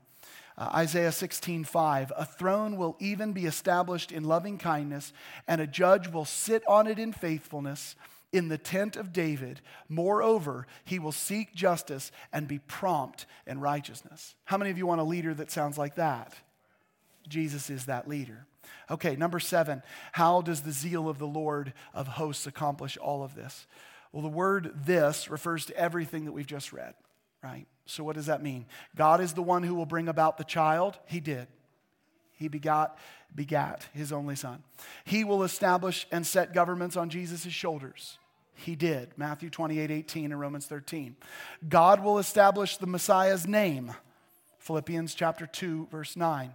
Uh, 0.56 0.70
Isaiah 0.74 1.12
16, 1.12 1.64
5, 1.64 2.12
a 2.16 2.24
throne 2.24 2.76
will 2.76 2.96
even 3.00 3.32
be 3.32 3.44
established 3.44 4.12
in 4.12 4.22
loving 4.22 4.56
kindness, 4.56 5.12
and 5.48 5.60
a 5.60 5.66
judge 5.66 6.08
will 6.08 6.24
sit 6.24 6.62
on 6.68 6.86
it 6.86 6.98
in 6.98 7.12
faithfulness 7.12 7.96
in 8.34 8.48
the 8.48 8.58
tent 8.58 8.96
of 8.96 9.12
David. 9.12 9.60
Moreover, 9.88 10.66
he 10.84 10.98
will 10.98 11.12
seek 11.12 11.54
justice 11.54 12.10
and 12.32 12.48
be 12.48 12.58
prompt 12.58 13.26
in 13.46 13.60
righteousness. 13.60 14.34
How 14.44 14.58
many 14.58 14.72
of 14.72 14.76
you 14.76 14.86
want 14.86 15.00
a 15.00 15.04
leader 15.04 15.32
that 15.34 15.52
sounds 15.52 15.78
like 15.78 15.94
that? 15.94 16.34
Jesus 17.28 17.70
is 17.70 17.86
that 17.86 18.08
leader. 18.08 18.46
Okay, 18.90 19.14
number 19.14 19.38
seven, 19.38 19.82
how 20.12 20.42
does 20.42 20.62
the 20.62 20.72
zeal 20.72 21.08
of 21.08 21.18
the 21.18 21.26
Lord 21.26 21.72
of 21.94 22.08
hosts 22.08 22.46
accomplish 22.46 22.96
all 22.96 23.22
of 23.22 23.36
this? 23.36 23.66
Well, 24.10 24.22
the 24.22 24.28
word 24.28 24.72
this 24.84 25.30
refers 25.30 25.64
to 25.66 25.76
everything 25.76 26.24
that 26.24 26.32
we've 26.32 26.46
just 26.46 26.72
read, 26.72 26.94
right? 27.42 27.66
So, 27.86 28.02
what 28.02 28.16
does 28.16 28.26
that 28.26 28.42
mean? 28.42 28.66
God 28.96 29.20
is 29.20 29.32
the 29.32 29.42
one 29.42 29.62
who 29.62 29.74
will 29.74 29.86
bring 29.86 30.08
about 30.08 30.38
the 30.38 30.44
child. 30.44 30.98
He 31.06 31.20
did. 31.20 31.46
He 32.32 32.48
begot, 32.48 32.98
begat 33.34 33.86
his 33.92 34.12
only 34.12 34.34
son. 34.34 34.64
He 35.04 35.22
will 35.22 35.44
establish 35.44 36.06
and 36.10 36.26
set 36.26 36.52
governments 36.52 36.96
on 36.96 37.10
Jesus' 37.10 37.52
shoulders. 37.52 38.18
He 38.54 38.76
did. 38.76 39.10
Matthew 39.16 39.50
28 39.50 39.90
18 39.90 40.32
and 40.32 40.40
Romans 40.40 40.66
13. 40.66 41.16
God 41.68 42.02
will 42.02 42.18
establish 42.18 42.76
the 42.76 42.86
Messiah's 42.86 43.46
name. 43.46 43.94
Philippians 44.58 45.14
chapter 45.14 45.46
2, 45.46 45.88
verse 45.90 46.16
9. 46.16 46.54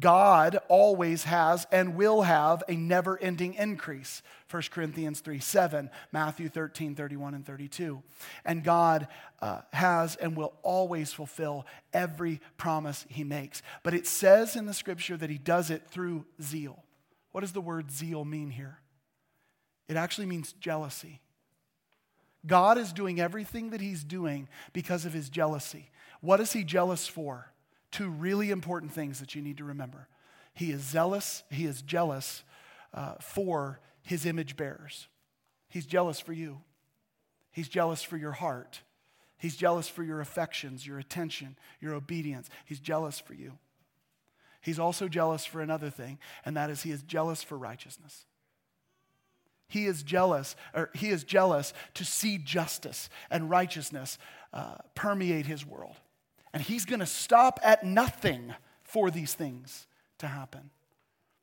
God 0.00 0.58
always 0.68 1.24
has 1.24 1.66
and 1.72 1.96
will 1.96 2.22
have 2.22 2.62
a 2.68 2.76
never 2.76 3.18
ending 3.18 3.54
increase. 3.54 4.22
1 4.50 4.62
Corinthians 4.70 5.20
3 5.20 5.38
7, 5.38 5.90
Matthew 6.12 6.48
13 6.48 6.94
31 6.94 7.34
and 7.34 7.46
32. 7.46 8.02
And 8.44 8.64
God 8.64 9.08
uh, 9.40 9.62
has 9.72 10.16
and 10.16 10.36
will 10.36 10.54
always 10.62 11.12
fulfill 11.12 11.66
every 11.92 12.40
promise 12.56 13.06
he 13.08 13.24
makes. 13.24 13.62
But 13.82 13.94
it 13.94 14.06
says 14.06 14.56
in 14.56 14.66
the 14.66 14.74
scripture 14.74 15.16
that 15.16 15.30
he 15.30 15.38
does 15.38 15.70
it 15.70 15.82
through 15.88 16.26
zeal. 16.40 16.82
What 17.32 17.42
does 17.42 17.52
the 17.52 17.60
word 17.60 17.90
zeal 17.90 18.24
mean 18.24 18.50
here? 18.50 18.78
It 19.88 19.96
actually 19.96 20.26
means 20.26 20.52
jealousy. 20.54 21.20
God 22.48 22.78
is 22.78 22.92
doing 22.92 23.20
everything 23.20 23.70
that 23.70 23.80
he's 23.80 24.02
doing 24.02 24.48
because 24.72 25.04
of 25.04 25.12
his 25.12 25.28
jealousy. 25.28 25.90
What 26.20 26.40
is 26.40 26.52
he 26.52 26.64
jealous 26.64 27.06
for? 27.06 27.52
Two 27.92 28.10
really 28.10 28.50
important 28.50 28.92
things 28.92 29.20
that 29.20 29.34
you 29.34 29.42
need 29.42 29.58
to 29.58 29.64
remember. 29.64 30.08
He 30.54 30.72
is 30.72 30.82
zealous, 30.82 31.44
he 31.50 31.66
is 31.66 31.82
jealous 31.82 32.42
uh, 32.92 33.14
for 33.20 33.78
his 34.02 34.26
image 34.26 34.56
bearers. 34.56 35.06
He's 35.68 35.86
jealous 35.86 36.18
for 36.18 36.32
you, 36.32 36.62
he's 37.52 37.68
jealous 37.68 38.02
for 38.02 38.16
your 38.16 38.32
heart, 38.32 38.80
he's 39.36 39.56
jealous 39.56 39.88
for 39.88 40.02
your 40.02 40.20
affections, 40.20 40.86
your 40.86 40.98
attention, 40.98 41.56
your 41.80 41.94
obedience. 41.94 42.48
He's 42.64 42.80
jealous 42.80 43.20
for 43.20 43.34
you. 43.34 43.58
He's 44.60 44.78
also 44.78 45.06
jealous 45.06 45.44
for 45.44 45.60
another 45.60 45.90
thing, 45.90 46.18
and 46.44 46.56
that 46.56 46.70
is 46.70 46.82
he 46.82 46.90
is 46.90 47.02
jealous 47.02 47.42
for 47.42 47.56
righteousness. 47.56 48.26
He 49.68 49.86
is 49.86 50.02
jealous, 50.02 50.56
or 50.74 50.90
he 50.94 51.10
is 51.10 51.24
jealous 51.24 51.74
to 51.94 52.04
see 52.04 52.38
justice 52.38 53.10
and 53.30 53.50
righteousness 53.50 54.18
uh, 54.52 54.76
permeate 54.94 55.46
his 55.46 55.64
world. 55.66 55.96
And 56.52 56.62
he's 56.62 56.86
going 56.86 57.00
to 57.00 57.06
stop 57.06 57.60
at 57.62 57.84
nothing 57.84 58.54
for 58.82 59.10
these 59.10 59.34
things 59.34 59.86
to 60.18 60.26
happen. 60.26 60.70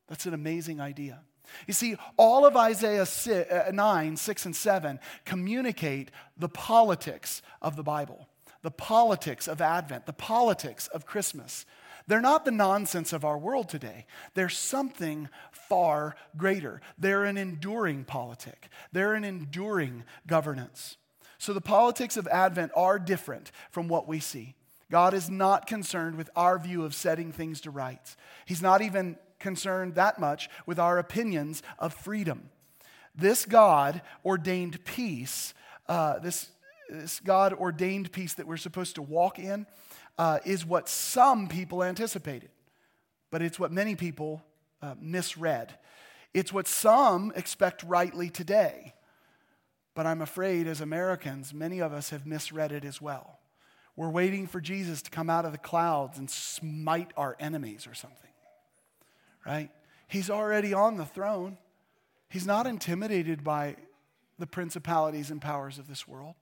That's 0.07 0.25
an 0.25 0.33
amazing 0.33 0.81
idea. 0.81 1.21
You 1.67 1.73
see, 1.73 1.95
all 2.17 2.45
of 2.45 2.55
Isaiah 2.55 3.05
6, 3.05 3.51
uh, 3.51 3.71
9, 3.71 4.17
6, 4.17 4.45
and 4.45 4.55
7 4.55 4.99
communicate 5.25 6.09
the 6.37 6.49
politics 6.49 7.43
of 7.61 7.75
the 7.75 7.83
Bible, 7.83 8.27
the 8.63 8.71
politics 8.71 9.47
of 9.47 9.61
Advent, 9.61 10.07
the 10.07 10.13
politics 10.13 10.87
of 10.87 11.05
Christmas. 11.05 11.65
They're 12.07 12.21
not 12.21 12.45
the 12.45 12.51
nonsense 12.51 13.13
of 13.13 13.25
our 13.25 13.37
world 13.37 13.67
today. 13.69 14.05
They're 14.33 14.49
something 14.49 15.29
far 15.51 16.15
greater. 16.37 16.81
They're 16.97 17.25
an 17.25 17.37
enduring 17.37 18.03
politic, 18.05 18.69
they're 18.91 19.15
an 19.15 19.23
enduring 19.23 20.03
governance. 20.27 20.97
So 21.37 21.53
the 21.53 21.61
politics 21.61 22.17
of 22.17 22.27
Advent 22.27 22.71
are 22.75 22.97
different 22.97 23.51
from 23.69 23.87
what 23.87 24.07
we 24.07 24.19
see. 24.19 24.55
God 24.89 25.13
is 25.13 25.29
not 25.29 25.67
concerned 25.67 26.15
with 26.15 26.29
our 26.35 26.57
view 26.59 26.85
of 26.85 26.95
setting 26.95 27.31
things 27.31 27.61
to 27.61 27.71
rights. 27.71 28.15
He's 28.45 28.61
not 28.61 28.81
even 28.81 29.17
concerned 29.39 29.95
that 29.95 30.19
much 30.19 30.49
with 30.65 30.79
our 30.79 30.97
opinions 30.97 31.61
of 31.77 31.93
freedom. 31.93 32.49
This 33.15 33.45
God 33.45 34.01
ordained 34.23 34.83
peace, 34.85 35.53
uh, 35.87 36.19
this, 36.19 36.49
this 36.89 37.19
God 37.19 37.53
ordained 37.53 38.11
peace 38.11 38.33
that 38.35 38.47
we're 38.47 38.57
supposed 38.57 38.95
to 38.95 39.01
walk 39.01 39.39
in, 39.39 39.65
uh, 40.17 40.39
is 40.45 40.65
what 40.65 40.87
some 40.87 41.47
people 41.47 41.83
anticipated, 41.83 42.49
but 43.31 43.41
it's 43.41 43.59
what 43.59 43.71
many 43.71 43.95
people 43.95 44.43
uh, 44.81 44.95
misread. 44.99 45.73
It's 46.33 46.51
what 46.51 46.67
some 46.67 47.31
expect 47.35 47.83
rightly 47.83 48.29
today, 48.29 48.93
but 49.93 50.05
I'm 50.05 50.21
afraid 50.21 50.67
as 50.67 50.81
Americans, 50.81 51.53
many 51.53 51.79
of 51.79 51.93
us 51.93 52.09
have 52.09 52.25
misread 52.25 52.71
it 52.71 52.83
as 52.83 53.01
well. 53.01 53.39
We're 53.95 54.09
waiting 54.09 54.45
for 54.45 54.59
Jesus 54.59 55.01
to 55.03 55.09
come 55.09 55.29
out 55.29 55.45
of 55.45 55.53
the 55.53 55.57
clouds 55.57 56.17
and 56.17 56.29
smite 56.29 57.11
our 57.15 57.37
enemies 57.39 57.87
or 57.87 57.93
something, 57.93 58.31
right? 59.45 59.69
He's 60.07 60.29
already 60.29 60.73
on 60.73 60.97
the 60.97 61.05
throne. 61.05 61.57
He's 62.29 62.45
not 62.45 62.67
intimidated 62.67 63.43
by 63.43 63.77
the 64.37 64.47
principalities 64.47 65.31
and 65.31 65.41
powers 65.41 65.79
of 65.79 65.87
this 65.87 66.05
world. 66.05 66.35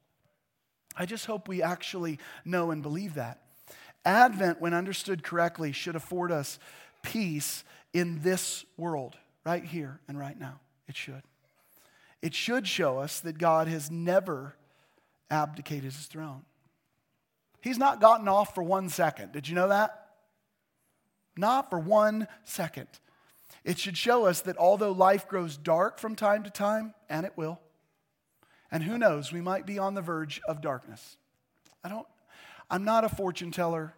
I 0.95 1.05
just 1.05 1.28
hope 1.28 1.47
we 1.47 1.61
actually 1.61 2.19
know 2.43 2.71
and 2.71 2.82
believe 2.82 3.15
that. 3.15 3.42
Advent, 4.05 4.59
when 4.61 4.73
understood 4.73 5.23
correctly, 5.23 5.71
should 5.71 5.95
afford 5.95 6.31
us 6.31 6.59
peace 7.01 7.63
in 7.93 8.21
this 8.21 8.65
world, 8.77 9.17
right 9.45 9.63
here 9.63 9.99
and 10.07 10.17
right 10.19 10.39
now. 10.39 10.59
It 10.87 10.95
should. 10.95 11.21
It 12.21 12.33
should 12.33 12.67
show 12.67 12.99
us 12.99 13.19
that 13.21 13.37
God 13.37 13.67
has 13.67 13.91
never 13.91 14.55
abdicated 15.29 15.85
his 15.85 16.05
throne. 16.05 16.43
He's 17.61 17.77
not 17.77 18.01
gotten 18.01 18.27
off 18.27 18.53
for 18.55 18.63
one 18.63 18.89
second. 18.89 19.31
Did 19.31 19.47
you 19.47 19.55
know 19.55 19.69
that? 19.69 20.07
Not 21.37 21.69
for 21.69 21.79
one 21.79 22.27
second. 22.43 22.87
It 23.63 23.79
should 23.79 23.97
show 23.97 24.25
us 24.25 24.41
that 24.41 24.57
although 24.57 24.91
life 24.91 25.27
grows 25.27 25.55
dark 25.55 25.97
from 25.97 26.15
time 26.15 26.43
to 26.43 26.49
time, 26.49 26.93
and 27.09 27.25
it 27.25 27.33
will, 27.37 27.59
and 28.71 28.83
who 28.83 28.97
knows, 28.97 29.31
we 29.31 29.39
might 29.39 29.65
be 29.65 29.79
on 29.79 29.93
the 29.93 30.01
verge 30.01 30.41
of 30.47 30.59
darkness. 30.59 31.17
I 31.83 31.89
don't, 31.89 32.07
I'm 32.74 32.84
not 32.84 33.03
a 33.03 33.09
fortune 33.09 33.51
teller. 33.51 33.93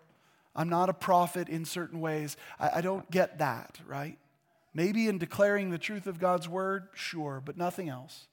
I'm 0.53 0.67
not 0.67 0.89
a 0.89 0.93
prophet 0.93 1.47
in 1.47 1.63
certain 1.63 2.01
ways. 2.01 2.35
I, 2.59 2.71
I 2.75 2.81
don't 2.81 3.09
get 3.09 3.37
that, 3.37 3.79
right? 3.87 4.17
Maybe 4.73 5.07
in 5.07 5.17
declaring 5.17 5.69
the 5.69 5.77
truth 5.77 6.07
of 6.07 6.19
God's 6.19 6.49
word, 6.49 6.89
sure, 6.93 7.41
but 7.43 7.55
nothing 7.55 7.87
else. 7.87 8.27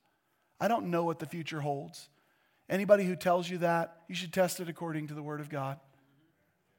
I 0.61 0.66
don't 0.66 0.90
know 0.90 1.05
what 1.05 1.20
the 1.20 1.26
future 1.26 1.61
holds. 1.61 2.09
Anybody 2.68 3.05
who 3.05 3.14
tells 3.14 3.49
you 3.49 3.59
that, 3.59 3.99
you 4.09 4.16
should 4.16 4.32
test 4.32 4.59
it 4.59 4.68
according 4.68 5.07
to 5.09 5.14
the 5.14 5.22
Word 5.22 5.40
of 5.40 5.49
God. 5.49 5.78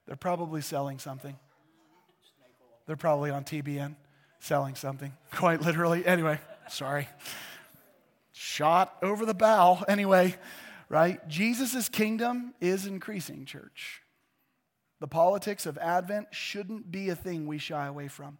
They're 0.07 0.17
probably 0.17 0.59
selling 0.59 0.99
something. 0.99 1.37
They're 2.85 2.97
probably 2.97 3.31
on 3.31 3.45
TBN 3.45 3.95
selling 4.41 4.75
something, 4.75 5.13
quite 5.31 5.61
literally. 5.61 6.05
Anyway, 6.05 6.37
sorry. 6.67 7.07
Shot 8.33 8.97
over 9.01 9.25
the 9.25 9.33
bow. 9.33 9.85
Anyway, 9.87 10.35
right? 10.93 11.27
Jesus' 11.27 11.89
kingdom 11.89 12.53
is 12.61 12.85
increasing, 12.85 13.45
church. 13.45 14.01
The 14.99 15.07
politics 15.07 15.65
of 15.65 15.77
Advent 15.77 16.27
shouldn't 16.31 16.91
be 16.91 17.09
a 17.09 17.15
thing 17.15 17.45
we 17.45 17.57
shy 17.57 17.87
away 17.87 18.07
from. 18.07 18.37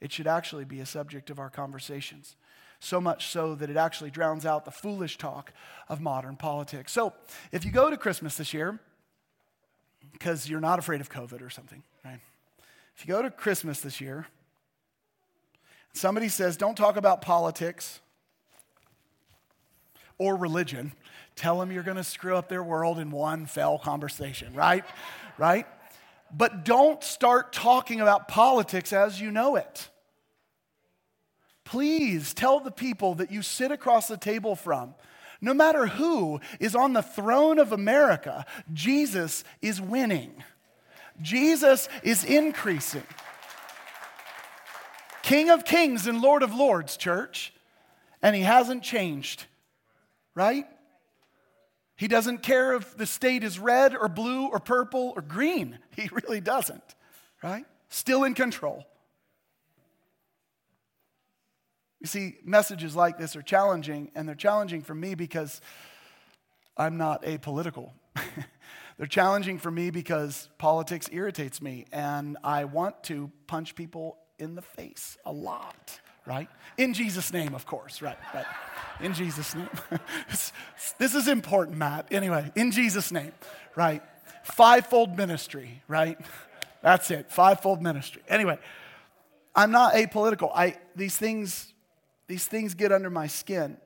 It 0.00 0.12
should 0.12 0.26
actually 0.26 0.64
be 0.64 0.80
a 0.80 0.86
subject 0.86 1.30
of 1.30 1.38
our 1.38 1.50
conversations 1.50 2.36
so 2.82 3.00
much 3.00 3.28
so 3.28 3.54
that 3.54 3.68
it 3.68 3.76
actually 3.76 4.10
drowns 4.10 4.46
out 4.46 4.64
the 4.64 4.70
foolish 4.70 5.18
talk 5.18 5.52
of 5.88 6.00
modern 6.00 6.36
politics. 6.36 6.92
So, 6.92 7.12
if 7.52 7.64
you 7.64 7.70
go 7.70 7.90
to 7.90 7.96
Christmas 7.98 8.36
this 8.36 8.54
year, 8.54 8.80
because 10.12 10.48
you're 10.48 10.60
not 10.60 10.78
afraid 10.78 11.02
of 11.02 11.10
COVID 11.10 11.42
or 11.42 11.50
something, 11.50 11.82
right? 12.04 12.20
If 12.96 13.06
you 13.06 13.12
go 13.12 13.20
to 13.20 13.30
Christmas 13.30 13.80
this 13.80 14.00
year, 14.00 14.26
Somebody 15.92 16.28
says, 16.28 16.56
don't 16.56 16.76
talk 16.76 16.96
about 16.96 17.20
politics 17.20 18.00
or 20.18 20.36
religion. 20.36 20.92
Tell 21.40 21.58
them 21.58 21.72
you're 21.72 21.82
going 21.82 21.96
to 21.96 22.04
screw 22.04 22.36
up 22.36 22.50
their 22.50 22.62
world 22.62 22.98
in 22.98 23.10
one 23.10 23.46
fell 23.46 23.78
conversation, 23.78 24.52
right? 24.52 24.84
right? 25.38 25.66
But 26.30 26.66
don't 26.66 27.02
start 27.02 27.54
talking 27.54 28.02
about 28.02 28.28
politics 28.28 28.92
as 28.92 29.18
you 29.18 29.30
know 29.30 29.56
it. 29.56 29.88
Please 31.64 32.34
tell 32.34 32.60
the 32.60 32.70
people 32.70 33.14
that 33.14 33.30
you 33.30 33.40
sit 33.40 33.72
across 33.72 34.06
the 34.06 34.18
table 34.18 34.54
from, 34.54 34.94
no 35.40 35.54
matter 35.54 35.86
who 35.86 36.40
is 36.60 36.76
on 36.76 36.92
the 36.92 37.00
throne 37.00 37.58
of 37.58 37.72
America, 37.72 38.44
Jesus 38.74 39.42
is 39.62 39.80
winning. 39.80 40.44
Jesus 41.22 41.88
is 42.02 42.22
increasing. 42.22 43.06
King 45.22 45.48
of 45.48 45.64
kings 45.64 46.06
and 46.06 46.20
Lord 46.20 46.42
of 46.42 46.54
lords, 46.54 46.98
church. 46.98 47.54
And 48.20 48.36
he 48.36 48.42
hasn't 48.42 48.82
changed, 48.82 49.46
right? 50.34 50.66
He 52.00 52.08
doesn't 52.08 52.38
care 52.38 52.76
if 52.76 52.96
the 52.96 53.04
state 53.04 53.44
is 53.44 53.58
red 53.58 53.94
or 53.94 54.08
blue 54.08 54.46
or 54.46 54.58
purple 54.58 55.12
or 55.14 55.20
green. 55.20 55.78
He 55.96 56.08
really 56.10 56.40
doesn't, 56.40 56.94
right? 57.42 57.66
Still 57.90 58.24
in 58.24 58.32
control. 58.32 58.86
You 62.00 62.06
see, 62.06 62.36
messages 62.42 62.96
like 62.96 63.18
this 63.18 63.36
are 63.36 63.42
challenging, 63.42 64.10
and 64.14 64.26
they're 64.26 64.34
challenging 64.34 64.80
for 64.80 64.94
me 64.94 65.14
because 65.14 65.60
I'm 66.74 66.96
not 66.96 67.22
apolitical. 67.24 67.90
they're 68.96 69.06
challenging 69.06 69.58
for 69.58 69.70
me 69.70 69.90
because 69.90 70.48
politics 70.56 71.06
irritates 71.12 71.60
me, 71.60 71.84
and 71.92 72.38
I 72.42 72.64
want 72.64 73.02
to 73.04 73.30
punch 73.46 73.74
people 73.74 74.16
in 74.38 74.54
the 74.54 74.62
face 74.62 75.18
a 75.26 75.32
lot, 75.32 76.00
right? 76.26 76.48
In 76.76 76.94
Jesus' 76.94 77.32
name, 77.32 77.54
of 77.54 77.66
course, 77.66 78.02
right? 78.02 78.18
right. 78.34 78.46
In 79.00 79.14
Jesus' 79.14 79.54
name. 79.54 79.68
this 80.98 81.14
is 81.14 81.28
important, 81.28 81.76
Matt. 81.76 82.08
Anyway, 82.10 82.50
in 82.54 82.70
Jesus' 82.70 83.10
name, 83.10 83.32
right? 83.76 84.02
Fivefold 84.44 85.16
ministry, 85.16 85.82
right? 85.88 86.18
That's 86.82 87.10
it, 87.10 87.30
fivefold 87.30 87.82
ministry. 87.82 88.22
Anyway, 88.28 88.58
I'm 89.54 89.70
not 89.70 89.94
apolitical. 89.94 90.50
I, 90.54 90.76
these, 90.96 91.16
things, 91.16 91.72
these 92.26 92.46
things 92.46 92.74
get 92.74 92.92
under 92.92 93.10
my 93.10 93.26
skin. 93.26 93.76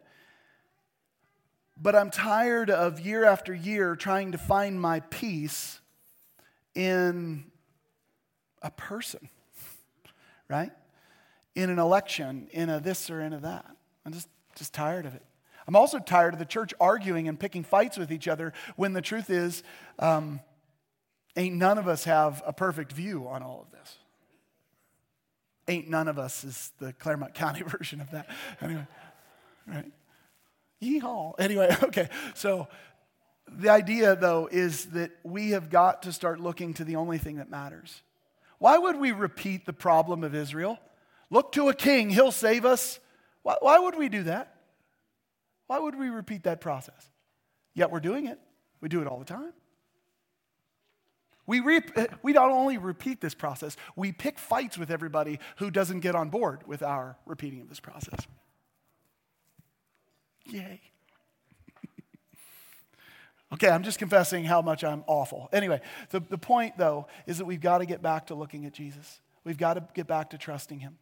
But 1.81 1.97
I'm 1.97 2.11
tired 2.11 2.71
of 2.71 3.01
year 3.01 3.25
after 3.25 3.53
year 3.53 3.97
trying 3.97 4.33
to 4.33 4.39
find 4.39 4.81
my 4.81 5.01
peace 5.01 5.81
in 6.75 7.45
a 8.63 8.71
person 8.71 9.29
right? 10.49 10.71
In 11.55 11.71
an 11.71 11.79
election, 11.79 12.49
in 12.51 12.69
a 12.69 12.81
this 12.81 13.11
or 13.11 13.21
in 13.21 13.33
a 13.33 13.41
that. 13.41 13.67
I'm 14.05 14.13
just, 14.13 14.29
just 14.57 14.73
tired 14.73 15.07
of 15.07 15.15
it. 15.15 15.23
I'm 15.67 15.77
also 15.77 15.99
tired 15.99 16.35
of 16.35 16.39
the 16.39 16.45
church 16.45 16.75
arguing 16.79 17.29
and 17.29 17.39
picking 17.39 17.65
fights 17.65 17.97
with 17.97 18.13
each 18.13 18.29
other 18.29 18.53
when 18.77 18.93
the 18.93 19.01
truth 19.01 19.31
is, 19.31 19.63
um, 19.99 20.41
ain't 21.37 21.57
none 21.57 21.79
of 21.79 21.89
us 21.89 22.05
have 22.05 22.43
a 22.47 22.53
perfect 22.53 22.93
view 22.93 23.27
on 23.29 23.43
all 23.43 23.63
of 23.63 23.71
this. 23.79 23.97
Ain't 25.67 25.89
none 25.89 26.09
of 26.09 26.19
us 26.19 26.45
is 26.45 26.73
the 26.79 26.93
Claremont 26.93 27.35
County 27.35 27.63
version 27.67 28.01
of 28.01 28.11
that. 28.11 28.29
Anyway, 28.61 28.87
right? 29.67 29.93
Yeehaw. 30.83 31.35
Anyway, 31.39 31.75
okay. 31.85 32.09
So 32.35 32.69
the 33.49 33.71
idea, 33.71 34.17
though, 34.17 34.49
is 34.51 34.87
that 34.87 35.13
we 35.23 35.51
have 35.51 35.71
got 35.71 36.03
to 36.03 36.13
start 36.13 36.41
looking 36.41 36.75
to 36.75 36.85
the 36.85 36.97
only 36.97 37.19
thing 37.19 37.37
that 37.37 37.51
matters. 37.51 38.03
Why 38.59 38.79
would 38.79 38.97
we 38.97 39.13
repeat 39.13 39.67
the 39.67 39.73
problem 39.73 40.25
of 40.25 40.35
Israel? 40.35 40.79
Look 41.35 41.51
to 41.53 41.69
a 41.69 41.75
king, 41.75 42.11
he'll 42.11 42.31
save 42.31 42.65
us. 42.65 43.01
Why, 43.43 43.57
why 43.59 43.81
would 43.81 43.99
we 43.99 44.09
do 44.09 44.23
that? 44.23 44.55
Why 45.67 45.81
would 45.81 45.99
we 45.99 46.09
repeat 46.09 46.45
that 46.45 46.61
process? 46.61 47.11
Yet 47.75 47.91
we're 47.91 47.99
doing 47.99 48.29
it. 48.29 48.39
We 48.81 48.89
do 48.89 49.01
it 49.01 49.09
all 49.09 49.19
the 49.19 49.25
time. 49.25 49.53
We, 51.45 51.59
re- 51.59 51.81
we 52.23 52.35
not 52.35 52.53
only 52.53 52.79
repeat 52.79 53.21
this 53.21 53.35
process, 53.35 53.77
we 53.97 54.13
pick 54.13 54.39
fights 54.39 54.79
with 54.79 54.93
everybody 54.93 55.41
who 55.57 55.73
doesn't 55.73 56.01
get 56.01 56.15
on 56.15 56.31
board 56.31 56.61
with 56.69 56.85
our 56.85 57.17
repeating 57.27 57.61
of 57.61 57.69
this 57.69 57.81
process. 57.81 58.21
Yay. 60.47 60.81
Okay, 63.53 63.69
I'm 63.69 63.85
just 63.85 64.01
confessing 64.01 64.45
how 64.45 64.63
much 64.63 64.83
I'm 64.83 65.05
awful. 65.07 65.49
Anyway, 65.53 65.81
the, 66.11 66.19
the 66.19 66.39
point 66.39 66.77
though 66.77 67.07
is 67.25 67.39
that 67.39 67.45
we've 67.45 67.61
got 67.61 67.79
to 67.79 67.87
get 67.87 68.03
back 68.03 68.27
to 68.29 68.35
looking 68.35 68.67
at 68.67 68.73
Jesus. 68.73 69.21
We've 69.45 69.59
got 69.59 69.75
to 69.75 69.87
get 69.95 70.09
back 70.09 70.31
to 70.31 70.39
trusting 70.39 70.81
him. 70.81 70.99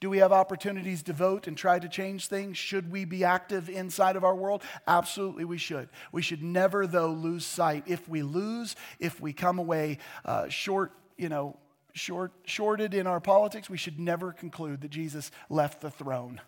Do 0.00 0.08
we 0.08 0.18
have 0.18 0.32
opportunities 0.32 1.02
to 1.04 1.12
vote 1.12 1.46
and 1.46 1.56
try 1.56 1.78
to 1.78 1.88
change 1.88 2.26
things? 2.28 2.56
Should 2.56 2.90
we 2.90 3.04
be 3.04 3.22
active 3.22 3.68
inside 3.68 4.16
of 4.16 4.24
our 4.24 4.34
world? 4.34 4.62
Absolutely, 4.88 5.44
we 5.44 5.58
should. 5.58 5.90
We 6.10 6.22
should 6.22 6.42
never, 6.42 6.86
though, 6.86 7.12
lose 7.12 7.44
sight. 7.44 7.84
If 7.86 8.08
we 8.08 8.22
lose, 8.22 8.76
if 8.98 9.20
we 9.20 9.34
come 9.34 9.58
away 9.58 9.98
uh, 10.24 10.48
short, 10.48 10.92
you 11.18 11.28
know, 11.28 11.58
short, 11.92 12.32
shorted 12.46 12.94
in 12.94 13.06
our 13.06 13.20
politics, 13.20 13.68
we 13.68 13.76
should 13.76 14.00
never 14.00 14.32
conclude 14.32 14.80
that 14.80 14.90
Jesus 14.90 15.30
left 15.50 15.82
the 15.82 15.90
throne. 15.90 16.40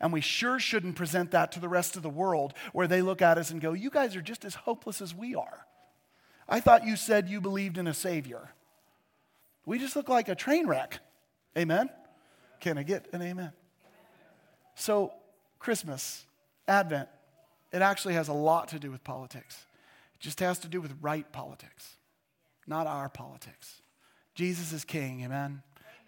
And 0.00 0.10
we 0.10 0.22
sure 0.22 0.58
shouldn't 0.58 0.96
present 0.96 1.32
that 1.32 1.52
to 1.52 1.60
the 1.60 1.68
rest 1.68 1.94
of 1.96 2.02
the 2.02 2.08
world 2.08 2.54
where 2.72 2.86
they 2.86 3.02
look 3.02 3.20
at 3.20 3.36
us 3.36 3.50
and 3.50 3.60
go, 3.60 3.74
You 3.74 3.90
guys 3.90 4.16
are 4.16 4.22
just 4.22 4.46
as 4.46 4.54
hopeless 4.54 5.02
as 5.02 5.14
we 5.14 5.34
are. 5.34 5.66
I 6.48 6.60
thought 6.60 6.86
you 6.86 6.96
said 6.96 7.28
you 7.28 7.42
believed 7.42 7.76
in 7.76 7.86
a 7.86 7.92
Savior. 7.92 8.52
We 9.66 9.78
just 9.78 9.96
look 9.96 10.08
like 10.08 10.30
a 10.30 10.34
train 10.34 10.66
wreck. 10.66 11.00
Amen? 11.56 11.90
Can 12.60 12.78
I 12.78 12.82
get 12.82 13.06
an 13.12 13.22
amen? 13.22 13.52
So, 14.74 15.12
Christmas, 15.58 16.24
Advent, 16.66 17.08
it 17.72 17.82
actually 17.82 18.14
has 18.14 18.28
a 18.28 18.32
lot 18.32 18.68
to 18.68 18.78
do 18.78 18.90
with 18.90 19.04
politics. 19.04 19.66
It 20.18 20.22
just 20.22 20.40
has 20.40 20.58
to 20.60 20.68
do 20.68 20.80
with 20.80 20.94
right 21.00 21.30
politics, 21.32 21.96
not 22.66 22.86
our 22.86 23.08
politics. 23.08 23.82
Jesus 24.34 24.72
is 24.72 24.84
king, 24.84 25.22
amen? 25.24 25.62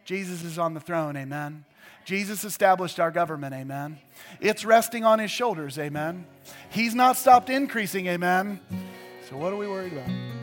Jesus 0.04 0.42
is 0.44 0.58
on 0.58 0.74
the 0.74 0.80
throne, 0.80 1.16
amen? 1.16 1.64
Jesus 2.04 2.44
established 2.44 2.98
our 2.98 3.10
government, 3.10 3.54
amen. 3.54 3.98
It's 4.40 4.64
resting 4.64 5.04
on 5.04 5.18
his 5.18 5.30
shoulders, 5.30 5.78
amen. 5.78 6.26
He's 6.70 6.94
not 6.94 7.16
stopped 7.16 7.50
increasing, 7.50 8.06
amen. 8.06 8.60
So, 9.28 9.36
what 9.36 9.52
are 9.52 9.56
we 9.56 9.68
worried 9.68 9.92
about? 9.92 10.39